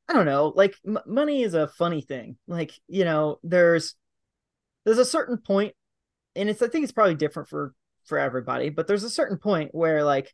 I 0.10 0.14
don't 0.14 0.26
know. 0.26 0.52
Like, 0.56 0.76
m- 0.86 1.00
money 1.06 1.44
is 1.44 1.54
a 1.54 1.68
funny 1.68 2.02
thing. 2.02 2.38
Like, 2.48 2.72
you 2.88 3.06
know, 3.06 3.40
there's 3.44 3.96
there's 4.86 4.98
a 4.98 5.06
certain 5.06 5.38
point, 5.38 5.76
and 6.36 6.50
it's 6.50 6.62
I 6.62 6.68
think 6.68 6.84
it's 6.84 6.92
probably 6.92 7.16
different 7.16 7.50
for 7.50 7.74
for 8.06 8.18
everybody, 8.18 8.70
but 8.70 8.88
there's 8.88 9.04
a 9.04 9.10
certain 9.10 9.38
point 9.38 9.74
where 9.74 10.04
like 10.04 10.34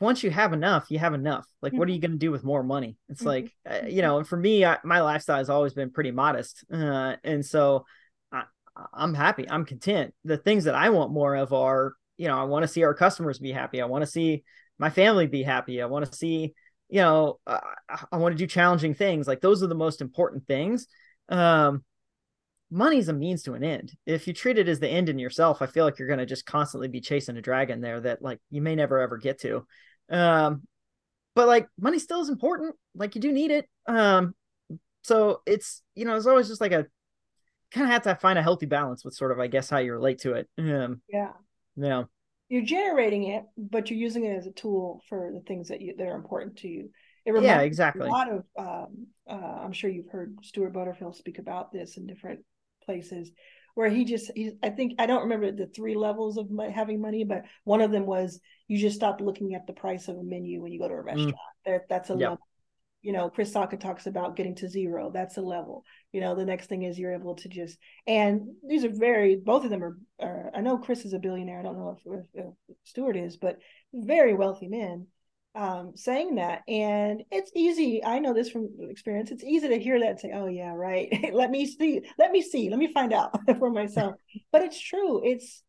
once 0.00 0.22
you 0.22 0.30
have 0.30 0.52
enough, 0.52 0.90
you 0.90 0.98
have 0.98 1.14
enough. 1.14 1.46
Like, 1.62 1.72
mm-hmm. 1.72 1.78
what 1.78 1.88
are 1.88 1.92
you 1.92 1.98
mm-hmm. 1.98 2.06
going 2.06 2.18
to 2.18 2.26
do 2.26 2.30
with 2.30 2.44
more 2.44 2.62
money? 2.62 2.96
It's 3.08 3.20
mm-hmm. 3.20 3.28
like, 3.28 3.52
uh, 3.68 3.86
you 3.86 4.02
know, 4.02 4.18
and 4.18 4.26
for 4.26 4.36
me, 4.36 4.64
I, 4.64 4.78
my 4.84 5.00
lifestyle 5.00 5.38
has 5.38 5.50
always 5.50 5.74
been 5.74 5.90
pretty 5.90 6.10
modest. 6.10 6.64
Uh, 6.72 7.16
and 7.24 7.44
so 7.44 7.86
I, 8.32 8.44
I'm 8.92 9.14
happy. 9.14 9.48
I'm 9.48 9.64
content. 9.64 10.14
The 10.24 10.36
things 10.36 10.64
that 10.64 10.74
I 10.74 10.90
want 10.90 11.12
more 11.12 11.34
of 11.34 11.52
are, 11.52 11.94
you 12.16 12.28
know, 12.28 12.38
I 12.38 12.44
want 12.44 12.64
to 12.64 12.68
see 12.68 12.84
our 12.84 12.94
customers 12.94 13.38
be 13.38 13.52
happy. 13.52 13.80
I 13.80 13.86
want 13.86 14.02
to 14.02 14.10
see 14.10 14.44
my 14.78 14.90
family 14.90 15.26
be 15.26 15.42
happy. 15.42 15.80
I 15.80 15.86
want 15.86 16.04
to 16.06 16.16
see, 16.16 16.54
you 16.88 17.00
know, 17.00 17.38
uh, 17.46 17.60
I 18.12 18.16
want 18.16 18.32
to 18.34 18.38
do 18.38 18.46
challenging 18.46 18.94
things. 18.94 19.26
Like, 19.26 19.40
those 19.40 19.62
are 19.62 19.68
the 19.68 19.74
most 19.74 20.00
important 20.00 20.46
things. 20.46 20.86
Um, 21.28 21.84
money's 22.74 23.08
a 23.08 23.12
means 23.12 23.44
to 23.44 23.54
an 23.54 23.62
end. 23.62 23.92
If 24.04 24.26
you 24.26 24.32
treat 24.32 24.58
it 24.58 24.68
as 24.68 24.80
the 24.80 24.88
end 24.88 25.08
in 25.08 25.18
yourself, 25.18 25.62
I 25.62 25.66
feel 25.66 25.84
like 25.84 25.98
you're 25.98 26.08
going 26.08 26.18
to 26.18 26.26
just 26.26 26.44
constantly 26.44 26.88
be 26.88 27.00
chasing 27.00 27.36
a 27.36 27.42
dragon 27.42 27.80
there 27.80 28.00
that 28.00 28.20
like 28.20 28.40
you 28.50 28.60
may 28.60 28.74
never 28.74 29.00
ever 29.00 29.16
get 29.16 29.40
to. 29.40 29.64
Um, 30.10 30.62
but 31.36 31.46
like 31.46 31.68
money 31.78 32.00
still 32.00 32.20
is 32.20 32.28
important. 32.28 32.74
Like 32.94 33.14
you 33.14 33.20
do 33.20 33.32
need 33.32 33.52
it. 33.52 33.68
Um, 33.86 34.34
so 35.02 35.40
it's 35.46 35.82
you 35.94 36.04
know 36.04 36.16
it's 36.16 36.26
always 36.26 36.48
just 36.48 36.60
like 36.60 36.72
a 36.72 36.86
kind 37.70 37.86
of 37.86 37.92
have 37.92 38.02
to 38.02 38.16
find 38.16 38.38
a 38.38 38.42
healthy 38.42 38.66
balance 38.66 39.04
with 39.04 39.14
sort 39.14 39.30
of 39.30 39.38
I 39.38 39.46
guess 39.46 39.70
how 39.70 39.78
you 39.78 39.92
relate 39.92 40.18
to 40.20 40.34
it. 40.34 40.48
Um, 40.58 41.00
yeah. 41.08 41.32
Know. 41.76 42.08
You're 42.48 42.62
generating 42.62 43.24
it, 43.24 43.44
but 43.56 43.88
you're 43.90 43.98
using 43.98 44.24
it 44.24 44.36
as 44.36 44.46
a 44.46 44.52
tool 44.52 45.00
for 45.08 45.30
the 45.32 45.40
things 45.40 45.68
that 45.68 45.80
you 45.80 45.94
that 45.96 46.06
are 46.06 46.16
important 46.16 46.58
to 46.58 46.68
you. 46.68 46.90
It 47.24 47.40
yeah, 47.42 47.60
exactly. 47.60 48.06
A 48.06 48.10
lot 48.10 48.28
of, 48.30 48.44
um, 48.58 49.06
uh, 49.26 49.62
I'm 49.62 49.72
sure 49.72 49.88
you've 49.88 50.10
heard 50.10 50.36
Stewart 50.42 50.74
Butterfield 50.74 51.16
speak 51.16 51.38
about 51.38 51.72
this 51.72 51.96
in 51.96 52.06
different 52.06 52.40
places, 52.84 53.30
where 53.74 53.88
he 53.88 54.04
just, 54.04 54.30
he, 54.34 54.52
I 54.62 54.70
think, 54.70 54.94
I 54.98 55.06
don't 55.06 55.22
remember 55.22 55.50
the 55.50 55.66
three 55.66 55.96
levels 55.96 56.36
of 56.36 56.48
having 56.72 57.00
money, 57.00 57.24
but 57.24 57.42
one 57.64 57.80
of 57.80 57.90
them 57.90 58.06
was 58.06 58.40
you 58.68 58.78
just 58.78 58.96
stop 58.96 59.20
looking 59.20 59.54
at 59.54 59.66
the 59.66 59.72
price 59.72 60.08
of 60.08 60.16
a 60.16 60.22
menu 60.22 60.62
when 60.62 60.72
you 60.72 60.78
go 60.78 60.88
to 60.88 60.94
a 60.94 60.98
mm. 60.98 61.04
restaurant. 61.04 61.34
Mm. 61.34 61.64
There, 61.64 61.84
that's 61.88 62.10
a 62.10 62.14
yep. 62.14 62.20
level 62.20 62.46
you 63.04 63.12
know, 63.12 63.28
Chris 63.28 63.52
Sacca 63.52 63.78
talks 63.78 64.06
about 64.06 64.34
getting 64.34 64.54
to 64.56 64.68
zero. 64.68 65.10
That's 65.12 65.36
a 65.36 65.42
level. 65.42 65.84
You 66.12 66.22
know, 66.22 66.34
the 66.34 66.46
next 66.46 66.68
thing 66.68 66.84
is 66.84 66.98
you're 66.98 67.12
able 67.12 67.34
to 67.34 67.50
just, 67.50 67.76
and 68.06 68.54
these 68.66 68.82
are 68.82 68.90
very, 68.90 69.36
both 69.36 69.62
of 69.62 69.68
them 69.68 69.84
are, 69.84 69.98
are 70.18 70.50
I 70.54 70.62
know 70.62 70.78
Chris 70.78 71.04
is 71.04 71.12
a 71.12 71.18
billionaire. 71.18 71.60
I 71.60 71.62
don't 71.62 71.76
know 71.76 71.98
if, 71.98 72.24
if, 72.34 72.46
if 72.66 72.76
Stewart 72.84 73.18
is, 73.18 73.36
but 73.36 73.58
very 73.92 74.32
wealthy 74.32 74.68
men 74.68 75.08
um, 75.54 75.92
saying 75.94 76.36
that. 76.36 76.62
And 76.68 77.22
it's 77.30 77.50
easy. 77.54 78.02
I 78.04 78.18
know 78.18 78.34
this 78.34 78.50
from 78.50 78.68
experience. 78.80 79.30
It's 79.30 79.44
easy 79.44 79.68
to 79.68 79.78
hear 79.78 79.98
that 80.00 80.10
and 80.10 80.20
say, 80.20 80.32
oh, 80.34 80.46
yeah, 80.46 80.74
right. 80.74 81.30
let 81.32 81.50
me 81.50 81.66
see. 81.66 82.02
Let 82.18 82.32
me 82.32 82.42
see. 82.42 82.70
Let 82.70 82.78
me 82.78 82.92
find 82.92 83.12
out 83.12 83.38
for 83.58 83.70
myself. 83.70 84.14
but 84.52 84.62
it's 84.62 84.80
true. 84.80 85.22
It's, 85.24 85.62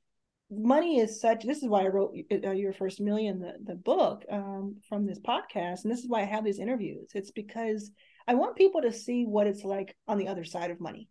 money 0.52 1.00
is 1.00 1.20
such 1.20 1.44
this 1.44 1.64
is 1.64 1.68
why 1.68 1.84
i 1.84 1.88
wrote 1.88 2.16
uh, 2.32 2.52
your 2.52 2.72
first 2.72 3.02
million 3.02 3.40
the, 3.40 3.54
the 3.66 3.74
book 3.74 4.24
um, 4.32 4.76
from 4.88 5.06
this 5.06 5.20
podcast 5.20 5.84
and 5.84 5.92
this 5.92 6.02
is 6.02 6.08
why 6.08 6.22
i 6.22 6.26
have 6.26 6.46
these 6.46 6.60
interviews 6.60 7.10
it's 7.16 7.32
because 7.32 7.90
i 8.28 8.36
want 8.36 8.56
people 8.56 8.80
to 8.80 8.94
see 8.94 9.26
what 9.26 9.48
it's 9.48 9.64
like 9.64 9.96
on 10.08 10.20
the 10.20 10.28
other 10.28 10.44
side 10.44 10.70
of 10.70 10.80
money 10.80 11.10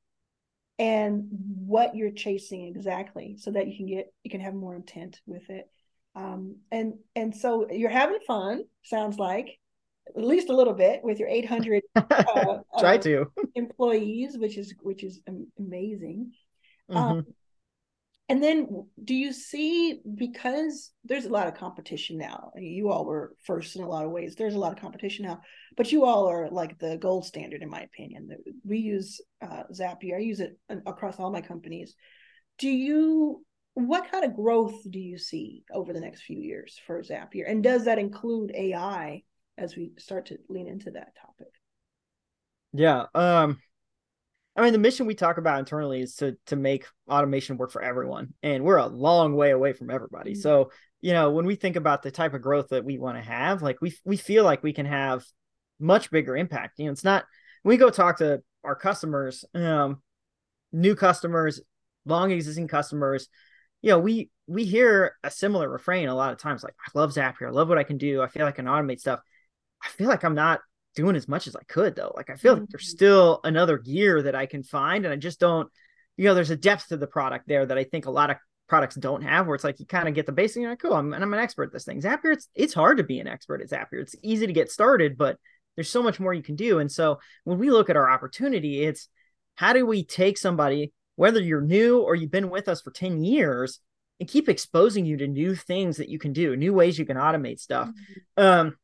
and 0.79 1.27
what 1.31 1.97
you're 1.97 2.13
chasing 2.13 2.67
exactly 2.67 3.37
so 3.39 3.51
that 3.51 3.67
you 3.67 3.77
can 3.77 3.87
get 3.87 4.13
you 4.23 4.31
can 4.31 4.41
have 4.41 4.55
more 4.55 4.75
intent 4.75 5.21
with 5.27 5.49
it 5.51 5.69
um, 6.15 6.57
and 6.71 6.95
and 7.17 7.35
so 7.35 7.67
you're 7.71 7.91
having 7.91 8.19
fun 8.27 8.65
sounds 8.85 9.19
like 9.19 9.59
at 10.17 10.25
least 10.25 10.51
a 10.51 10.57
little 10.57 10.75
bit 10.75 11.01
with 11.03 11.19
your 11.19 11.29
800 11.29 11.83
uh, 11.97 12.59
try 12.79 12.97
uh, 12.97 12.99
to. 12.99 13.33
employees 13.55 14.37
which 14.39 14.57
is 14.59 14.75
which 14.83 15.03
is 15.03 15.21
amazing. 15.59 16.33
Mm-hmm. 16.91 16.97
um, 16.97 17.27
and 18.29 18.43
then 18.43 18.87
do 19.03 19.15
you 19.15 19.33
see 19.33 20.01
because 20.15 20.93
there's 21.05 21.25
a 21.25 21.31
lot 21.31 21.47
of 21.47 21.55
competition 21.55 22.19
now 22.19 22.53
you 22.57 22.91
all 22.91 23.07
were 23.07 23.35
first 23.43 23.77
in 23.77 23.83
a 23.83 23.89
lot 23.89 24.05
of 24.05 24.11
ways 24.11 24.35
there's 24.35 24.55
a 24.55 24.59
lot 24.59 24.73
of 24.73 24.79
competition 24.79 25.25
now 25.25 25.41
but 25.77 25.91
you 25.93 26.05
all 26.05 26.29
are 26.29 26.49
like 26.51 26.79
the 26.79 26.97
gold 26.99 27.25
standard 27.25 27.63
in 27.63 27.71
my 27.71 27.81
opinion. 27.81 28.29
We 28.65 28.79
use 28.79 29.21
uh, 29.43 29.65
zapier 29.73 30.17
i 30.17 30.21
use 30.21 30.41
it 30.41 30.59
across 30.87 31.19
all 31.19 31.31
my 31.31 31.41
companies. 31.41 31.95
Do 32.59 32.69
you 32.69 33.45
what 33.75 34.11
kind 34.11 34.25
of 34.25 34.35
growth 34.35 34.89
do 34.91 34.99
you 34.99 35.19
see 35.19 35.65
over 35.73 35.93
the 35.93 36.01
next 36.01 36.23
few 36.23 36.39
years 36.39 36.81
for 36.87 37.03
zapier 37.03 37.49
and 37.49 37.63
does 37.63 37.85
that 37.85 37.99
include 37.99 38.53
ai 38.55 39.23
as 39.59 39.77
we 39.77 39.93
start 39.99 40.27
to 40.27 40.39
lean 40.49 40.69
into 40.69 40.91
that 40.93 41.13
topic 41.21 41.53
yeah 42.73 43.07
um 43.15 43.59
I 44.57 44.63
mean, 44.63 44.73
the 44.73 44.79
mission 44.79 45.07
we 45.07 45.15
talk 45.15 45.39
about 45.39 45.59
internally 45.59 46.01
is 46.01 46.17
to 46.17 46.37
to 46.47 46.57
make 46.57 46.87
automation 47.09 47.57
work 47.57 47.73
for 47.73 47.83
everyone, 47.83 48.35
and 48.43 48.63
we're 48.63 48.77
a 48.77 48.87
long 48.87 49.35
way 49.35 49.51
away 49.51 49.73
from 49.73 49.91
everybody. 49.91 50.33
Mm-hmm. 50.33 50.41
So, 50.41 50.71
you 51.01 51.13
know, 51.13 51.33
when 51.33 51.45
we 51.45 51.57
think 51.57 51.77
about 51.77 52.03
the 52.03 52.13
type 52.13 52.35
of 52.35 52.43
growth 52.43 52.69
that 52.69 52.85
we 52.85 52.99
want 52.99 53.17
to 53.17 53.23
have, 53.23 53.63
like 53.63 53.81
we 53.81 53.95
we 54.05 54.17
feel 54.17 54.45
like 54.45 54.63
we 54.63 54.73
can 54.73 54.87
have 54.87 55.25
much 55.81 56.11
bigger 56.11 56.37
impact. 56.37 56.79
You 56.79 56.87
know, 56.87 56.93
it's 56.93 57.03
not 57.03 57.25
we 57.65 57.77
go 57.77 57.91
talk 57.91 58.19
to 58.19 58.43
our 58.63 58.77
customers, 58.77 59.45
um, 59.55 60.03
new 60.73 60.95
customers, 60.95 61.61
long 62.07 62.31
existing 62.31 62.69
customers. 62.69 63.29
You 63.85 63.91
know, 63.91 63.99
we 63.99 64.31
we 64.47 64.65
hear 64.65 65.15
a 65.23 65.31
similar 65.31 65.69
refrain 65.69 66.09
a 66.09 66.15
lot 66.15 66.33
of 66.33 66.39
times, 66.39 66.65
like 66.65 66.75
I 66.87 66.99
love 66.99 67.13
Zapier, 67.13 67.49
I 67.49 67.51
love 67.51 67.69
what 67.69 67.77
I 67.77 67.85
can 67.85 67.99
do, 67.99 68.23
I 68.23 68.29
feel 68.29 68.47
like 68.47 68.55
I 68.55 68.57
can 68.57 68.65
automate 68.65 68.99
stuff. 68.99 69.21
I 69.85 69.89
feel 69.89 70.09
like 70.09 70.25
I'm 70.25 70.35
not 70.35 70.61
doing 70.97 71.17
as 71.17 71.29
much 71.29 71.47
as 71.47 71.55
I 71.55 71.63
could 71.69 71.95
though. 71.95 72.15
Like 72.17 72.31
I 72.31 72.37
feel 72.37 72.55
mm-hmm. 72.55 72.63
like 72.63 72.71
there's 72.71 72.85
mm-hmm. 72.87 72.97
still 72.97 73.41
another 73.45 73.77
gear 73.77 74.23
that 74.23 74.35
I 74.35 74.47
can 74.47 74.63
find, 74.63 75.05
and 75.05 75.13
I 75.13 75.17
just 75.19 75.39
don't. 75.39 75.71
You 76.17 76.25
know, 76.25 76.35
there's 76.35 76.49
a 76.49 76.57
depth 76.57 76.89
to 76.89 76.97
the 76.97 77.07
product 77.07 77.47
there 77.47 77.67
that 77.67 77.77
I 77.77 77.85
think 77.85 78.07
a 78.07 78.11
lot 78.11 78.31
of 78.31 78.39
products 78.69 78.95
don't 78.95 79.21
have, 79.23 79.47
where 79.47 79.55
it's 79.55 79.65
like 79.65 79.79
you 79.81 79.85
kind 79.85 80.09
of 80.09 80.15
get 80.15 80.25
the 80.25 80.33
basic, 80.33 80.63
you're 80.63 80.71
like, 80.71 80.79
cool, 80.79 80.95
I'm, 80.95 81.13
and 81.13 81.23
I'm 81.23 81.35
an 81.35 81.41
expert 81.41 81.65
at 81.65 81.73
this 81.75 81.85
thing. 81.85 82.01
Zapier, 82.01 82.33
it's 82.33 82.49
it's 82.55 82.73
hard 82.73 82.97
to 82.97 83.05
be 83.05 83.21
an 83.21 83.29
expert 83.29 83.61
at 83.61 83.69
Zapier. 83.69 84.01
It's 84.01 84.17
easy 84.23 84.47
to 84.47 84.53
get 84.55 84.71
started, 84.71 85.19
but 85.19 85.37
there's 85.75 85.91
so 85.91 86.03
much 86.03 86.19
more 86.19 86.33
you 86.33 86.43
can 86.43 86.57
do. 86.57 86.79
And 86.79 86.91
so 86.91 87.19
when 87.43 87.59
we 87.59 87.71
look 87.71 87.91
at 87.91 87.97
our 87.97 88.11
opportunity, 88.11 88.83
it's 88.83 89.09
how 89.57 89.75
do 89.75 89.85
we 89.85 90.05
take 90.05 90.39
somebody, 90.39 90.93
whether 91.17 91.41
you're 91.41 91.61
new 91.61 92.01
or 92.01 92.15
you've 92.15 92.31
been 92.31 92.51
with 92.51 92.69
us 92.69 92.81
for 92.81 92.91
10 92.91 93.23
years, 93.23 93.81
and 94.21 94.29
keep 94.29 94.49
exposing 94.49 95.05
you 95.05 95.17
to 95.17 95.27
new 95.27 95.55
things 95.55 95.97
that 95.97 96.09
you 96.09 96.19
can 96.19 96.33
do, 96.33 96.57
new 96.57 96.73
ways 96.73 96.99
you 96.99 97.05
can 97.05 97.17
automate 97.17 97.59
stuff. 97.59 97.89
Mm-hmm. 97.89 98.43
Um, 98.43 98.77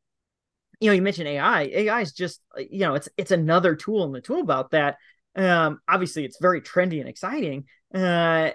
you 0.81 0.89
know, 0.89 0.95
you 0.95 1.03
mentioned 1.03 1.29
AI. 1.29 1.63
AI 1.63 2.01
is 2.01 2.13
just, 2.13 2.41
uh, 2.57 2.63
you 2.69 2.81
know, 2.81 2.95
it's 2.95 3.09
it's 3.17 3.31
another 3.31 3.77
tool 3.77 4.05
in 4.05 4.13
the 4.13 4.21
tool 4.21 4.45
belt 4.45 4.71
that 4.71 4.97
um, 5.37 5.81
obviously 5.87 6.25
it's 6.25 6.39
very 6.41 6.61
trendy 6.61 7.01
and 7.01 7.09
exciting, 7.09 7.67
uh, 7.95 8.51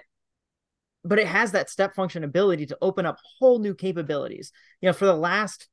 but 1.04 1.18
it 1.18 1.26
has 1.26 1.52
that 1.52 1.70
step 1.70 1.94
function 1.94 2.24
ability 2.24 2.66
to 2.66 2.78
open 2.82 3.06
up 3.06 3.18
whole 3.38 3.58
new 3.58 3.74
capabilities. 3.74 4.52
You 4.80 4.88
know, 4.88 4.92
for 4.92 5.06
the 5.06 5.16
last 5.16 5.68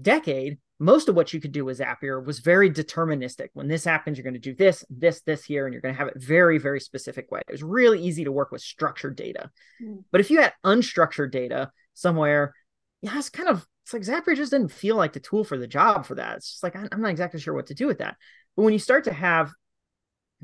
decade, 0.00 0.58
most 0.82 1.08
of 1.08 1.14
what 1.14 1.32
you 1.32 1.40
could 1.40 1.52
do 1.52 1.64
with 1.64 1.78
Zapier 1.78 2.24
was 2.24 2.40
very 2.40 2.68
deterministic. 2.68 3.48
When 3.52 3.68
this 3.68 3.84
happens, 3.84 4.18
you're 4.18 4.24
going 4.24 4.34
to 4.34 4.40
do 4.40 4.54
this, 4.54 4.84
this, 4.90 5.20
this 5.22 5.44
here, 5.44 5.64
and 5.64 5.72
you're 5.72 5.80
going 5.80 5.94
to 5.94 5.98
have 5.98 6.08
it 6.08 6.20
very, 6.20 6.58
very 6.58 6.80
specific 6.80 7.30
way. 7.30 7.40
It 7.46 7.52
was 7.52 7.62
really 7.62 8.02
easy 8.02 8.24
to 8.24 8.32
work 8.32 8.50
with 8.50 8.62
structured 8.62 9.14
data. 9.14 9.48
Mm. 9.80 10.02
But 10.10 10.20
if 10.20 10.28
you 10.28 10.40
had 10.40 10.54
unstructured 10.64 11.30
data 11.30 11.70
somewhere, 11.94 12.52
yeah, 13.00 13.16
it's 13.16 13.30
kind 13.30 13.48
of 13.48 13.64
it's 13.84 13.92
like 13.92 14.02
Zapier 14.02 14.36
just 14.36 14.50
didn't 14.50 14.72
feel 14.72 14.96
like 14.96 15.12
the 15.12 15.20
tool 15.20 15.44
for 15.44 15.56
the 15.56 15.68
job 15.68 16.04
for 16.04 16.16
that. 16.16 16.38
It's 16.38 16.50
just 16.50 16.62
like 16.64 16.74
I'm 16.74 17.00
not 17.00 17.10
exactly 17.10 17.38
sure 17.38 17.54
what 17.54 17.66
to 17.66 17.74
do 17.74 17.86
with 17.86 17.98
that. 17.98 18.16
But 18.56 18.62
when 18.64 18.72
you 18.72 18.80
start 18.80 19.04
to 19.04 19.12
have 19.12 19.52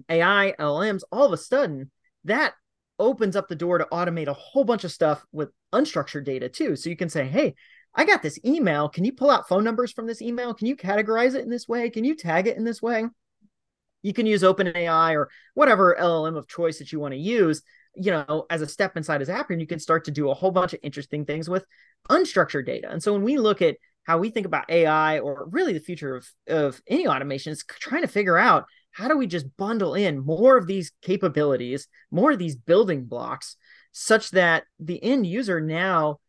AI, 0.09 0.55
LLMs, 0.59 1.03
all 1.11 1.27
of 1.27 1.33
a 1.33 1.37
sudden 1.37 1.90
that 2.24 2.55
opens 2.98 3.35
up 3.35 3.48
the 3.48 3.57
door 3.57 3.79
to 3.79 3.88
automate 3.92 4.27
a 4.29 4.33
whole 4.33 4.64
bunch 4.64 4.85
of 4.85 4.92
stuff 4.92 5.24
with 5.33 5.51
unstructured 5.72 6.24
data 6.24 6.48
too. 6.48 6.77
So 6.77 6.90
you 6.90 6.96
can 6.96 7.09
say, 7.09 7.27
hey, 7.27 7.55
I 7.99 8.07
got 8.07 8.23
this 8.23 8.39
email. 8.47 8.89
Can 8.89 9.05
you 9.05 9.13
pull 9.13 9.29
out 9.29 9.49
phone 9.49 9.65
numbers 9.65 9.93
from 9.93 10.07
this 10.07 10.23
email? 10.23 10.55
Can 10.55 10.67
you 10.67 10.77
categorize 10.77 11.35
it 11.35 11.43
in 11.43 11.51
this 11.51 11.69
way? 11.69 11.91
Can 11.91 12.05
you 12.05 12.15
tag 12.15 12.47
it 12.47 12.57
in 12.57 12.65
this 12.65 12.81
way? 12.81 13.05
You 14.03 14.15
can 14.15 14.25
use 14.25 14.43
OpenAI 14.43 15.15
or 15.15 15.29
whatever 15.55 15.97
LLM 16.01 16.37
of 16.37 16.49
choice 16.49 16.79
that 16.79 16.93
you 16.93 17.01
want 17.01 17.13
to 17.13 17.19
use 17.19 17.63
you 17.99 18.13
know, 18.13 18.47
as 18.49 18.63
a 18.63 18.67
step 18.67 18.97
inside 18.97 19.23
of 19.23 19.29
Zapier, 19.29 19.51
and 19.51 19.61
you 19.61 19.67
can 19.67 19.81
start 19.81 20.05
to 20.05 20.11
do 20.11 20.31
a 20.31 20.35
whole 20.35 20.51
bunch 20.51 20.73
of 20.73 20.81
interesting 20.83 21.25
things 21.25 21.49
with 21.49 21.67
unstructured 22.11 22.67
data. 22.67 22.89
And 22.91 23.03
so 23.03 23.13
when 23.13 23.23
we 23.23 23.39
look 23.39 23.61
at 23.61 23.77
how 24.05 24.19
we 24.19 24.31
think 24.31 24.47
about 24.47 24.71
AI 24.71 25.19
or 25.19 25.49
really 25.51 25.73
the 25.73 25.81
future 25.81 26.17
of, 26.17 26.29
of 26.47 26.81
any 26.87 27.07
automation, 27.07 27.53
is 27.53 27.65
trying 27.65 28.03
to 28.03 28.09
figure 28.09 28.39
out 28.39 28.67
how 28.93 29.09
do 29.09 29.17
we 29.17 29.27
just 29.27 29.47
bundle 29.57 29.95
in 29.95 30.25
more 30.25 30.57
of 30.57 30.67
these 30.67 30.93
capabilities, 31.03 31.89
more 32.11 32.33
of 32.33 32.39
these 32.39 32.57
building 32.57 33.05
blocks, 33.05 33.57
such 33.93 34.31
that 34.31 34.65
the 34.79 35.03
end 35.03 35.27
user 35.27 35.61
now 35.61 36.21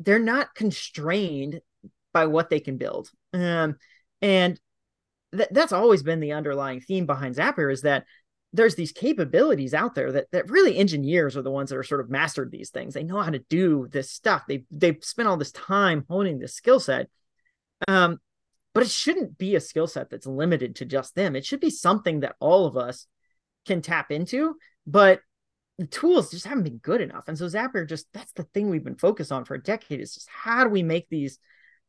they're 0.00 0.18
not 0.18 0.54
constrained 0.54 1.60
by 2.12 2.26
what 2.26 2.50
they 2.50 2.60
can 2.60 2.76
build. 2.76 3.10
Um, 3.32 3.76
and 4.22 4.58
th- 5.34 5.48
that's 5.50 5.72
always 5.72 6.02
been 6.02 6.20
the 6.20 6.32
underlying 6.32 6.80
theme 6.80 7.06
behind 7.06 7.36
Zapier 7.36 7.72
is 7.72 7.82
that 7.82 8.04
there's 8.52 8.74
these 8.74 8.92
capabilities 8.92 9.74
out 9.74 9.94
there 9.94 10.12
that 10.12 10.30
that 10.32 10.50
really 10.50 10.76
engineers 10.76 11.36
are 11.36 11.42
the 11.42 11.50
ones 11.50 11.70
that 11.70 11.76
are 11.76 11.82
sort 11.82 12.00
of 12.00 12.08
mastered 12.08 12.50
these 12.50 12.70
things. 12.70 12.94
They 12.94 13.02
know 13.02 13.20
how 13.20 13.30
to 13.30 13.44
do 13.50 13.86
this 13.90 14.10
stuff. 14.10 14.44
They 14.48 14.64
they've 14.70 15.02
spent 15.02 15.28
all 15.28 15.36
this 15.36 15.52
time 15.52 16.04
honing 16.08 16.38
this 16.38 16.54
skill 16.54 16.80
set. 16.80 17.08
Um, 17.86 18.18
but 18.72 18.82
it 18.82 18.90
shouldn't 18.90 19.38
be 19.38 19.56
a 19.56 19.60
skill 19.60 19.86
set 19.86 20.10
that's 20.10 20.26
limited 20.26 20.76
to 20.76 20.84
just 20.84 21.14
them. 21.14 21.34
It 21.34 21.44
should 21.44 21.60
be 21.60 21.70
something 21.70 22.20
that 22.20 22.36
all 22.40 22.66
of 22.66 22.76
us 22.76 23.06
can 23.66 23.82
tap 23.82 24.10
into. 24.10 24.56
But 24.86 25.20
the 25.78 25.86
tools 25.86 26.30
just 26.30 26.46
haven't 26.46 26.64
been 26.64 26.78
good 26.78 27.00
enough. 27.00 27.24
And 27.28 27.36
so 27.36 27.46
Zapier 27.46 27.88
just 27.88 28.06
that's 28.12 28.32
the 28.32 28.44
thing 28.44 28.70
we've 28.70 28.84
been 28.84 28.96
focused 28.96 29.32
on 29.32 29.44
for 29.44 29.54
a 29.54 29.62
decade 29.62 30.00
is 30.00 30.14
just 30.14 30.28
how 30.30 30.64
do 30.64 30.70
we 30.70 30.82
make 30.82 31.08
these 31.08 31.38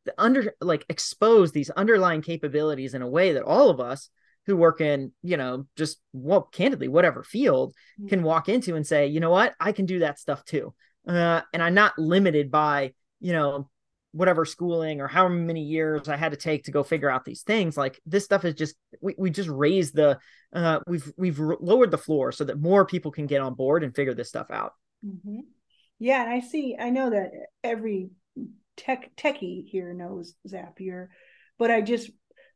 the 0.04 0.14
under 0.18 0.54
like 0.60 0.84
expose 0.88 1.52
these 1.52 1.70
underlying 1.70 2.22
capabilities 2.22 2.94
in 2.94 3.02
a 3.02 3.08
way 3.08 3.32
that 3.32 3.44
all 3.44 3.70
of 3.70 3.80
us 3.80 4.10
who 4.46 4.56
work 4.56 4.80
in, 4.80 5.12
you 5.22 5.36
know, 5.36 5.66
just 5.76 5.98
well, 6.14 6.42
candidly, 6.42 6.88
whatever 6.88 7.22
field 7.22 7.74
mm. 8.00 8.08
can 8.08 8.22
walk 8.22 8.48
into 8.48 8.76
and 8.76 8.86
say, 8.86 9.06
you 9.06 9.20
know 9.20 9.30
what, 9.30 9.54
I 9.60 9.72
can 9.72 9.84
do 9.84 10.00
that 10.00 10.18
stuff 10.18 10.42
too. 10.44 10.74
Uh, 11.06 11.42
and 11.52 11.62
I'm 11.62 11.74
not 11.74 11.98
limited 11.98 12.50
by, 12.50 12.94
you 13.20 13.32
know, 13.32 13.68
whatever 14.12 14.44
schooling 14.44 15.00
or 15.00 15.06
how 15.06 15.28
many 15.28 15.62
years 15.62 16.08
I 16.08 16.16
had 16.16 16.32
to 16.32 16.38
take 16.38 16.64
to 16.64 16.72
go 16.72 16.82
figure 16.82 17.10
out 17.10 17.24
these 17.24 17.42
things. 17.42 17.76
Like 17.76 18.00
this 18.06 18.24
stuff 18.24 18.44
is 18.44 18.54
just, 18.54 18.74
we, 19.00 19.14
we 19.18 19.30
just 19.30 19.48
raised 19.48 19.94
the, 19.94 20.18
uh, 20.52 20.80
we've, 20.86 21.12
we've 21.16 21.38
lowered 21.38 21.90
the 21.90 21.98
floor 21.98 22.32
so 22.32 22.44
that 22.44 22.60
more 22.60 22.86
people 22.86 23.10
can 23.10 23.26
get 23.26 23.42
on 23.42 23.54
board 23.54 23.84
and 23.84 23.94
figure 23.94 24.14
this 24.14 24.28
stuff 24.28 24.50
out. 24.50 24.72
Mm-hmm. 25.04 25.40
Yeah. 25.98 26.22
And 26.22 26.32
I 26.32 26.40
see, 26.40 26.76
I 26.78 26.90
know 26.90 27.10
that 27.10 27.30
every 27.62 28.10
tech 28.76 29.10
techie 29.16 29.68
here 29.68 29.92
knows 29.92 30.34
Zapier, 30.48 31.08
but 31.58 31.70
I 31.70 31.80
just 31.82 32.10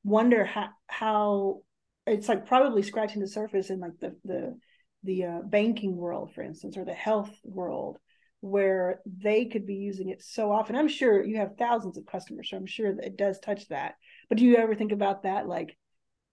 wonder 0.05 0.45
how, 0.45 0.69
how 0.87 1.63
it's 2.07 2.29
like 2.29 2.47
probably 2.47 2.83
scratching 2.83 3.21
the 3.21 3.29
surface 3.29 3.71
in 3.71 3.79
like 3.79 3.99
the 4.01 4.17
the 4.25 4.59
the 5.05 5.25
uh, 5.25 5.39
banking 5.45 5.97
world, 5.97 6.33
for 6.35 6.43
instance, 6.43 6.77
or 6.77 6.85
the 6.85 6.93
health 6.93 7.31
world, 7.45 7.99
where 8.43 9.01
they 9.07 9.45
could 9.45 9.65
be 9.67 9.77
using 9.77 10.09
it 10.09 10.21
so 10.21 10.51
often. 10.51 10.75
I'm 10.75 10.89
sure 10.89 11.25
you 11.25 11.37
have 11.37 11.57
thousands 11.57 11.97
of 11.97 12.07
customers, 12.07 12.51
so 12.51 12.57
I'm 12.57 12.67
sure 12.67 12.93
that 12.93 13.05
it 13.05 13.17
does 13.17 13.39
touch 13.39 13.69
that. 13.69 13.95
But 14.29 14.39
do 14.39 14.45
you 14.45 14.57
ever 14.57 14.75
think 14.75 14.91
about 14.91 15.23
that? 15.23 15.47
Like, 15.47 15.79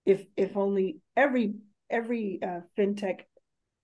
if 0.06 0.26
if 0.36 0.58
only 0.58 0.98
every 1.16 1.54
every 1.88 2.40
uh, 2.44 2.62
fintech 2.78 3.20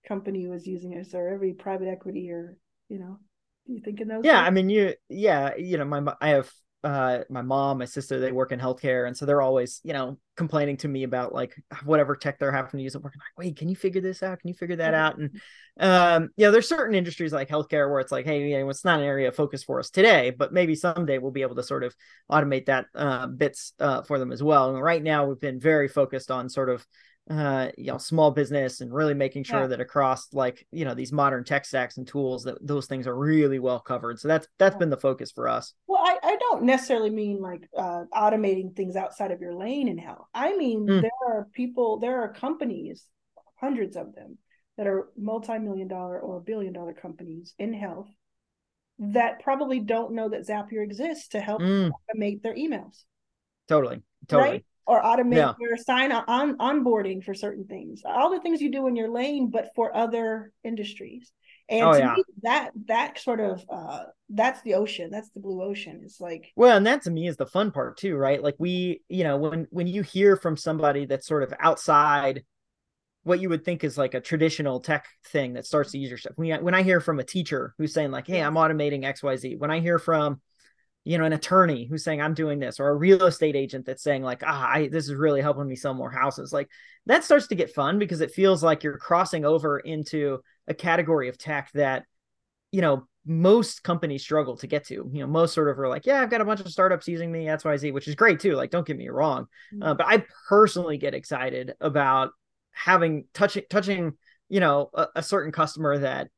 company 0.08 0.48
was 0.48 0.66
using 0.66 0.90
this, 0.90 1.14
or 1.14 1.28
every 1.28 1.52
private 1.52 1.86
equity, 1.86 2.30
or 2.32 2.58
you 2.88 2.98
know, 2.98 3.18
do 3.66 3.72
you 3.72 3.80
think 3.80 4.00
in 4.00 4.08
those? 4.08 4.24
Yeah, 4.24 4.40
ways? 4.40 4.46
I 4.48 4.50
mean, 4.50 4.70
you, 4.70 4.94
yeah, 5.08 5.54
you 5.56 5.78
know, 5.78 5.84
my 5.84 6.14
I 6.20 6.30
have 6.30 6.50
uh 6.84 7.20
my 7.30 7.42
mom 7.42 7.78
my 7.78 7.84
sister 7.84 8.20
they 8.20 8.32
work 8.32 8.52
in 8.52 8.60
healthcare 8.60 9.06
and 9.06 9.16
so 9.16 9.24
they're 9.26 9.42
always 9.42 9.80
you 9.82 9.92
know 9.92 10.18
complaining 10.36 10.76
to 10.76 10.88
me 10.88 11.02
about 11.04 11.32
like 11.32 11.54
whatever 11.84 12.14
tech 12.14 12.38
they're 12.38 12.52
having 12.52 12.70
to 12.70 12.82
use. 12.82 12.94
At 12.94 13.02
work 13.02 13.14
I'm 13.14 13.20
like 13.20 13.46
wait 13.46 13.56
can 13.56 13.68
you 13.68 13.76
figure 13.76 14.00
this 14.00 14.22
out? 14.22 14.38
Can 14.40 14.48
you 14.48 14.54
figure 14.54 14.76
that 14.76 14.94
out? 14.94 15.18
And 15.18 15.40
um 15.80 16.30
you 16.36 16.44
know 16.44 16.50
there's 16.52 16.68
certain 16.68 16.94
industries 16.94 17.32
like 17.32 17.48
healthcare 17.48 17.90
where 17.90 18.00
it's 18.00 18.12
like 18.12 18.26
hey 18.26 18.48
you 18.48 18.58
know, 18.58 18.68
it's 18.68 18.84
not 18.84 19.00
an 19.00 19.06
area 19.06 19.28
of 19.28 19.36
focus 19.36 19.64
for 19.64 19.78
us 19.78 19.90
today 19.90 20.30
but 20.30 20.52
maybe 20.52 20.74
someday 20.74 21.18
we'll 21.18 21.32
be 21.32 21.42
able 21.42 21.56
to 21.56 21.62
sort 21.62 21.82
of 21.84 21.94
automate 22.30 22.66
that 22.66 22.86
uh, 22.94 23.26
bits 23.26 23.72
uh, 23.80 24.02
for 24.02 24.18
them 24.18 24.32
as 24.32 24.42
well. 24.42 24.74
And 24.74 24.82
right 24.82 25.02
now 25.02 25.26
we've 25.26 25.40
been 25.40 25.60
very 25.60 25.88
focused 25.88 26.30
on 26.30 26.48
sort 26.48 26.68
of 26.68 26.86
uh, 27.28 27.68
you 27.76 27.86
know, 27.86 27.98
small 27.98 28.30
business 28.30 28.80
and 28.80 28.92
really 28.92 29.14
making 29.14 29.44
sure 29.44 29.62
yeah. 29.62 29.66
that 29.66 29.80
across 29.80 30.32
like, 30.32 30.66
you 30.70 30.84
know, 30.84 30.94
these 30.94 31.12
modern 31.12 31.42
tech 31.44 31.64
stacks 31.64 31.96
and 31.96 32.06
tools 32.06 32.44
that 32.44 32.56
those 32.64 32.86
things 32.86 33.06
are 33.06 33.16
really 33.16 33.58
well 33.58 33.80
covered. 33.80 34.20
So 34.20 34.28
that's, 34.28 34.46
that's 34.58 34.74
yeah. 34.74 34.78
been 34.78 34.90
the 34.90 34.96
focus 34.96 35.32
for 35.32 35.48
us. 35.48 35.74
Well, 35.86 36.02
I, 36.02 36.18
I 36.22 36.36
don't 36.36 36.62
necessarily 36.62 37.10
mean 37.10 37.40
like 37.40 37.68
uh, 37.76 38.04
automating 38.14 38.76
things 38.76 38.96
outside 38.96 39.32
of 39.32 39.40
your 39.40 39.54
lane 39.54 39.88
in 39.88 39.98
health. 39.98 40.26
I 40.32 40.56
mean, 40.56 40.86
mm. 40.86 41.02
there 41.02 41.10
are 41.28 41.48
people, 41.52 41.98
there 41.98 42.22
are 42.22 42.32
companies, 42.32 43.04
hundreds 43.56 43.96
of 43.96 44.14
them 44.14 44.38
that 44.76 44.86
are 44.86 45.08
multi-million 45.16 45.88
dollar 45.88 46.20
or 46.20 46.40
billion 46.40 46.72
dollar 46.72 46.92
companies 46.92 47.54
in 47.58 47.72
health 47.72 48.08
that 48.98 49.42
probably 49.42 49.80
don't 49.80 50.14
know 50.14 50.28
that 50.28 50.46
Zapier 50.46 50.82
exists 50.82 51.28
to 51.28 51.40
help 51.40 51.60
mm. 51.60 51.90
automate 51.90 52.42
their 52.42 52.54
emails. 52.54 53.04
Totally. 53.68 54.02
Totally. 54.28 54.50
Right? 54.50 54.64
Or 54.86 55.02
automate 55.02 55.36
yeah. 55.36 55.52
your 55.58 55.76
sign 55.76 56.12
on 56.12 56.56
onboarding 56.58 57.22
for 57.22 57.34
certain 57.34 57.64
things. 57.64 58.02
All 58.04 58.30
the 58.30 58.40
things 58.40 58.60
you 58.60 58.70
do 58.70 58.86
in 58.86 58.96
your 58.96 59.10
lane 59.10 59.50
but 59.50 59.70
for 59.74 59.94
other 59.94 60.52
industries. 60.64 61.32
And 61.68 61.82
oh, 61.82 61.96
yeah. 61.96 62.14
Me, 62.14 62.22
that 62.42 62.70
that 62.86 63.18
sort 63.18 63.40
of 63.40 63.64
uh 63.68 64.04
that's 64.30 64.62
the 64.62 64.74
ocean 64.74 65.10
that's 65.10 65.30
the 65.30 65.40
blue 65.40 65.62
ocean. 65.62 66.00
It's 66.04 66.20
like 66.20 66.52
well 66.54 66.76
and 66.76 66.86
that 66.86 67.02
to 67.02 67.10
me 67.10 67.26
is 67.26 67.36
the 67.36 67.46
fun 67.46 67.72
part 67.72 67.96
too 67.96 68.16
right? 68.16 68.42
Like 68.42 68.54
we 68.58 69.02
you 69.08 69.24
know 69.24 69.36
when 69.36 69.66
when 69.70 69.86
you 69.88 70.02
hear 70.02 70.36
from 70.36 70.56
somebody 70.56 71.06
that's 71.06 71.26
sort 71.26 71.42
of 71.42 71.52
outside 71.58 72.44
what 73.24 73.40
you 73.40 73.48
would 73.48 73.64
think 73.64 73.82
is 73.82 73.98
like 73.98 74.14
a 74.14 74.20
traditional 74.20 74.78
tech 74.78 75.06
thing 75.32 75.54
that 75.54 75.66
starts 75.66 75.90
to 75.90 75.98
use 75.98 76.08
your 76.08 76.18
stuff. 76.18 76.34
When, 76.36 76.52
I, 76.52 76.58
when 76.60 76.74
i 76.74 76.84
hear 76.84 77.00
from 77.00 77.18
a 77.18 77.24
teacher 77.24 77.74
who's 77.76 77.92
saying 77.92 78.12
like 78.12 78.24
hey 78.24 78.40
i'm 78.40 78.54
automating 78.54 79.02
xyz 79.02 79.58
when 79.58 79.68
i 79.68 79.80
hear 79.80 79.98
from 79.98 80.40
you 81.06 81.16
know 81.16 81.24
an 81.24 81.32
attorney 81.32 81.86
who's 81.86 82.02
saying 82.02 82.20
i'm 82.20 82.34
doing 82.34 82.58
this 82.58 82.80
or 82.80 82.88
a 82.88 82.94
real 82.94 83.26
estate 83.26 83.54
agent 83.54 83.86
that's 83.86 84.02
saying 84.02 84.24
like 84.24 84.42
ah 84.44 84.70
I, 84.72 84.88
this 84.88 85.04
is 85.04 85.14
really 85.14 85.40
helping 85.40 85.68
me 85.68 85.76
sell 85.76 85.94
more 85.94 86.10
houses. 86.10 86.52
Like 86.52 86.68
that 87.06 87.22
starts 87.22 87.46
to 87.46 87.54
get 87.54 87.72
fun 87.72 88.00
because 88.00 88.20
it 88.20 88.32
feels 88.32 88.62
like 88.62 88.82
you're 88.82 88.98
crossing 88.98 89.44
over 89.44 89.78
into 89.78 90.40
a 90.66 90.74
category 90.74 91.28
of 91.28 91.38
tech 91.38 91.70
that 91.74 92.04
you 92.72 92.80
know 92.80 93.06
most 93.24 93.84
companies 93.84 94.22
struggle 94.22 94.56
to 94.56 94.66
get 94.66 94.86
to. 94.86 94.94
You 95.12 95.20
know 95.20 95.26
most 95.28 95.54
sort 95.54 95.68
of 95.68 95.78
are 95.78 95.88
like 95.88 96.06
yeah 96.06 96.20
i've 96.20 96.30
got 96.30 96.40
a 96.40 96.44
bunch 96.44 96.60
of 96.60 96.68
startups 96.68 97.06
using 97.06 97.30
me 97.30 97.44
xyz 97.44 97.92
which 97.92 98.08
is 98.08 98.16
great 98.16 98.40
too 98.40 98.56
like 98.56 98.70
don't 98.70 98.86
get 98.86 98.98
me 98.98 99.08
wrong. 99.08 99.46
Mm-hmm. 99.72 99.82
uh, 99.84 99.94
but 99.94 100.06
i 100.08 100.24
personally 100.48 100.98
get 100.98 101.14
excited 101.14 101.74
about 101.80 102.30
having 102.72 103.26
touching 103.32 103.62
touching 103.70 104.14
you 104.48 104.58
know 104.58 104.90
a, 104.92 105.06
a 105.16 105.22
certain 105.22 105.52
customer 105.52 105.98
that 105.98 106.28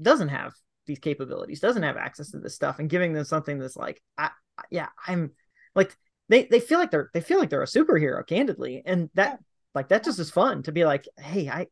doesn't 0.00 0.28
have 0.28 0.54
these 0.86 0.98
capabilities, 0.98 1.60
doesn't 1.60 1.82
have 1.82 1.96
access 1.96 2.30
to 2.30 2.38
this 2.38 2.54
stuff, 2.54 2.78
and 2.78 2.90
giving 2.90 3.12
them 3.12 3.24
something 3.24 3.58
that's 3.58 3.76
like, 3.76 4.02
I, 4.18 4.30
yeah, 4.70 4.88
I'm 5.06 5.32
like 5.74 5.96
they 6.28 6.44
they 6.44 6.60
feel 6.60 6.78
like 6.78 6.90
they're 6.90 7.10
they 7.12 7.20
feel 7.20 7.38
like 7.38 7.50
they're 7.50 7.62
a 7.62 7.66
superhero, 7.66 8.26
candidly, 8.26 8.82
and 8.84 9.10
that 9.14 9.40
like 9.74 9.88
that 9.88 10.04
just 10.04 10.18
is 10.18 10.30
fun 10.30 10.62
to 10.64 10.72
be 10.72 10.84
like, 10.84 11.08
hey, 11.18 11.48
I 11.48 11.66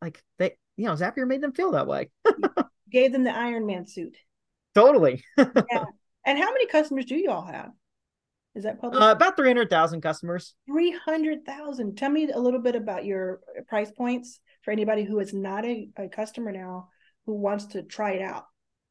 like 0.00 0.22
they 0.38 0.56
you 0.76 0.86
know 0.86 0.94
Zapier 0.94 1.26
made 1.26 1.40
them 1.40 1.52
feel 1.52 1.72
that 1.72 1.86
way. 1.86 2.10
Gave 2.90 3.12
them 3.12 3.24
the 3.24 3.36
Iron 3.36 3.66
Man 3.66 3.86
suit. 3.86 4.16
Totally. 4.74 5.24
yeah. 5.38 5.84
And 6.24 6.38
how 6.38 6.52
many 6.52 6.66
customers 6.66 7.06
do 7.06 7.16
you 7.16 7.30
all 7.30 7.44
have? 7.46 7.70
Is 8.54 8.64
that 8.64 8.80
public? 8.80 9.00
Uh, 9.00 9.12
about 9.12 9.36
300,000 9.36 10.00
customers. 10.00 10.54
300,000. 10.66 11.96
Tell 11.96 12.10
me 12.10 12.30
a 12.30 12.38
little 12.38 12.60
bit 12.60 12.74
about 12.74 13.04
your 13.04 13.40
price 13.68 13.90
points 13.90 14.40
for 14.62 14.70
anybody 14.70 15.04
who 15.04 15.20
is 15.20 15.32
not 15.32 15.64
a, 15.64 15.88
a 15.96 16.08
customer 16.08 16.52
now 16.52 16.88
who 17.26 17.34
wants 17.34 17.66
to 17.66 17.82
try 17.82 18.12
it 18.12 18.22
out. 18.22 18.44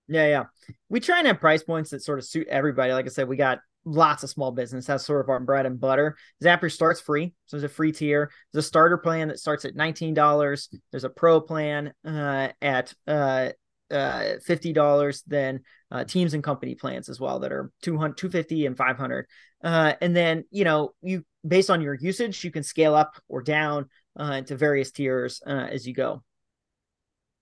Yeah, 0.07 0.27
yeah. 0.27 0.43
We 0.89 0.99
try 0.99 1.19
and 1.19 1.27
have 1.27 1.39
price 1.39 1.63
points 1.63 1.89
that 1.89 2.03
sort 2.03 2.19
of 2.19 2.25
suit 2.25 2.47
everybody. 2.47 2.93
Like 2.93 3.05
I 3.05 3.09
said, 3.09 3.27
we 3.27 3.37
got 3.37 3.59
lots 3.85 4.23
of 4.23 4.29
small 4.29 4.51
business. 4.51 4.87
That's 4.87 5.05
sort 5.05 5.21
of 5.21 5.29
our 5.29 5.39
bread 5.39 5.65
and 5.65 5.79
butter. 5.79 6.17
Zapier 6.43 6.71
starts 6.71 6.99
free. 6.99 7.33
So 7.45 7.57
there's 7.57 7.71
a 7.71 7.73
free 7.73 7.91
tier. 7.91 8.31
There's 8.51 8.65
a 8.65 8.67
starter 8.67 8.97
plan 8.97 9.29
that 9.29 9.39
starts 9.39 9.65
at 9.65 9.75
$19. 9.75 10.67
There's 10.91 11.03
a 11.03 11.09
pro 11.09 11.39
plan 11.39 11.93
uh, 12.03 12.49
at 12.61 12.93
uh, 13.07 13.49
uh, 13.91 14.33
$50. 14.47 15.23
Then 15.27 15.61
uh, 15.91 16.03
teams 16.03 16.33
and 16.33 16.43
company 16.43 16.75
plans 16.75 17.09
as 17.09 17.19
well 17.19 17.39
that 17.39 17.51
are 17.51 17.71
200, 17.83 18.17
250 18.17 18.65
and 18.65 18.77
500. 18.77 19.27
Uh, 19.63 19.93
and 20.01 20.15
then, 20.15 20.43
you 20.51 20.63
know, 20.63 20.93
you 21.01 21.23
based 21.47 21.69
on 21.69 21.81
your 21.81 21.93
usage, 21.93 22.43
you 22.43 22.51
can 22.51 22.63
scale 22.63 22.95
up 22.95 23.15
or 23.27 23.41
down 23.41 23.87
uh, 24.19 24.33
into 24.33 24.55
various 24.55 24.91
tiers 24.91 25.41
as 25.45 25.87
you 25.87 25.93
go. 25.93 26.23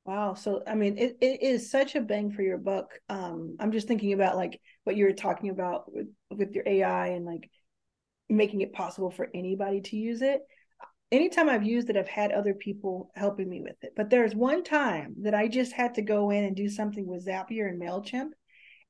Wow. 0.05 0.33
So, 0.33 0.61
I 0.67 0.75
mean, 0.75 0.97
it, 0.97 1.17
it 1.21 1.41
is 1.41 1.71
such 1.71 1.95
a 1.95 2.01
bang 2.01 2.31
for 2.31 2.41
your 2.41 2.57
buck. 2.57 2.91
Um, 3.07 3.55
I'm 3.59 3.71
just 3.71 3.87
thinking 3.87 4.11
about 4.13 4.35
like 4.35 4.59
what 4.83 4.97
you 4.97 5.05
were 5.05 5.13
talking 5.13 5.49
about 5.49 5.91
with, 5.93 6.07
with 6.29 6.53
your 6.53 6.65
AI 6.67 7.07
and 7.07 7.25
like 7.25 7.49
making 8.29 8.61
it 8.61 8.73
possible 8.73 9.11
for 9.11 9.29
anybody 9.33 9.81
to 9.81 9.97
use 9.97 10.21
it. 10.21 10.41
Anytime 11.11 11.49
I've 11.49 11.63
used 11.65 11.89
it, 11.89 11.97
I've 11.97 12.07
had 12.07 12.31
other 12.31 12.53
people 12.53 13.11
helping 13.15 13.49
me 13.49 13.61
with 13.61 13.75
it. 13.83 13.93
But 13.95 14.09
there's 14.09 14.35
one 14.35 14.63
time 14.63 15.15
that 15.23 15.35
I 15.35 15.47
just 15.47 15.73
had 15.73 15.95
to 15.95 16.01
go 16.01 16.31
in 16.31 16.43
and 16.43 16.55
do 16.55 16.69
something 16.69 17.07
with 17.07 17.25
Zapier 17.27 17.69
and 17.69 17.81
MailChimp. 17.81 18.31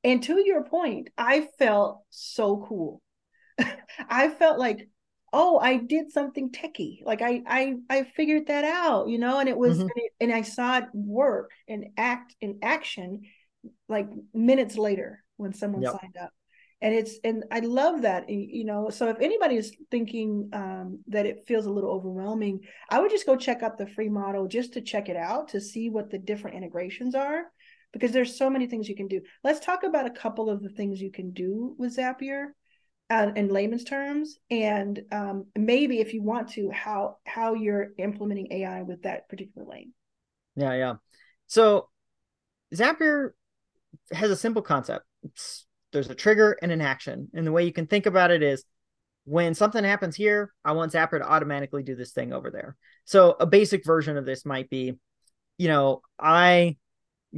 And 0.04 0.24
to 0.24 0.42
your 0.46 0.64
point, 0.64 1.10
I 1.18 1.48
felt 1.60 2.02
so 2.10 2.66
cool. 2.68 3.02
I 4.10 4.30
felt 4.30 4.60
like, 4.60 4.90
oh 5.34 5.58
i 5.60 5.76
did 5.76 6.12
something 6.12 6.52
techie 6.52 7.04
like 7.04 7.22
i 7.22 7.42
i 7.48 7.74
i 7.90 8.04
figured 8.04 8.48
that 8.48 8.64
out 8.64 9.10
you 9.10 9.18
know 9.18 9.40
and 9.40 9.50
it 9.50 9.58
was 9.58 9.78
mm-hmm. 9.78 9.82
and, 9.82 9.92
it, 9.96 10.12
and, 10.22 10.32
i 10.32 10.42
saw 10.42 10.78
it 10.78 10.86
work 10.94 11.50
and 11.68 11.86
act 11.98 12.36
in 12.40 12.60
action 12.62 13.22
like 13.90 14.08
minutes 14.34 14.78
later 14.78 15.24
when 15.38 15.54
someone 15.54 15.82
yep. 15.82 15.94
signed 16.00 16.18
up 16.22 16.32
and 16.82 16.94
it's 16.94 17.18
and 17.24 17.44
i 17.52 17.60
love 17.60 18.04
that 18.04 18.30
you 18.30 18.64
know 18.64 18.90
so 18.90 19.10
if 19.10 19.18
anybody 19.20 19.56
is 19.56 19.76
thinking 19.90 20.50
um, 20.54 21.00
that 21.08 21.26
it 21.26 21.46
feels 21.48 21.66
a 21.66 21.72
little 21.72 21.92
overwhelming 21.92 22.60
i 22.90 23.00
would 23.00 23.10
just 23.10 23.26
go 23.26 23.36
check 23.36 23.64
out 23.64 23.78
the 23.78 23.88
free 23.88 24.10
model 24.10 24.48
just 24.48 24.74
to 24.74 24.82
check 24.82 25.10
it 25.10 25.18
out 25.18 25.48
to 25.48 25.60
see 25.60 25.90
what 25.90 26.12
the 26.12 26.20
different 26.20 26.56
integrations 26.56 27.16
are 27.16 27.46
because 27.92 28.12
there's 28.12 28.38
so 28.38 28.50
many 28.50 28.68
things 28.68 28.88
you 28.88 28.96
can 28.96 29.08
do 29.08 29.22
let's 29.44 29.66
talk 29.66 29.84
about 29.84 30.06
a 30.06 30.12
couple 30.12 30.50
of 30.50 30.62
the 30.62 30.70
things 30.70 31.02
you 31.02 31.12
can 31.12 31.32
do 31.32 31.74
with 31.80 31.98
zapier 31.98 32.48
uh, 33.10 33.32
in 33.36 33.50
layman's 33.50 33.84
terms 33.84 34.40
and 34.50 35.02
um, 35.12 35.46
maybe 35.58 36.00
if 36.00 36.14
you 36.14 36.22
want 36.22 36.50
to 36.50 36.70
how 36.72 37.18
how 37.26 37.54
you're 37.54 37.90
implementing 37.98 38.52
ai 38.52 38.82
with 38.82 39.04
that 39.04 39.28
particular 39.30 39.68
lane. 39.68 39.94
Yeah 40.56 40.74
yeah. 40.74 40.94
So 41.48 41.90
zapier 42.74 43.32
has 44.12 44.32
a 44.32 44.36
simple 44.36 44.62
concept. 44.62 45.06
It's, 45.24 45.66
there's 45.92 46.10
a 46.10 46.16
trigger 46.16 46.58
and 46.62 46.72
an 46.72 46.82
action 46.82 47.30
and 47.34 47.46
the 47.46 47.52
way 47.52 47.66
you 47.66 47.74
can 47.74 47.88
think 47.88 48.06
about 48.06 48.32
it 48.32 48.42
is 48.42 48.64
when 49.26 49.54
something 49.54 49.86
happens 49.86 50.18
here 50.18 50.52
i 50.66 50.74
want 50.74 50.92
zapier 50.92 51.20
to 51.20 51.30
automatically 51.30 51.84
do 51.84 51.96
this 51.96 52.12
thing 52.12 52.34
over 52.34 52.50
there. 52.52 52.76
So 53.06 53.36
a 53.40 53.46
basic 53.46 53.86
version 53.86 54.18
of 54.18 54.26
this 54.26 54.46
might 54.46 54.70
be 54.70 54.98
you 55.58 55.68
know 55.68 56.02
i 56.18 56.78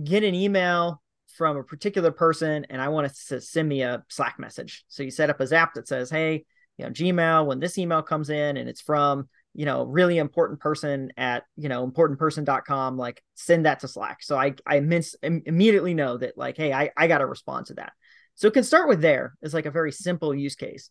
get 0.02 0.24
an 0.24 0.36
email 0.36 1.02
from 1.36 1.58
a 1.58 1.64
particular 1.64 2.12
person 2.12 2.66
and 2.70 2.82
I 2.82 2.90
want 2.90 3.14
to 3.14 3.42
send 3.42 3.68
me 3.68 3.82
a 3.82 4.04
Slack 4.10 4.40
message. 4.40 4.86
So 4.88 5.04
you 5.04 5.12
set 5.12 5.30
up 5.30 5.40
a 5.40 5.48
Zap 5.48 5.74
that 5.74 5.88
says, 5.88 6.10
hey, 6.10 6.46
you 6.78 6.86
know, 6.86 6.92
Gmail, 6.92 7.46
when 7.46 7.60
this 7.60 7.78
email 7.78 8.02
comes 8.02 8.30
in 8.30 8.58
and 8.58 8.70
it's 8.70 8.82
from, 8.82 9.30
you 9.54 9.66
know, 9.66 9.84
really 9.84 10.18
important 10.18 10.60
person 10.60 11.12
at, 11.18 11.44
you 11.56 11.70
know, 11.70 11.88
importantperson.com, 11.88 12.98
like 12.98 13.24
send 13.36 13.66
that 13.66 13.80
to 13.82 13.88
Slack. 13.88 14.22
So 14.24 14.38
I, 14.38 14.56
I 14.66 14.78
immediately 14.78 15.94
know 15.94 16.18
that 16.18 16.38
like, 16.38 16.58
hey, 16.58 16.74
I, 16.74 16.90
I 16.98 17.08
got 17.08 17.20
to 17.20 17.26
respond 17.26 17.68
to 17.68 17.76
that. 17.76 17.94
So 18.36 18.48
it 18.48 18.54
can 18.54 18.64
start 18.64 18.90
with 18.90 19.02
there 19.02 19.36
as 19.42 19.54
like 19.54 19.66
a 19.66 19.72
very 19.72 19.92
simple 19.92 20.36
use 20.36 20.56
case. 20.56 20.90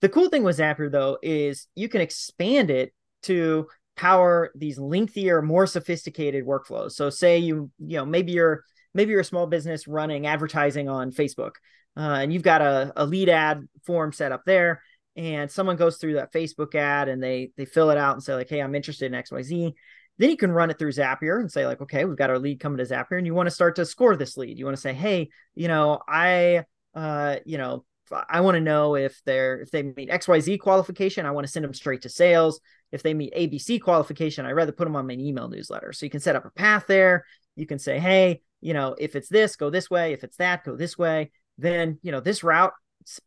The 0.00 0.08
cool 0.08 0.28
thing 0.28 0.42
with 0.42 0.58
Zapier 0.58 0.90
though 0.90 1.18
is 1.22 1.68
you 1.74 1.88
can 1.88 2.00
expand 2.00 2.70
it 2.70 2.92
to 3.22 3.68
power 3.96 4.50
these 4.56 4.78
lengthier, 4.78 5.40
more 5.40 5.66
sophisticated 5.66 6.44
workflows. 6.44 6.92
So 6.92 7.10
say 7.10 7.38
you, 7.38 7.70
you 7.78 7.96
know, 7.98 8.04
maybe 8.04 8.32
you're 8.32 8.64
maybe 8.94 9.10
you're 9.10 9.20
a 9.20 9.24
small 9.24 9.46
business 9.46 9.86
running 9.86 10.26
advertising 10.26 10.88
on 10.88 11.10
Facebook 11.10 11.56
uh, 11.96 12.18
and 12.20 12.32
you've 12.32 12.42
got 12.42 12.62
a, 12.62 12.92
a 12.96 13.04
lead 13.04 13.28
ad 13.28 13.68
form 13.84 14.12
set 14.12 14.32
up 14.32 14.42
there 14.46 14.82
and 15.16 15.50
someone 15.50 15.76
goes 15.76 15.96
through 15.96 16.14
that 16.14 16.32
Facebook 16.32 16.74
ad 16.74 17.08
and 17.08 17.22
they 17.22 17.50
they 17.56 17.64
fill 17.64 17.90
it 17.90 17.98
out 17.98 18.14
and 18.14 18.22
say 18.22 18.34
like, 18.34 18.48
hey, 18.48 18.60
I'm 18.60 18.74
interested 18.74 19.12
in 19.12 19.22
XYZ. 19.22 19.72
Then 20.18 20.30
you 20.30 20.36
can 20.36 20.52
run 20.52 20.70
it 20.70 20.78
through 20.78 20.92
Zapier 20.92 21.40
and 21.40 21.50
say 21.50 21.66
like, 21.66 21.80
okay, 21.80 22.04
we've 22.04 22.16
got 22.16 22.30
our 22.30 22.38
lead 22.38 22.60
coming 22.60 22.78
to 22.78 22.84
Zapier, 22.84 23.18
and 23.18 23.26
you 23.26 23.34
want 23.34 23.48
to 23.48 23.54
start 23.54 23.76
to 23.76 23.84
score 23.84 24.16
this 24.16 24.36
lead. 24.36 24.58
You 24.58 24.64
want 24.64 24.76
to 24.76 24.80
say, 24.80 24.92
hey, 24.92 25.30
you 25.54 25.66
know, 25.66 26.00
I, 26.06 26.64
uh, 26.94 27.36
you 27.44 27.58
know, 27.58 27.84
I 28.28 28.42
want 28.42 28.54
to 28.54 28.60
know 28.60 28.94
if 28.94 29.20
they're 29.24 29.60
if 29.60 29.70
they 29.70 29.82
meet 29.82 30.10
XYZ 30.10 30.60
qualification, 30.60 31.26
I 31.26 31.32
want 31.32 31.46
to 31.46 31.52
send 31.52 31.64
them 31.64 31.74
straight 31.74 32.02
to 32.02 32.08
sales. 32.08 32.60
If 32.92 33.02
they 33.02 33.14
meet 33.14 33.34
ABC 33.34 33.80
qualification, 33.80 34.46
I'd 34.46 34.52
rather 34.52 34.72
put 34.72 34.84
them 34.84 34.96
on 34.96 35.06
my 35.06 35.14
email 35.14 35.48
newsletter. 35.48 35.92
So 35.92 36.06
you 36.06 36.10
can 36.10 36.20
set 36.20 36.36
up 36.36 36.44
a 36.44 36.50
path 36.50 36.84
there. 36.86 37.24
You 37.56 37.66
can 37.66 37.78
say, 37.78 37.98
hey, 37.98 38.42
you 38.60 38.74
know, 38.74 38.96
if 38.98 39.16
it's 39.16 39.28
this, 39.28 39.56
go 39.56 39.70
this 39.70 39.90
way. 39.90 40.12
If 40.12 40.24
it's 40.24 40.36
that, 40.38 40.64
go 40.64 40.76
this 40.76 40.96
way. 40.98 41.30
Then, 41.58 41.98
you 42.02 42.12
know, 42.12 42.20
this 42.20 42.42
route, 42.42 42.72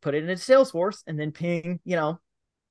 put 0.02 0.16
it 0.16 0.24
into 0.24 0.34
Salesforce 0.36 1.04
and 1.08 1.20
then 1.20 1.32
ping, 1.32 1.80
you 1.86 1.96
know, 1.96 2.20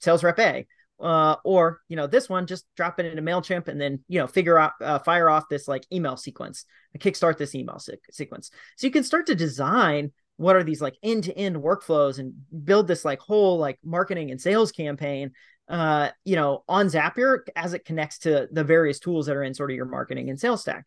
sales 0.00 0.24
rep 0.24 0.38
A 0.38 0.66
uh, 1.00 1.36
or 1.44 1.80
you 1.88 1.96
know 1.96 2.06
this 2.06 2.28
one 2.28 2.46
just 2.46 2.64
drop 2.76 2.98
it 2.98 3.06
into 3.06 3.22
mailchimp 3.22 3.68
and 3.68 3.80
then 3.80 4.00
you 4.08 4.18
know 4.18 4.26
figure 4.26 4.58
out 4.58 4.72
uh, 4.80 4.98
fire 4.98 5.28
off 5.28 5.48
this 5.48 5.68
like 5.68 5.84
email 5.92 6.16
sequence 6.16 6.64
kickstart 6.98 7.36
this 7.36 7.54
email 7.54 7.78
se- 7.78 7.98
sequence 8.10 8.50
so 8.76 8.86
you 8.86 8.90
can 8.90 9.04
start 9.04 9.26
to 9.26 9.34
design 9.34 10.12
what 10.38 10.56
are 10.56 10.64
these 10.64 10.80
like 10.80 10.96
end-to-end 11.02 11.56
workflows 11.56 12.18
and 12.18 12.32
build 12.64 12.88
this 12.88 13.04
like 13.04 13.20
whole 13.20 13.58
like 13.58 13.78
marketing 13.84 14.30
and 14.30 14.40
sales 14.40 14.72
campaign 14.72 15.32
uh 15.68 16.08
you 16.24 16.36
know 16.36 16.64
on 16.68 16.86
zapier 16.86 17.40
as 17.54 17.74
it 17.74 17.84
connects 17.84 18.20
to 18.20 18.48
the 18.50 18.64
various 18.64 18.98
tools 18.98 19.26
that 19.26 19.36
are 19.36 19.44
in 19.44 19.52
sort 19.52 19.70
of 19.70 19.76
your 19.76 19.84
marketing 19.84 20.30
and 20.30 20.40
sales 20.40 20.62
stack 20.62 20.86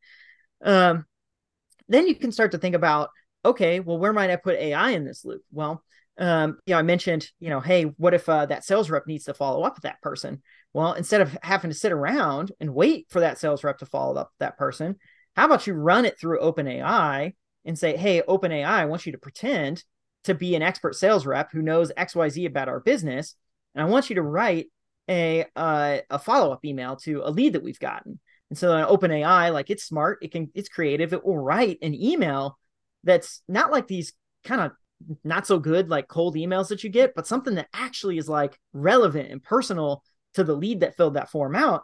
um 0.63 1.05
then 1.87 2.07
you 2.07 2.15
can 2.15 2.31
start 2.31 2.51
to 2.51 2.57
think 2.57 2.75
about 2.75 3.09
okay 3.45 3.79
well 3.79 3.97
where 3.97 4.13
might 4.13 4.29
i 4.29 4.35
put 4.35 4.59
ai 4.59 4.91
in 4.91 5.05
this 5.05 5.23
loop 5.25 5.41
well 5.51 5.83
um, 6.19 6.57
you 6.65 6.73
know, 6.73 6.79
I 6.79 6.81
mentioned, 6.81 7.29
you 7.39 7.49
know, 7.49 7.61
hey, 7.61 7.83
what 7.83 8.13
if 8.13 8.27
uh, 8.27 8.45
that 8.47 8.65
sales 8.65 8.89
rep 8.89 9.07
needs 9.07 9.23
to 9.25 9.33
follow 9.33 9.63
up 9.63 9.75
with 9.75 9.83
that 9.83 10.01
person? 10.01 10.41
Well, 10.73 10.93
instead 10.93 11.21
of 11.21 11.35
having 11.41 11.71
to 11.71 11.75
sit 11.75 11.93
around 11.93 12.51
and 12.59 12.75
wait 12.75 13.07
for 13.09 13.21
that 13.21 13.39
sales 13.39 13.63
rep 13.63 13.77
to 13.79 13.85
follow 13.85 14.19
up 14.19 14.31
that 14.39 14.57
person, 14.57 14.97
how 15.35 15.45
about 15.45 15.65
you 15.65 15.73
run 15.73 16.03
it 16.03 16.19
through 16.19 16.41
OpenAI 16.41 17.33
and 17.63 17.79
say, 17.79 17.95
hey, 17.95 18.21
OpenAI, 18.27 18.65
I 18.65 18.85
want 18.85 19.05
you 19.05 19.13
to 19.13 19.17
pretend 19.17 19.83
to 20.25 20.35
be 20.35 20.55
an 20.55 20.61
expert 20.61 20.95
sales 20.95 21.25
rep 21.25 21.51
who 21.53 21.61
knows 21.61 21.93
XYZ 21.97 22.45
about 22.45 22.67
our 22.67 22.81
business. 22.81 23.35
And 23.73 23.81
I 23.81 23.89
want 23.89 24.09
you 24.09 24.15
to 24.15 24.21
write 24.21 24.67
a, 25.09 25.45
uh, 25.55 25.99
a 26.09 26.19
follow 26.19 26.51
up 26.51 26.65
email 26.65 26.97
to 26.97 27.21
a 27.23 27.31
lead 27.31 27.53
that 27.53 27.63
we've 27.63 27.79
gotten. 27.79 28.19
And 28.49 28.57
so 28.57 28.75
an 28.75 28.85
OpenAI, 28.85 29.53
like 29.53 29.69
it's 29.69 29.83
smart, 29.83 30.19
it 30.21 30.31
can, 30.31 30.49
it's 30.55 30.69
creative, 30.69 31.13
it 31.13 31.25
will 31.25 31.37
write 31.37 31.77
an 31.81 31.93
email 31.93 32.57
that's 33.03 33.41
not 33.47 33.71
like 33.71 33.87
these 33.87 34.13
kind 34.43 34.61
of 34.61 34.71
not 35.23 35.47
so 35.47 35.59
good 35.59 35.89
like 35.89 36.07
cold 36.07 36.35
emails 36.35 36.69
that 36.69 36.83
you 36.83 36.89
get, 36.89 37.15
but 37.15 37.27
something 37.27 37.55
that 37.55 37.69
actually 37.73 38.17
is 38.17 38.27
like 38.27 38.59
relevant 38.73 39.31
and 39.31 39.43
personal 39.43 40.03
to 40.33 40.43
the 40.43 40.53
lead 40.53 40.81
that 40.81 40.97
filled 40.97 41.13
that 41.13 41.29
form 41.29 41.55
out. 41.55 41.83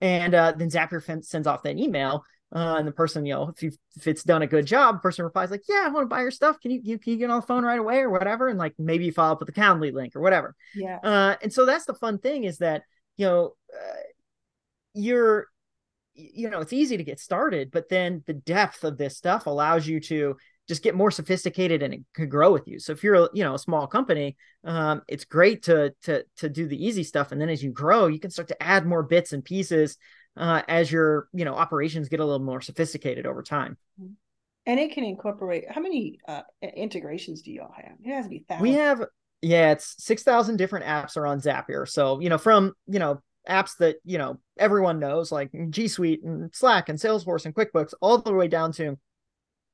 And 0.00 0.34
uh, 0.34 0.52
then 0.56 0.70
Zapier 0.70 1.24
sends 1.24 1.46
off 1.46 1.62
that 1.62 1.78
email. 1.78 2.24
Uh, 2.54 2.76
and 2.76 2.86
the 2.86 2.92
person, 2.92 3.24
you 3.24 3.32
know, 3.32 3.48
if, 3.48 3.62
you 3.62 3.72
if 3.96 4.06
it's 4.06 4.24
done 4.24 4.42
a 4.42 4.46
good 4.46 4.66
job, 4.66 5.00
person 5.00 5.24
replies 5.24 5.50
like, 5.50 5.62
"Yeah, 5.66 5.84
I 5.86 5.88
want 5.88 6.04
to 6.04 6.08
buy 6.08 6.20
your 6.20 6.30
stuff. 6.30 6.60
Can 6.60 6.70
you, 6.70 6.80
you 6.84 6.98
can 6.98 7.14
you 7.14 7.18
get 7.18 7.30
on 7.30 7.40
the 7.40 7.46
phone 7.46 7.64
right 7.64 7.78
away 7.78 8.00
or 8.00 8.10
whatever?" 8.10 8.48
And 8.48 8.58
like 8.58 8.74
maybe 8.78 9.06
you 9.06 9.12
follow 9.12 9.32
up 9.32 9.40
with 9.40 9.46
the 9.46 9.58
Calendly 9.58 9.90
link 9.90 10.14
or 10.14 10.20
whatever. 10.20 10.54
Yeah. 10.74 10.98
Uh, 11.02 11.36
and 11.40 11.50
so 11.50 11.64
that's 11.64 11.86
the 11.86 11.94
fun 11.94 12.18
thing 12.18 12.44
is 12.44 12.58
that 12.58 12.82
you 13.16 13.24
know 13.24 13.54
uh, 13.74 14.02
you're 14.92 15.46
you 16.14 16.50
know 16.50 16.60
it's 16.60 16.72
easy 16.72 16.96
to 16.96 17.04
get 17.04 17.20
started, 17.20 17.70
but 17.70 17.88
then 17.88 18.22
the 18.26 18.34
depth 18.34 18.84
of 18.84 18.98
this 18.98 19.16
stuff 19.16 19.46
allows 19.46 19.86
you 19.86 20.00
to 20.00 20.36
just 20.68 20.82
get 20.82 20.94
more 20.94 21.10
sophisticated 21.10 21.82
and 21.82 21.92
it 21.94 22.00
could 22.14 22.30
grow 22.30 22.52
with 22.52 22.68
you. 22.68 22.78
So 22.78 22.92
if 22.92 23.02
you're 23.02 23.14
a, 23.14 23.28
you 23.32 23.44
know 23.44 23.54
a 23.54 23.58
small 23.58 23.86
company, 23.86 24.36
um, 24.64 25.02
it's 25.08 25.24
great 25.24 25.64
to 25.64 25.94
to 26.02 26.24
to 26.38 26.48
do 26.48 26.66
the 26.66 26.84
easy 26.84 27.04
stuff, 27.04 27.32
and 27.32 27.40
then 27.40 27.48
as 27.48 27.62
you 27.62 27.70
grow, 27.70 28.06
you 28.06 28.20
can 28.20 28.30
start 28.30 28.48
to 28.48 28.62
add 28.62 28.86
more 28.86 29.02
bits 29.02 29.32
and 29.32 29.44
pieces 29.44 29.96
uh, 30.36 30.62
as 30.68 30.90
your 30.90 31.28
you 31.32 31.44
know 31.44 31.54
operations 31.54 32.08
get 32.08 32.20
a 32.20 32.24
little 32.24 32.44
more 32.44 32.60
sophisticated 32.60 33.26
over 33.26 33.42
time. 33.42 33.76
Mm-hmm. 34.00 34.12
And 34.64 34.78
it 34.78 34.92
can 34.92 35.02
incorporate 35.02 35.64
how 35.68 35.80
many 35.80 36.20
uh, 36.28 36.42
integrations 36.62 37.42
do 37.42 37.50
y'all 37.50 37.74
have? 37.76 37.96
It 38.04 38.14
has 38.14 38.26
to 38.26 38.30
be 38.30 38.44
thousands. 38.48 38.62
We 38.62 38.74
have 38.74 39.04
yeah, 39.40 39.72
it's 39.72 39.96
six 39.98 40.22
thousand 40.22 40.56
different 40.56 40.86
apps 40.86 41.16
are 41.16 41.26
on 41.26 41.40
Zapier. 41.40 41.88
So 41.88 42.20
you 42.20 42.28
know 42.28 42.38
from 42.38 42.74
you 42.86 43.00
know 43.00 43.20
apps 43.48 43.76
that 43.78 43.96
you 44.04 44.18
know 44.18 44.38
everyone 44.58 44.98
knows 44.98 45.32
like 45.32 45.50
G 45.70 45.88
Suite 45.88 46.22
and 46.22 46.54
Slack 46.54 46.88
and 46.88 46.98
Salesforce 46.98 47.44
and 47.44 47.54
QuickBooks, 47.54 47.94
all 48.00 48.18
the 48.18 48.32
way 48.32 48.48
down 48.48 48.72
to 48.72 48.96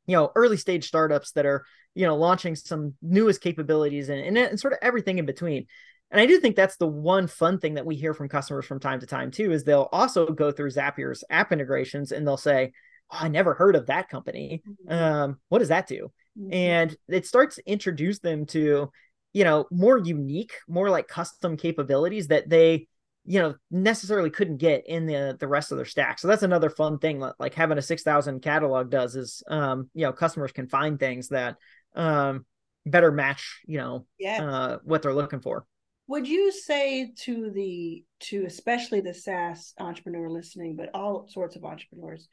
you 0.09 0.17
know 0.17 0.33
early 0.35 0.57
stage 0.57 0.89
startups 0.89 1.31
that 1.33 1.47
are 1.47 1.65
you 1.95 2.05
know 2.05 2.17
launching 2.17 2.57
some 2.57 2.95
newest 3.01 3.41
capabilities 3.41 4.09
and, 4.09 4.21
and, 4.21 4.37
and 4.37 4.59
sort 4.59 4.73
of 4.73 4.81
everything 4.83 5.19
in 5.19 5.27
between 5.27 5.67
and 6.11 6.21
i 6.21 6.27
do 6.27 6.41
think 6.41 6.57
that's 6.57 6.77
the 6.79 6.87
one 6.87 7.29
fun 7.29 7.61
thing 7.61 7.75
that 7.75 7.87
we 7.87 7.95
hear 7.95 8.15
from 8.15 8.29
customers 8.29 8.65
from 8.65 8.81
time 8.81 8.99
to 8.99 9.07
time 9.07 9.31
too 9.31 9.53
is 9.53 9.63
they'll 9.63 9.89
also 9.93 10.27
go 10.27 10.51
through 10.51 10.71
zapier's 10.71 11.23
app 11.31 11.53
integrations 11.53 12.11
and 12.11 12.27
they'll 12.27 12.37
say 12.37 12.73
oh, 13.13 13.19
i 13.21 13.29
never 13.29 13.55
heard 13.55 13.77
of 13.77 13.87
that 13.87 14.09
company 14.09 14.63
mm-hmm. 14.67 14.93
um, 14.93 15.39
what 15.51 15.61
does 15.61 15.69
that 15.69 15.87
do 15.87 16.11
mm-hmm. 16.39 16.53
and 16.53 16.97
it 17.07 17.27
starts 17.27 17.57
to 17.57 17.71
introduce 17.71 18.19
them 18.19 18.47
to 18.47 18.91
you 19.35 19.45
know 19.45 19.67
more 19.71 19.99
unique 19.99 20.55
more 20.67 20.91
like 20.91 21.07
custom 21.07 21.57
capabilities 21.57 22.29
that 22.29 22.49
they 22.49 22.89
you 23.29 23.39
know 23.39 23.55
necessarily 23.71 24.31
couldn't 24.31 24.57
get 24.57 24.87
in 24.87 25.05
the 25.05 25.37
the 25.39 25.47
rest 25.47 25.71
of 25.71 25.77
their 25.77 25.85
stack. 25.85 26.19
So 26.19 26.29
that's 26.29 26.43
another 26.43 26.71
fun 26.71 26.99
thing 26.99 27.23
like 27.39 27.53
having 27.53 27.77
a 27.77 27.83
6000 27.83 28.41
catalog 28.41 28.91
does 28.91 29.17
is 29.17 29.43
um 29.49 29.91
you 29.93 30.07
know 30.07 30.13
customers 30.13 30.51
can 30.51 30.67
find 30.67 30.99
things 30.99 31.29
that 31.29 31.57
um 31.95 32.47
better 32.87 33.13
match 33.13 33.61
you 33.67 33.77
know 33.77 34.07
yeah. 34.19 34.43
uh 34.43 34.79
what 34.83 35.03
they're 35.03 35.13
looking 35.13 35.41
for. 35.41 35.67
Would 36.07 36.27
you 36.27 36.51
say 36.51 37.13
to 37.25 37.51
the 37.51 38.03
to 38.21 38.47
especially 38.47 39.03
the 39.03 39.13
SaaS 39.13 39.75
entrepreneur 39.79 40.31
listening 40.31 40.75
but 40.75 40.89
all 40.95 41.27
sorts 41.29 41.55
of 41.55 41.65
entrepreneurs 41.65 42.29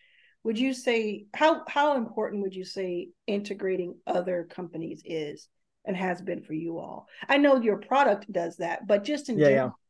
would 0.46 0.58
you 0.58 0.74
say 0.74 1.26
how 1.36 1.64
how 1.68 1.98
important 1.98 2.42
would 2.42 2.56
you 2.56 2.64
say 2.64 3.10
integrating 3.28 3.96
other 4.08 4.48
companies 4.50 5.02
is 5.04 5.50
and 5.84 5.98
has 5.98 6.22
been 6.22 6.42
for 6.42 6.54
you 6.54 6.80
all? 6.80 7.08
I 7.28 7.36
know 7.36 7.60
your 7.60 7.80
product 7.80 8.32
does 8.32 8.56
that 8.58 8.88
but 8.88 9.04
just 9.04 9.28
in 9.28 9.38
yeah, 9.38 9.48
general 9.48 9.68
yeah 9.68 9.82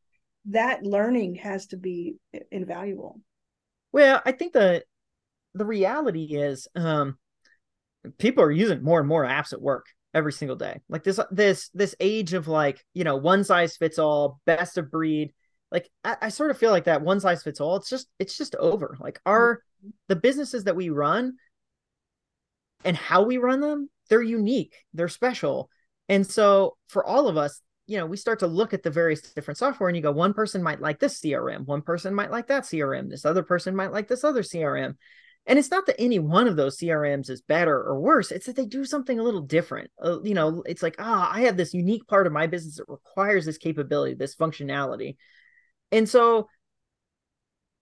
that 0.50 0.82
learning 0.84 1.36
has 1.36 1.66
to 1.68 1.76
be 1.76 2.16
invaluable. 2.50 3.20
Well 3.92 4.20
i 4.24 4.32
think 4.32 4.52
the 4.52 4.84
the 5.54 5.64
reality 5.64 6.36
is 6.36 6.68
um 6.74 7.16
people 8.18 8.44
are 8.44 8.50
using 8.50 8.82
more 8.82 8.98
and 9.00 9.08
more 9.08 9.24
apps 9.24 9.52
at 9.52 9.60
work 9.60 9.86
every 10.14 10.32
single 10.32 10.56
day. 10.56 10.80
Like 10.88 11.04
this 11.04 11.20
this 11.30 11.68
this 11.74 11.94
age 12.00 12.32
of 12.32 12.48
like 12.48 12.84
you 12.94 13.04
know 13.04 13.16
one 13.16 13.44
size 13.44 13.76
fits 13.76 13.98
all 13.98 14.40
best 14.46 14.78
of 14.78 14.90
breed 14.90 15.32
like 15.70 15.90
I, 16.04 16.16
I 16.22 16.28
sort 16.30 16.50
of 16.50 16.58
feel 16.58 16.70
like 16.70 16.84
that 16.84 17.02
one 17.02 17.20
size 17.20 17.42
fits 17.42 17.60
all 17.60 17.76
it's 17.76 17.90
just 17.90 18.08
it's 18.18 18.36
just 18.36 18.54
over. 18.56 18.96
Like 19.00 19.20
our 19.26 19.56
mm-hmm. 19.56 19.90
the 20.08 20.16
businesses 20.16 20.64
that 20.64 20.76
we 20.76 20.88
run 20.90 21.34
and 22.84 22.96
how 22.96 23.22
we 23.22 23.36
run 23.36 23.60
them 23.60 23.90
they're 24.08 24.22
unique 24.22 24.74
they're 24.94 25.08
special. 25.08 25.70
And 26.08 26.26
so 26.26 26.76
for 26.88 27.04
all 27.04 27.28
of 27.28 27.36
us 27.36 27.60
you 27.86 27.96
know, 27.96 28.06
we 28.06 28.16
start 28.16 28.40
to 28.40 28.46
look 28.46 28.74
at 28.74 28.82
the 28.82 28.90
various 28.90 29.20
different 29.20 29.58
software 29.58 29.88
and 29.88 29.96
you 29.96 30.02
go, 30.02 30.12
one 30.12 30.34
person 30.34 30.62
might 30.62 30.80
like 30.80 30.98
this 30.98 31.20
CRM, 31.20 31.66
one 31.66 31.82
person 31.82 32.14
might 32.14 32.30
like 32.30 32.48
that 32.48 32.64
CRM, 32.64 33.08
this 33.08 33.24
other 33.24 33.42
person 33.42 33.76
might 33.76 33.92
like 33.92 34.08
this 34.08 34.24
other 34.24 34.42
CRM. 34.42 34.96
And 35.46 35.60
it's 35.60 35.70
not 35.70 35.86
that 35.86 36.00
any 36.00 36.18
one 36.18 36.48
of 36.48 36.56
those 36.56 36.76
CRMs 36.76 37.30
is 37.30 37.40
better 37.40 37.76
or 37.76 38.00
worse. 38.00 38.32
It's 38.32 38.46
that 38.46 38.56
they 38.56 38.66
do 38.66 38.84
something 38.84 39.20
a 39.20 39.22
little 39.22 39.42
different. 39.42 39.92
Uh, 40.02 40.20
you 40.22 40.34
know, 40.34 40.64
it's 40.66 40.82
like, 40.82 40.96
ah, 40.98 41.30
oh, 41.30 41.36
I 41.36 41.42
have 41.42 41.56
this 41.56 41.72
unique 41.72 42.08
part 42.08 42.26
of 42.26 42.32
my 42.32 42.48
business 42.48 42.76
that 42.76 42.88
requires 42.88 43.46
this 43.46 43.56
capability, 43.56 44.14
this 44.14 44.34
functionality. 44.34 45.16
And 45.92 46.08
so, 46.08 46.48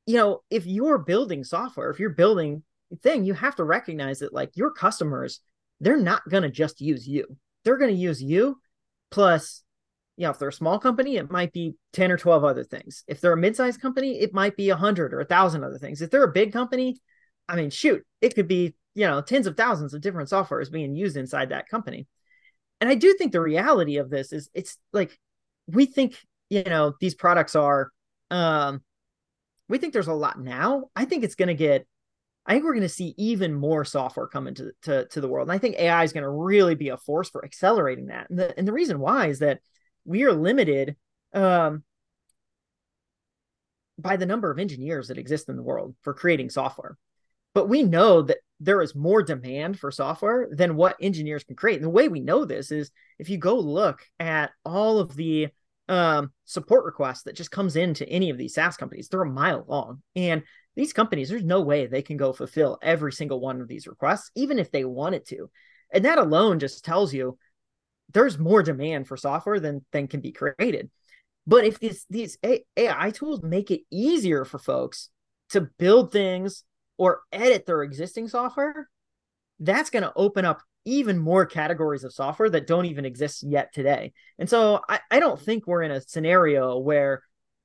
you 0.04 0.16
know, 0.16 0.42
if 0.50 0.66
you're 0.66 0.98
building 0.98 1.42
software, 1.42 1.88
if 1.88 1.98
you're 1.98 2.10
building 2.10 2.62
a 2.92 2.96
thing, 2.96 3.24
you 3.24 3.32
have 3.32 3.56
to 3.56 3.64
recognize 3.64 4.18
that 4.18 4.34
like 4.34 4.50
your 4.54 4.70
customers, 4.70 5.40
they're 5.80 5.96
not 5.96 6.28
going 6.28 6.42
to 6.42 6.50
just 6.50 6.82
use 6.82 7.08
you. 7.08 7.38
They're 7.64 7.78
going 7.78 7.94
to 7.94 8.00
use 8.00 8.22
you 8.22 8.60
plus 9.10 9.63
you 10.16 10.24
know, 10.24 10.30
if 10.30 10.38
they're 10.38 10.48
a 10.48 10.52
small 10.52 10.78
company, 10.78 11.16
it 11.16 11.30
might 11.30 11.52
be 11.52 11.74
10 11.92 12.12
or 12.12 12.16
12 12.16 12.44
other 12.44 12.64
things. 12.64 13.04
If 13.08 13.20
they're 13.20 13.32
a 13.32 13.36
mid-sized 13.36 13.80
company, 13.80 14.20
it 14.20 14.32
might 14.32 14.56
be 14.56 14.70
a 14.70 14.76
hundred 14.76 15.12
or 15.12 15.20
a 15.20 15.24
thousand 15.24 15.64
other 15.64 15.78
things. 15.78 16.02
If 16.02 16.10
they're 16.10 16.24
a 16.24 16.32
big 16.32 16.52
company, 16.52 17.00
I 17.48 17.56
mean, 17.56 17.70
shoot, 17.70 18.04
it 18.20 18.34
could 18.34 18.48
be, 18.48 18.74
you 18.94 19.06
know, 19.06 19.20
tens 19.20 19.46
of 19.46 19.56
thousands 19.56 19.92
of 19.92 20.00
different 20.00 20.30
softwares 20.30 20.70
being 20.70 20.94
used 20.94 21.16
inside 21.16 21.48
that 21.48 21.68
company. 21.68 22.06
And 22.80 22.88
I 22.88 22.94
do 22.94 23.14
think 23.14 23.32
the 23.32 23.40
reality 23.40 23.96
of 23.96 24.10
this 24.10 24.32
is 24.32 24.50
it's 24.54 24.78
like 24.92 25.18
we 25.66 25.86
think, 25.86 26.16
you 26.48 26.62
know, 26.64 26.94
these 27.00 27.14
products 27.14 27.56
are 27.56 27.90
um 28.30 28.82
we 29.68 29.78
think 29.78 29.92
there's 29.92 30.06
a 30.06 30.14
lot 30.14 30.40
now. 30.40 30.90
I 30.94 31.06
think 31.06 31.24
it's 31.24 31.34
gonna 31.34 31.54
get 31.54 31.86
I 32.46 32.52
think 32.52 32.64
we're 32.64 32.74
going 32.74 32.82
to 32.82 32.88
see 32.90 33.14
even 33.16 33.54
more 33.54 33.86
software 33.86 34.26
come 34.26 34.46
into 34.46 34.72
to, 34.82 35.06
to 35.06 35.20
the 35.22 35.28
world. 35.28 35.48
And 35.48 35.54
I 35.54 35.58
think 35.58 35.76
AI 35.76 36.04
is 36.04 36.12
going 36.12 36.24
to 36.24 36.30
really 36.30 36.74
be 36.74 36.90
a 36.90 36.96
force 36.98 37.30
for 37.30 37.42
accelerating 37.42 38.08
that. 38.08 38.28
And 38.28 38.38
the, 38.38 38.58
and 38.58 38.68
the 38.68 38.72
reason 38.72 38.98
why 38.98 39.28
is 39.28 39.38
that 39.38 39.60
we 40.04 40.24
are 40.24 40.32
limited 40.32 40.96
um, 41.32 41.82
by 43.98 44.16
the 44.16 44.26
number 44.26 44.50
of 44.50 44.58
engineers 44.58 45.08
that 45.08 45.18
exist 45.18 45.48
in 45.48 45.56
the 45.56 45.62
world 45.62 45.94
for 46.02 46.14
creating 46.14 46.50
software. 46.50 46.96
But 47.54 47.68
we 47.68 47.82
know 47.82 48.22
that 48.22 48.38
there 48.60 48.82
is 48.82 48.94
more 48.94 49.22
demand 49.22 49.78
for 49.78 49.90
software 49.90 50.48
than 50.50 50.76
what 50.76 50.96
engineers 51.00 51.44
can 51.44 51.56
create. 51.56 51.76
And 51.76 51.84
the 51.84 51.90
way 51.90 52.08
we 52.08 52.20
know 52.20 52.44
this 52.44 52.72
is 52.72 52.90
if 53.18 53.28
you 53.28 53.38
go 53.38 53.58
look 53.58 54.00
at 54.18 54.50
all 54.64 54.98
of 54.98 55.14
the 55.14 55.48
um, 55.88 56.32
support 56.44 56.84
requests 56.84 57.24
that 57.24 57.36
just 57.36 57.50
comes 57.50 57.76
into 57.76 58.08
any 58.08 58.30
of 58.30 58.38
these 58.38 58.54
SaaS 58.54 58.76
companies, 58.76 59.08
they're 59.08 59.22
a 59.22 59.30
mile 59.30 59.64
long. 59.68 60.02
And 60.16 60.42
these 60.76 60.92
companies, 60.92 61.28
there's 61.28 61.44
no 61.44 61.60
way 61.60 61.86
they 61.86 62.02
can 62.02 62.16
go 62.16 62.32
fulfill 62.32 62.78
every 62.82 63.12
single 63.12 63.40
one 63.40 63.60
of 63.60 63.68
these 63.68 63.86
requests, 63.86 64.30
even 64.34 64.58
if 64.58 64.70
they 64.70 64.84
wanted 64.84 65.26
to. 65.26 65.50
And 65.92 66.04
that 66.04 66.18
alone 66.18 66.58
just 66.58 66.84
tells 66.84 67.14
you 67.14 67.38
there's 68.12 68.38
more 68.38 68.62
demand 68.62 69.08
for 69.08 69.16
software 69.16 69.60
than 69.60 69.84
than 69.92 70.08
can 70.08 70.20
be 70.20 70.32
created. 70.32 70.90
But 71.46 71.64
if 71.64 71.78
these 71.78 72.06
these 72.08 72.38
AI 72.76 73.10
tools 73.10 73.42
make 73.42 73.70
it 73.70 73.82
easier 73.90 74.44
for 74.44 74.58
folks 74.58 75.10
to 75.50 75.68
build 75.78 76.12
things 76.12 76.64
or 76.96 77.22
edit 77.32 77.66
their 77.66 77.82
existing 77.82 78.28
software, 78.28 78.88
that's 79.60 79.90
going 79.90 80.02
to 80.02 80.12
open 80.16 80.44
up 80.44 80.62
even 80.84 81.18
more 81.18 81.46
categories 81.46 82.04
of 82.04 82.12
software 82.12 82.50
that 82.50 82.66
don't 82.66 82.86
even 82.86 83.04
exist 83.04 83.42
yet 83.42 83.72
today. 83.72 84.12
And 84.38 84.48
so 84.48 84.80
I, 84.88 85.00
I 85.10 85.20
don't 85.20 85.40
think 85.40 85.66
we're 85.66 85.82
in 85.82 85.90
a 85.90 86.00
scenario 86.00 86.78
where 86.78 87.22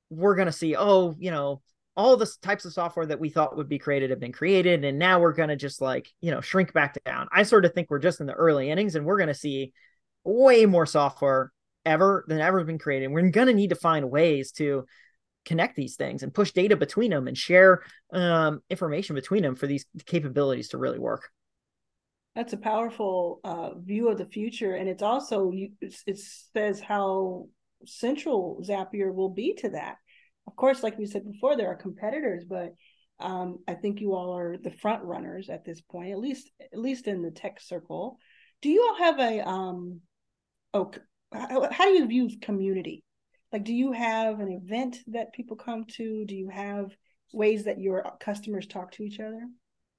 we're 0.08 0.34
going 0.34 0.46
to 0.46 0.52
see, 0.52 0.74
oh, 0.76 1.14
you 1.18 1.30
know, 1.30 1.60
all 1.96 2.16
the 2.16 2.30
types 2.40 2.64
of 2.64 2.72
software 2.72 3.06
that 3.06 3.20
we 3.20 3.28
thought 3.28 3.56
would 3.56 3.68
be 3.68 3.78
created 3.78 4.10
have 4.10 4.20
been 4.20 4.32
created. 4.32 4.84
And 4.84 4.98
now 4.98 5.20
we're 5.20 5.34
going 5.34 5.50
to 5.50 5.56
just 5.56 5.80
like, 5.80 6.08
you 6.20 6.30
know, 6.30 6.40
shrink 6.40 6.72
back 6.72 6.96
down. 7.04 7.28
I 7.30 7.42
sort 7.42 7.64
of 7.64 7.74
think 7.74 7.90
we're 7.90 7.98
just 7.98 8.20
in 8.20 8.26
the 8.26 8.32
early 8.32 8.70
innings 8.70 8.94
and 8.94 9.04
we're 9.04 9.18
going 9.18 9.28
to 9.28 9.34
see 9.34 9.72
way 10.24 10.66
more 10.66 10.86
software 10.86 11.52
ever 11.84 12.24
than 12.28 12.40
ever 12.40 12.64
been 12.64 12.78
created. 12.78 13.08
We're 13.08 13.28
going 13.30 13.46
to 13.48 13.54
need 13.54 13.70
to 13.70 13.76
find 13.76 14.10
ways 14.10 14.52
to 14.52 14.84
connect 15.44 15.76
these 15.76 15.96
things 15.96 16.22
and 16.22 16.34
push 16.34 16.52
data 16.52 16.76
between 16.76 17.10
them 17.10 17.26
and 17.26 17.36
share 17.36 17.82
um, 18.12 18.60
information 18.68 19.14
between 19.14 19.42
them 19.42 19.56
for 19.56 19.66
these 19.66 19.86
capabilities 20.06 20.68
to 20.68 20.78
really 20.78 20.98
work. 20.98 21.30
That's 22.34 22.52
a 22.52 22.58
powerful 22.58 23.40
uh, 23.42 23.74
view 23.78 24.08
of 24.08 24.18
the 24.18 24.26
future, 24.26 24.74
and 24.74 24.88
it's 24.88 25.02
also 25.02 25.52
it 25.52 26.18
says 26.54 26.80
how 26.80 27.48
central 27.84 28.62
Zapier 28.64 29.12
will 29.12 29.30
be 29.30 29.54
to 29.54 29.70
that. 29.70 29.96
Of 30.46 30.54
course, 30.54 30.82
like 30.82 30.96
we 30.96 31.06
said 31.06 31.24
before, 31.24 31.56
there 31.56 31.68
are 31.68 31.76
competitors, 31.76 32.44
but 32.48 32.74
um, 33.18 33.58
I 33.66 33.74
think 33.74 34.00
you 34.00 34.14
all 34.14 34.36
are 34.36 34.56
the 34.56 34.70
front 34.70 35.02
runners 35.02 35.50
at 35.50 35.64
this 35.64 35.80
point, 35.80 36.12
at 36.12 36.18
least 36.18 36.50
at 36.60 36.78
least 36.78 37.08
in 37.08 37.22
the 37.22 37.32
tech 37.32 37.60
circle. 37.60 38.18
Do 38.62 38.68
you 38.68 38.86
all 38.88 39.04
have 39.04 39.18
a 39.18 39.46
um, 39.46 40.00
oh, 40.74 40.92
how, 41.32 41.84
do 41.84 41.92
you 41.92 42.06
view 42.06 42.30
community? 42.40 43.04
Like, 43.52 43.64
do 43.64 43.74
you 43.74 43.92
have 43.92 44.40
an 44.40 44.50
event 44.52 44.98
that 45.08 45.32
people 45.32 45.56
come 45.56 45.84
to? 45.96 46.24
Do 46.24 46.36
you 46.36 46.48
have 46.48 46.94
ways 47.32 47.64
that 47.64 47.80
your 47.80 48.04
customers 48.20 48.66
talk 48.66 48.92
to 48.92 49.02
each 49.02 49.20
other? 49.20 49.42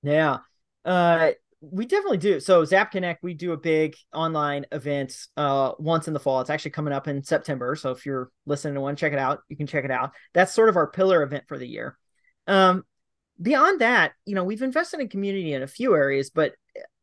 Yeah. 0.03 0.39
Uh, 0.85 1.31
we 1.61 1.85
definitely 1.85 2.17
do. 2.17 2.39
So 2.39 2.65
Zap 2.65 2.91
Connect, 2.91 3.21
we 3.21 3.35
do 3.35 3.51
a 3.51 3.57
big 3.57 3.95
online 4.13 4.65
event 4.71 5.15
uh 5.37 5.73
once 5.77 6.07
in 6.07 6.13
the 6.13 6.19
fall. 6.19 6.41
It's 6.41 6.49
actually 6.49 6.71
coming 6.71 6.93
up 6.93 7.07
in 7.07 7.23
September. 7.23 7.75
So 7.75 7.91
if 7.91 8.05
you're 8.05 8.31
listening 8.45 8.83
to 8.83 8.95
check 8.95 9.13
it 9.13 9.19
out, 9.19 9.41
you 9.47 9.55
can 9.55 9.67
check 9.67 9.85
it 9.85 9.91
out. 9.91 10.11
That's 10.33 10.53
sort 10.53 10.69
of 10.69 10.75
our 10.75 10.87
pillar 10.87 11.21
event 11.21 11.43
for 11.47 11.57
the 11.57 11.67
year. 11.67 11.97
Um 12.47 12.83
beyond 13.39 13.81
that, 13.81 14.13
you 14.25 14.33
know, 14.33 14.43
we've 14.43 14.61
invested 14.63 14.99
in 15.01 15.07
community 15.07 15.53
in 15.53 15.61
a 15.61 15.67
few 15.67 15.95
areas, 15.95 16.31
but 16.31 16.53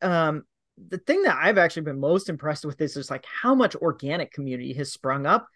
um 0.01 0.43
the 0.87 0.97
thing 0.97 1.23
that 1.23 1.37
I've 1.41 1.57
actually 1.57 1.83
been 1.83 1.99
most 1.99 2.29
impressed 2.29 2.65
with 2.65 2.79
is 2.81 2.93
just 2.93 3.11
like 3.11 3.25
how 3.25 3.55
much 3.55 3.75
organic 3.75 4.31
community 4.31 4.73
has 4.73 4.91
sprung 4.91 5.25
up 5.25 5.47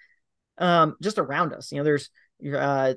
um 0.57 0.95
just 1.01 1.17
around 1.17 1.53
us. 1.53 1.71
You 1.71 1.79
know, 1.79 1.83
there's 1.83 2.09
uh 2.55 2.93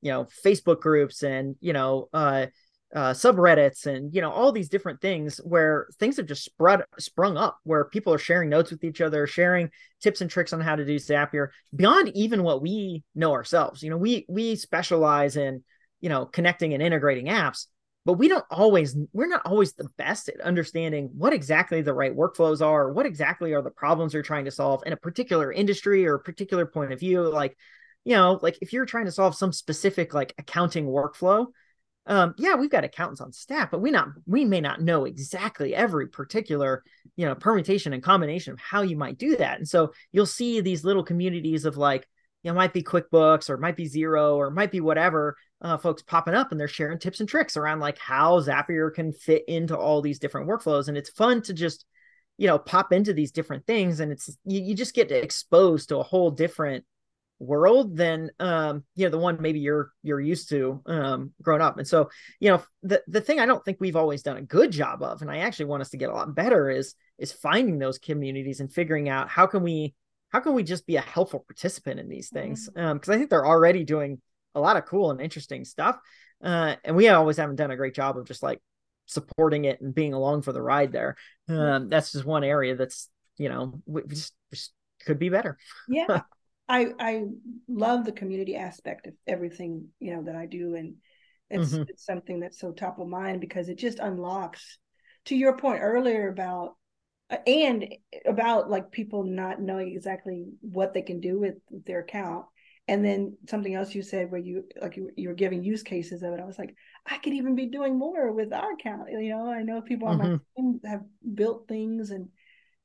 you 0.00 0.12
know, 0.12 0.28
Facebook 0.44 0.80
groups 0.80 1.22
and, 1.22 1.56
you 1.60 1.72
know, 1.72 2.08
uh 2.12 2.46
uh, 2.94 3.12
subreddits 3.12 3.84
and 3.84 4.14
you 4.14 4.22
know 4.22 4.30
all 4.30 4.50
these 4.50 4.70
different 4.70 5.00
things 5.00 5.38
where 5.44 5.88
things 5.98 6.16
have 6.16 6.24
just 6.24 6.44
spread 6.44 6.80
sprung 6.98 7.36
up 7.36 7.58
where 7.64 7.84
people 7.84 8.14
are 8.14 8.18
sharing 8.18 8.48
notes 8.48 8.70
with 8.70 8.82
each 8.82 9.02
other 9.02 9.26
sharing 9.26 9.68
tips 10.00 10.22
and 10.22 10.30
tricks 10.30 10.54
on 10.54 10.60
how 10.60 10.74
to 10.74 10.86
do 10.86 10.96
zapier 10.96 11.48
beyond 11.76 12.08
even 12.16 12.42
what 12.42 12.62
we 12.62 13.02
know 13.14 13.32
ourselves 13.32 13.82
you 13.82 13.90
know 13.90 13.98
we 13.98 14.24
we 14.26 14.56
specialize 14.56 15.36
in 15.36 15.62
you 16.00 16.08
know 16.08 16.24
connecting 16.24 16.72
and 16.72 16.82
integrating 16.82 17.26
apps 17.26 17.66
but 18.08 18.14
we 18.14 18.26
don't 18.26 18.46
always 18.50 18.96
we're 19.12 19.28
not 19.28 19.42
always 19.44 19.74
the 19.74 19.86
best 19.98 20.30
at 20.30 20.40
understanding 20.40 21.10
what 21.12 21.34
exactly 21.34 21.82
the 21.82 21.92
right 21.92 22.16
workflows 22.16 22.64
are 22.64 22.90
what 22.90 23.04
exactly 23.04 23.52
are 23.52 23.60
the 23.60 23.70
problems 23.70 24.14
you're 24.14 24.22
trying 24.22 24.46
to 24.46 24.50
solve 24.50 24.82
in 24.86 24.94
a 24.94 24.96
particular 24.96 25.52
industry 25.52 26.06
or 26.06 26.14
a 26.14 26.20
particular 26.20 26.64
point 26.64 26.90
of 26.90 26.98
view 26.98 27.20
like 27.20 27.54
you 28.06 28.14
know 28.14 28.38
like 28.40 28.56
if 28.62 28.72
you're 28.72 28.86
trying 28.86 29.04
to 29.04 29.12
solve 29.12 29.34
some 29.34 29.52
specific 29.52 30.14
like 30.14 30.34
accounting 30.38 30.86
workflow 30.86 31.46
um, 32.06 32.34
yeah, 32.38 32.54
we've 32.54 32.70
got 32.70 32.84
accountants 32.84 33.20
on 33.20 33.32
staff, 33.32 33.70
but 33.70 33.82
we 33.82 33.90
not 33.90 34.08
we 34.24 34.46
may 34.46 34.62
not 34.62 34.80
know 34.80 35.04
exactly 35.04 35.74
every 35.74 36.08
particular 36.08 36.82
you 37.16 37.26
know 37.26 37.34
permutation 37.34 37.92
and 37.92 38.02
combination 38.02 38.54
of 38.54 38.58
how 38.58 38.80
you 38.80 38.96
might 38.96 39.18
do 39.18 39.36
that. 39.36 39.58
And 39.58 39.68
so 39.68 39.92
you'll 40.10 40.24
see 40.24 40.62
these 40.62 40.84
little 40.84 41.04
communities 41.04 41.66
of 41.66 41.76
like 41.76 42.08
you 42.42 42.50
know 42.50 42.54
might 42.54 42.72
be 42.72 42.82
QuickBooks 42.82 43.50
or 43.50 43.56
might 43.56 43.76
be 43.76 43.88
Xero 43.88 44.36
or 44.36 44.50
might 44.50 44.70
be 44.70 44.80
whatever 44.80 45.36
uh, 45.60 45.76
folks 45.76 46.02
popping 46.02 46.34
up 46.34 46.50
and 46.50 46.60
they're 46.60 46.68
sharing 46.68 46.98
tips 46.98 47.20
and 47.20 47.28
tricks 47.28 47.56
around 47.56 47.80
like 47.80 47.98
how 47.98 48.40
Zapier 48.40 48.92
can 48.92 49.12
fit 49.12 49.44
into 49.48 49.76
all 49.76 50.00
these 50.00 50.18
different 50.18 50.48
workflows. 50.48 50.88
And 50.88 50.96
it's 50.96 51.10
fun 51.10 51.42
to 51.42 51.52
just 51.52 51.84
you 52.38 52.46
know 52.46 52.58
pop 52.58 52.92
into 52.92 53.12
these 53.12 53.32
different 53.32 53.66
things 53.66 54.00
and 54.00 54.12
it's 54.12 54.34
you, 54.44 54.62
you 54.62 54.74
just 54.74 54.94
get 54.94 55.10
exposed 55.10 55.90
to 55.90 55.98
a 55.98 56.02
whole 56.02 56.30
different 56.30 56.84
world 57.40 57.96
than 57.96 58.30
um 58.40 58.82
you 58.96 59.04
know 59.04 59.10
the 59.10 59.18
one 59.18 59.40
maybe 59.40 59.60
you're 59.60 59.90
you're 60.02 60.20
used 60.20 60.48
to 60.48 60.80
um 60.86 61.32
growing 61.42 61.62
up 61.62 61.78
and 61.78 61.86
so 61.86 62.08
you 62.40 62.48
know 62.50 62.62
the 62.82 63.02
the 63.06 63.20
thing 63.20 63.38
i 63.38 63.46
don't 63.46 63.64
think 63.64 63.76
we've 63.80 63.96
always 63.96 64.22
done 64.22 64.36
a 64.36 64.42
good 64.42 64.72
job 64.72 65.02
of 65.02 65.20
and 65.22 65.30
i 65.30 65.38
actually 65.38 65.66
want 65.66 65.80
us 65.80 65.90
to 65.90 65.96
get 65.96 66.10
a 66.10 66.12
lot 66.12 66.34
better 66.34 66.68
is 66.68 66.94
is 67.16 67.30
finding 67.30 67.78
those 67.78 67.98
communities 67.98 68.58
and 68.58 68.72
figuring 68.72 69.08
out 69.08 69.28
how 69.28 69.46
can 69.46 69.62
we 69.62 69.94
how 70.30 70.40
can 70.40 70.54
we 70.54 70.62
just 70.62 70.86
be 70.86 70.96
a 70.96 71.00
helpful 71.00 71.40
participant 71.40 72.00
in 72.00 72.08
these 72.08 72.28
things 72.28 72.68
mm-hmm. 72.68 72.80
um 72.80 72.96
because 72.96 73.14
i 73.14 73.18
think 73.18 73.30
they're 73.30 73.46
already 73.46 73.84
doing 73.84 74.20
a 74.54 74.60
lot 74.60 74.76
of 74.76 74.86
cool 74.86 75.10
and 75.10 75.20
interesting 75.20 75.64
stuff 75.64 75.98
uh 76.42 76.74
and 76.84 76.96
we 76.96 77.08
always 77.08 77.36
haven't 77.36 77.56
done 77.56 77.70
a 77.70 77.76
great 77.76 77.94
job 77.94 78.16
of 78.16 78.26
just 78.26 78.42
like 78.42 78.60
supporting 79.06 79.64
it 79.64 79.80
and 79.80 79.94
being 79.94 80.12
along 80.12 80.42
for 80.42 80.52
the 80.52 80.62
ride 80.62 80.92
there 80.92 81.16
um 81.48 81.88
that's 81.88 82.12
just 82.12 82.24
one 82.24 82.44
area 82.44 82.76
that's 82.76 83.08
you 83.38 83.48
know 83.48 83.80
we 83.86 84.02
just, 84.06 84.34
just 84.52 84.72
could 85.06 85.18
be 85.18 85.28
better 85.28 85.56
yeah 85.88 86.22
I 86.68 86.88
I 86.98 87.24
love 87.66 88.04
the 88.04 88.12
community 88.12 88.56
aspect 88.56 89.06
of 89.06 89.14
everything 89.26 89.88
you 89.98 90.14
know 90.14 90.22
that 90.24 90.36
I 90.36 90.46
do, 90.46 90.74
and 90.74 90.96
it's 91.48 91.72
mm-hmm. 91.72 91.84
it's 91.88 92.04
something 92.04 92.40
that's 92.40 92.60
so 92.60 92.72
top 92.72 92.98
of 92.98 93.08
mind 93.08 93.40
because 93.40 93.68
it 93.68 93.78
just 93.78 93.98
unlocks. 93.98 94.78
To 95.26 95.36
your 95.36 95.56
point 95.56 95.80
earlier 95.82 96.28
about 96.28 96.76
and 97.46 97.94
about 98.26 98.70
like 98.70 98.90
people 98.90 99.24
not 99.24 99.60
knowing 99.60 99.88
exactly 99.88 100.46
what 100.60 100.94
they 100.94 101.02
can 101.02 101.20
do 101.20 101.38
with, 101.38 101.54
their 101.86 102.00
account, 102.00 102.46
and 102.86 103.04
then 103.04 103.36
something 103.48 103.74
else 103.74 103.94
you 103.94 104.02
said 104.02 104.30
where 104.30 104.40
you 104.40 104.64
like 104.80 104.96
you, 104.96 105.10
you 105.16 105.28
were 105.28 105.34
giving 105.34 105.62
use 105.62 105.82
cases 105.82 106.22
of 106.22 106.32
it. 106.32 106.40
I 106.40 106.46
was 106.46 106.58
like, 106.58 106.74
I 107.06 107.18
could 107.18 107.34
even 107.34 107.54
be 107.54 107.66
doing 107.66 107.98
more 107.98 108.32
with 108.32 108.52
our 108.52 108.72
account. 108.72 109.10
You 109.10 109.30
know, 109.30 109.50
I 109.50 109.62
know 109.62 109.82
people 109.82 110.08
on 110.08 110.18
mm-hmm. 110.18 110.32
my 110.32 110.38
team 110.56 110.80
have 110.84 111.02
built 111.34 111.68
things 111.68 112.10
and 112.10 112.28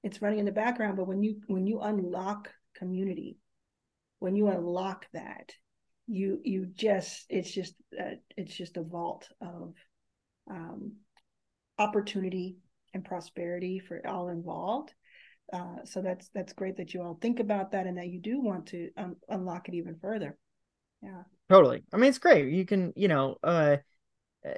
it's 0.03 0.21
running 0.21 0.39
in 0.39 0.45
the 0.45 0.51
background, 0.51 0.97
but 0.97 1.07
when 1.07 1.23
you 1.23 1.39
when 1.47 1.65
you 1.65 1.79
unlock 1.79 2.49
community 2.75 3.37
when 4.23 4.37
you 4.37 4.47
unlock 4.47 5.05
that 5.11 5.51
you 6.07 6.39
you 6.45 6.65
just 6.65 7.25
it's 7.29 7.51
just 7.51 7.75
uh, 7.99 8.15
it's 8.37 8.55
just 8.55 8.77
a 8.77 8.81
vault 8.81 9.27
of 9.41 9.73
um, 10.49 10.93
opportunity 11.77 12.55
and 12.93 13.03
prosperity 13.05 13.79
for 13.79 14.05
all 14.07 14.29
involved 14.29 14.93
uh, 15.51 15.83
so 15.83 16.01
that's 16.01 16.29
that's 16.33 16.53
great 16.53 16.77
that 16.77 16.93
you 16.93 17.01
all 17.01 17.17
think 17.21 17.39
about 17.39 17.71
that 17.71 17.85
and 17.87 17.97
that 17.97 18.07
you 18.07 18.19
do 18.19 18.41
want 18.41 18.67
to 18.67 18.89
um, 18.97 19.15
unlock 19.29 19.67
it 19.67 19.75
even 19.75 19.95
further 20.01 20.37
yeah 21.01 21.23
totally 21.49 21.83
i 21.93 21.97
mean 21.97 22.09
it's 22.09 22.17
great 22.17 22.51
you 22.51 22.65
can 22.65 22.93
you 22.95 23.07
know 23.07 23.35
uh, 23.43 23.77
uh, 24.47 24.53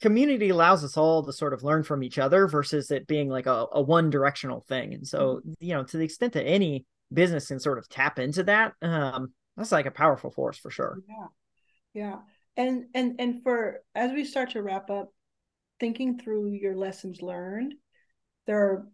community 0.00 0.48
allows 0.48 0.84
us 0.84 0.96
all 0.96 1.24
to 1.24 1.32
sort 1.32 1.54
of 1.54 1.62
learn 1.62 1.82
from 1.82 2.02
each 2.02 2.18
other 2.18 2.46
versus 2.46 2.90
it 2.90 3.06
being 3.06 3.28
like 3.28 3.46
a, 3.46 3.66
a 3.72 3.80
one 3.80 4.10
directional 4.10 4.60
thing 4.60 4.94
and 4.94 5.06
so 5.06 5.36
mm-hmm. 5.36 5.52
you 5.60 5.74
know 5.74 5.82
to 5.82 5.96
the 5.96 6.04
extent 6.04 6.32
that 6.32 6.44
any 6.44 6.84
business 7.12 7.48
can 7.48 7.60
sort 7.60 7.78
of 7.78 7.88
tap 7.88 8.18
into 8.18 8.42
that, 8.44 8.74
um, 8.82 9.32
that's 9.56 9.72
like 9.72 9.86
a 9.86 9.90
powerful 9.90 10.30
force 10.30 10.58
for 10.58 10.70
sure. 10.70 10.98
Yeah. 11.08 11.26
Yeah. 11.94 12.18
And 12.56 12.86
and 12.94 13.16
and 13.18 13.42
for 13.42 13.82
as 13.94 14.12
we 14.12 14.24
start 14.24 14.50
to 14.50 14.62
wrap 14.62 14.90
up, 14.90 15.10
thinking 15.82 16.16
through 16.16 16.46
your 16.52 16.76
lessons 16.76 17.22
learned, 17.22 17.74
there 18.46 18.60
are 18.60 18.86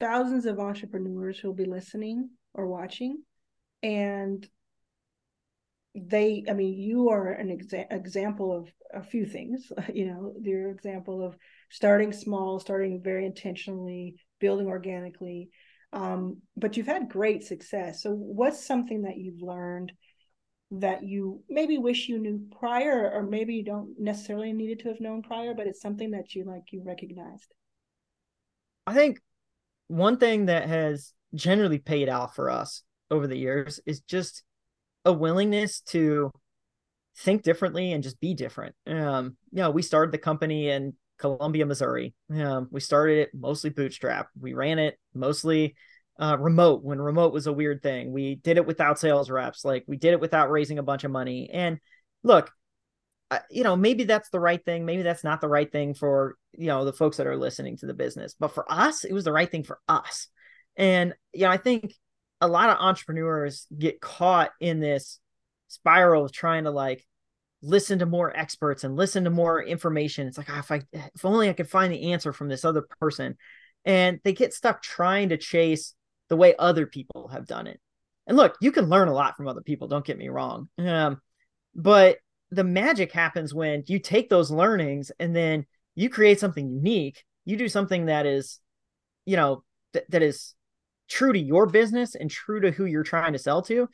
thousands 0.00 0.44
of 0.44 0.60
entrepreneurs 0.60 1.38
who 1.38 1.48
will 1.48 1.54
be 1.54 1.64
listening 1.64 2.28
or 2.52 2.66
watching. 2.66 3.22
And 3.82 4.46
they, 5.94 6.44
I 6.46 6.52
mean, 6.52 6.74
you 6.78 7.08
are 7.08 7.28
an 7.28 7.48
exa- 7.48 7.90
example 7.90 8.54
of 8.54 8.70
a 8.92 9.02
few 9.02 9.24
things, 9.24 9.72
you 9.94 10.04
know, 10.04 10.34
your 10.42 10.68
example 10.68 11.24
of 11.24 11.38
starting 11.70 12.12
small, 12.12 12.60
starting 12.60 13.00
very 13.02 13.24
intentionally, 13.24 14.16
building 14.40 14.66
organically, 14.66 15.48
um, 15.94 16.42
but 16.54 16.76
you've 16.76 16.86
had 16.86 17.08
great 17.08 17.44
success. 17.44 18.02
So, 18.02 18.10
what's 18.10 18.62
something 18.62 19.02
that 19.02 19.16
you've 19.16 19.40
learned 19.40 19.90
that 20.70 21.04
you 21.04 21.42
maybe 21.48 21.78
wish 21.78 22.08
you 22.08 22.18
knew 22.18 22.46
prior, 22.58 23.10
or 23.12 23.22
maybe 23.22 23.54
you 23.54 23.64
don't 23.64 23.94
necessarily 23.98 24.52
needed 24.52 24.80
to 24.80 24.88
have 24.88 25.00
known 25.00 25.22
prior, 25.22 25.54
but 25.54 25.66
it's 25.66 25.80
something 25.80 26.10
that 26.12 26.34
you 26.34 26.44
like 26.44 26.72
you 26.72 26.82
recognized? 26.84 27.52
I 28.86 28.94
think 28.94 29.20
one 29.88 30.18
thing 30.18 30.46
that 30.46 30.68
has 30.68 31.12
generally 31.34 31.78
paid 31.78 32.08
off 32.08 32.34
for 32.34 32.50
us 32.50 32.82
over 33.10 33.26
the 33.26 33.36
years 33.36 33.80
is 33.86 34.00
just 34.00 34.42
a 35.04 35.12
willingness 35.12 35.80
to 35.80 36.30
think 37.18 37.42
differently 37.42 37.92
and 37.92 38.02
just 38.02 38.20
be 38.20 38.34
different. 38.34 38.74
Um, 38.86 39.36
you 39.52 39.62
know, 39.62 39.70
we 39.70 39.82
started 39.82 40.12
the 40.12 40.18
company 40.18 40.68
in 40.68 40.94
Columbia, 41.18 41.66
Missouri. 41.66 42.14
Um, 42.34 42.68
we 42.70 42.80
started 42.80 43.18
it 43.18 43.30
mostly 43.34 43.70
bootstrap. 43.70 44.28
We 44.38 44.54
ran 44.54 44.78
it 44.78 44.98
mostly 45.14 45.76
uh, 46.18 46.36
remote 46.38 46.82
when 46.82 47.00
remote 47.00 47.32
was 47.32 47.46
a 47.46 47.52
weird 47.52 47.82
thing. 47.82 48.12
We 48.12 48.36
did 48.36 48.56
it 48.56 48.66
without 48.66 48.98
sales 48.98 49.30
reps. 49.30 49.64
Like 49.64 49.84
we 49.86 49.96
did 49.96 50.12
it 50.12 50.20
without 50.20 50.50
raising 50.50 50.78
a 50.78 50.82
bunch 50.82 51.04
of 51.04 51.10
money. 51.10 51.50
And 51.52 51.78
look, 52.22 52.52
you 53.50 53.64
know, 53.64 53.76
maybe 53.76 54.04
that's 54.04 54.30
the 54.30 54.40
right 54.40 54.64
thing. 54.64 54.84
Maybe 54.84 55.02
that's 55.02 55.24
not 55.24 55.40
the 55.40 55.48
right 55.48 55.70
thing 55.70 55.94
for, 55.94 56.36
you 56.52 56.68
know, 56.68 56.84
the 56.84 56.92
folks 56.92 57.16
that 57.16 57.26
are 57.26 57.36
listening 57.36 57.76
to 57.78 57.86
the 57.86 57.94
business. 57.94 58.34
But 58.38 58.54
for 58.54 58.70
us, 58.70 59.04
it 59.04 59.12
was 59.12 59.24
the 59.24 59.32
right 59.32 59.50
thing 59.50 59.64
for 59.64 59.80
us. 59.88 60.28
And, 60.76 61.14
you 61.32 61.42
know, 61.42 61.50
I 61.50 61.56
think 61.56 61.94
a 62.40 62.48
lot 62.48 62.70
of 62.70 62.78
entrepreneurs 62.78 63.66
get 63.76 64.00
caught 64.00 64.50
in 64.60 64.80
this 64.80 65.18
spiral 65.68 66.26
of 66.26 66.32
trying 66.32 66.64
to 66.64 66.70
like 66.70 67.04
listen 67.62 68.00
to 68.00 68.06
more 68.06 68.36
experts 68.36 68.84
and 68.84 68.94
listen 68.94 69.24
to 69.24 69.30
more 69.30 69.62
information. 69.62 70.28
It's 70.28 70.38
like, 70.38 70.50
oh, 70.50 70.58
if 70.58 70.70
I, 70.70 70.82
if 70.92 71.24
only 71.24 71.48
I 71.48 71.54
could 71.54 71.70
find 71.70 71.92
the 71.92 72.12
answer 72.12 72.32
from 72.32 72.48
this 72.48 72.64
other 72.64 72.82
person. 73.00 73.36
And 73.84 74.20
they 74.22 74.32
get 74.32 74.54
stuck 74.54 74.82
trying 74.82 75.30
to 75.30 75.36
chase 75.36 75.94
the 76.34 76.38
way 76.38 76.52
other 76.58 76.84
people 76.84 77.28
have 77.28 77.46
done 77.46 77.68
it. 77.68 77.80
And 78.26 78.36
look, 78.36 78.56
you 78.60 78.72
can 78.72 78.88
learn 78.88 79.06
a 79.06 79.14
lot 79.14 79.36
from 79.36 79.46
other 79.46 79.60
people. 79.60 79.86
Don't 79.86 80.04
get 80.04 80.18
me 80.18 80.28
wrong. 80.28 80.68
Um, 80.78 81.20
but 81.76 82.16
the 82.50 82.64
magic 82.64 83.12
happens 83.12 83.54
when 83.54 83.84
you 83.86 84.00
take 84.00 84.28
those 84.28 84.50
learnings 84.50 85.12
and 85.20 85.34
then 85.34 85.64
you 85.94 86.10
create 86.10 86.40
something 86.40 86.68
unique. 86.68 87.22
You 87.44 87.56
do 87.56 87.68
something 87.68 88.06
that 88.06 88.26
is, 88.26 88.58
you 89.26 89.36
know, 89.36 89.62
th- 89.92 90.06
that 90.08 90.22
is 90.24 90.56
true 91.08 91.32
to 91.32 91.38
your 91.38 91.66
business 91.66 92.16
and 92.16 92.28
true 92.28 92.60
to 92.62 92.72
who 92.72 92.84
you're 92.84 93.04
trying 93.04 93.34
to 93.34 93.38
sell 93.38 93.62
to. 93.62 93.88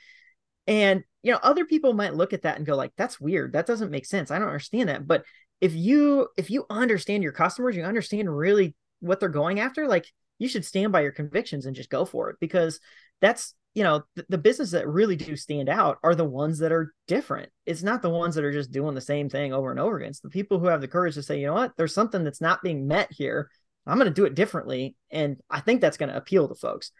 And, 0.66 1.04
you 1.22 1.32
know, 1.32 1.40
other 1.42 1.66
people 1.66 1.92
might 1.92 2.14
look 2.14 2.32
at 2.32 2.42
that 2.42 2.56
and 2.56 2.64
go 2.64 2.74
like, 2.74 2.92
that's 2.96 3.20
weird. 3.20 3.52
That 3.52 3.66
doesn't 3.66 3.90
make 3.90 4.06
sense. 4.06 4.30
I 4.30 4.38
don't 4.38 4.48
understand 4.48 4.88
that. 4.88 5.06
But 5.06 5.24
if 5.60 5.74
you 5.74 6.28
if 6.38 6.48
you 6.48 6.64
understand 6.70 7.22
your 7.22 7.32
customers, 7.32 7.76
you 7.76 7.82
understand 7.82 8.34
really 8.34 8.74
what 9.00 9.20
they're 9.20 9.28
going 9.28 9.60
after, 9.60 9.86
like 9.86 10.06
you 10.40 10.48
should 10.48 10.64
stand 10.64 10.90
by 10.90 11.02
your 11.02 11.12
convictions 11.12 11.66
and 11.66 11.76
just 11.76 11.90
go 11.90 12.04
for 12.04 12.30
it 12.30 12.36
because 12.40 12.80
that's 13.20 13.54
you 13.74 13.84
know 13.84 14.02
the, 14.16 14.26
the 14.30 14.38
businesses 14.38 14.72
that 14.72 14.88
really 14.88 15.14
do 15.14 15.36
stand 15.36 15.68
out 15.68 15.98
are 16.02 16.16
the 16.16 16.24
ones 16.24 16.58
that 16.58 16.72
are 16.72 16.92
different. 17.06 17.50
It's 17.66 17.84
not 17.84 18.02
the 18.02 18.10
ones 18.10 18.34
that 18.34 18.44
are 18.44 18.52
just 18.52 18.72
doing 18.72 18.96
the 18.96 19.00
same 19.00 19.28
thing 19.28 19.52
over 19.52 19.70
and 19.70 19.78
over 19.78 19.98
again. 19.98 20.10
It's 20.10 20.20
the 20.20 20.28
people 20.28 20.58
who 20.58 20.66
have 20.66 20.80
the 20.80 20.88
courage 20.88 21.14
to 21.14 21.22
say 21.22 21.38
you 21.38 21.46
know 21.46 21.54
what? 21.54 21.72
There's 21.76 21.94
something 21.94 22.24
that's 22.24 22.40
not 22.40 22.62
being 22.62 22.88
met 22.88 23.12
here. 23.12 23.48
I'm 23.86 23.98
going 23.98 24.08
to 24.08 24.14
do 24.14 24.24
it 24.24 24.34
differently 24.34 24.96
and 25.10 25.38
i 25.50 25.60
think 25.60 25.80
that's 25.80 25.96
going 25.96 26.10
to 26.10 26.16
appeal 26.16 26.48
to 26.48 26.54
folks. 26.54 26.92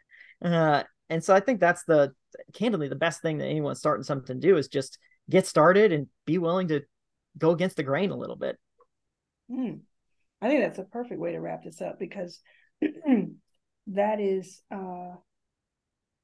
Uh, 0.45 0.83
and 1.09 1.23
so 1.23 1.35
i 1.35 1.41
think 1.41 1.61
that's 1.61 1.85
the 1.85 2.13
candidly 2.55 2.89
the 2.89 2.95
best 2.95 3.21
thing 3.21 3.39
that 3.39 3.47
anyone 3.47 3.75
starting 3.75 4.05
something 4.05 4.41
to 4.41 4.47
do 4.47 4.57
is 4.57 4.69
just 4.69 4.99
get 5.29 5.47
started 5.47 5.93
and 5.93 6.07
be 6.27 6.39
willing 6.39 6.69
to 6.69 6.81
go 7.37 7.51
against 7.51 7.77
the 7.77 7.83
grain 7.83 8.11
a 8.11 8.17
little 8.17 8.37
bit. 8.37 8.57
Mm. 9.51 9.81
i 10.41 10.49
think 10.49 10.63
that's 10.63 10.79
a 10.79 10.85
perfect 10.85 11.21
way 11.21 11.33
to 11.33 11.41
wrap 11.41 11.65
this 11.65 11.81
up 11.81 11.99
because 11.99 12.41
that 13.89 14.21
is 14.21 14.63
uh 14.71 15.15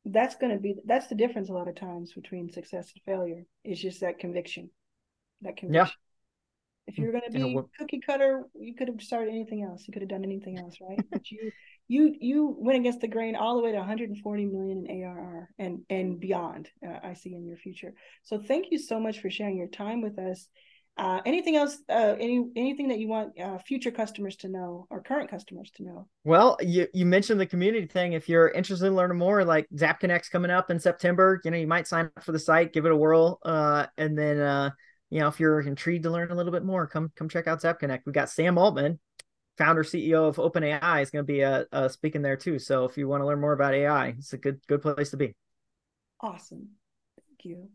that's 0.05 0.37
going 0.37 0.53
to 0.53 0.59
be 0.59 0.77
that's 0.85 1.09
the 1.09 1.15
difference 1.15 1.49
a 1.49 1.53
lot 1.53 1.69
of 1.69 1.75
times 1.75 2.13
between 2.13 2.51
success 2.51 2.93
and 2.95 3.03
failure 3.05 3.45
is 3.65 3.81
just 3.81 4.01
that 4.01 4.19
conviction 4.19 4.71
that 5.43 5.57
conviction. 5.57 5.75
Yeah. 6.87 6.93
if 6.93 6.99
you're 6.99 7.11
going 7.11 7.25
to 7.25 7.33
be 7.33 7.59
cookie 7.79 8.01
cutter 8.01 8.45
you 8.55 8.75
could 8.75 8.89
have 8.89 9.03
started 9.03 9.31
anything 9.31 9.63
else. 9.63 9.85
You 9.87 9.93
could 9.93 10.03
have 10.03 10.09
done 10.09 10.25
anything 10.25 10.59
else 10.59 10.77
right? 10.81 11.01
But 11.11 11.31
you 11.31 11.51
you 11.89 12.15
you 12.21 12.57
went 12.59 12.79
against 12.79 13.01
the 13.01 13.09
grain 13.09 13.37
all 13.37 13.57
the 13.57 13.63
way 13.63 13.73
to 13.73 13.79
140 13.79 14.47
million 14.47 14.87
in 14.87 15.05
arr 15.05 15.49
and 15.59 15.83
and 15.91 16.19
beyond 16.19 16.69
uh, 16.87 16.99
i 17.03 17.15
see 17.15 17.35
in 17.35 17.47
your 17.47 17.57
future. 17.57 17.95
So 18.23 18.41
thank 18.41 18.67
you 18.71 18.79
so 18.79 19.01
much 19.01 19.21
for 19.21 19.31
sharing 19.31 19.57
your 19.57 19.69
time 19.69 20.03
with 20.03 20.19
us 20.19 20.49
uh, 20.99 21.21
anything 21.27 21.57
else? 21.57 21.77
Uh, 21.91 22.15
any 22.19 22.49
anything 22.57 22.89
that 22.89 22.99
you 22.99 23.09
want 23.09 23.39
uh, 23.39 23.59
future 23.59 23.91
customers 23.91 24.35
to 24.37 24.49
know 24.49 24.87
or 24.89 25.03
current 25.03 25.31
customers 25.31 25.71
to 25.77 25.83
know? 25.83 26.09
Well, 26.25 26.57
you 26.63 26.87
you 26.95 27.05
mentioned 27.05 27.39
the 27.39 27.47
community 27.47 27.87
thing. 27.87 28.15
If 28.15 28.31
you're 28.31 28.49
interested 28.49 28.87
in 28.87 28.97
learning 28.97 29.19
more, 29.19 29.45
like 29.45 29.67
Zap 29.77 30.01
Connect's 30.01 30.31
coming 30.31 30.51
up 30.51 30.71
in 30.71 30.81
September, 30.81 31.41
you 31.45 31.51
know 31.51 31.59
you 31.59 31.67
might 31.67 31.87
sign 31.87 32.07
up 32.07 32.25
for 32.25 32.33
the 32.33 32.39
site, 32.39 32.73
give 32.73 32.87
it 32.87 32.93
a 32.93 32.97
whirl, 32.97 33.39
uh, 33.45 33.87
and 33.99 34.17
then 34.19 34.41
uh, 34.41 34.71
you 35.11 35.21
know 35.21 35.29
if 35.29 35.39
you're 35.39 35.61
intrigued 35.61 36.05
to 36.05 36.11
learn 36.11 36.31
a 36.31 36.35
little 36.35 36.53
bit 36.53 36.65
more, 36.65 36.87
come 36.87 37.13
come 37.15 37.29
check 37.29 37.47
out 37.47 37.61
Zap 37.61 37.79
Connect. 37.79 38.07
We've 38.07 38.15
got 38.15 38.31
Sam 38.31 38.57
Altman, 38.57 38.99
founder 39.59 39.83
CEO 39.83 40.29
of 40.29 40.37
OpenAI, 40.37 41.03
is 41.03 41.11
going 41.11 41.27
to 41.27 41.31
be 41.31 41.45
uh, 41.45 41.65
uh, 41.73 41.89
speaking 41.89 42.23
there 42.23 42.39
too. 42.39 42.59
So 42.59 42.85
if 42.85 42.97
you 42.97 43.07
want 43.07 43.21
to 43.21 43.27
learn 43.27 43.41
more 43.41 43.53
about 43.53 43.75
AI, 43.75 44.15
it's 44.19 44.33
a 44.33 44.39
good 44.39 44.61
good 44.67 44.81
place 44.81 45.11
to 45.11 45.19
be. 45.19 45.35
Awesome, 46.23 46.71
thank 47.29 47.45
you. 47.45 47.69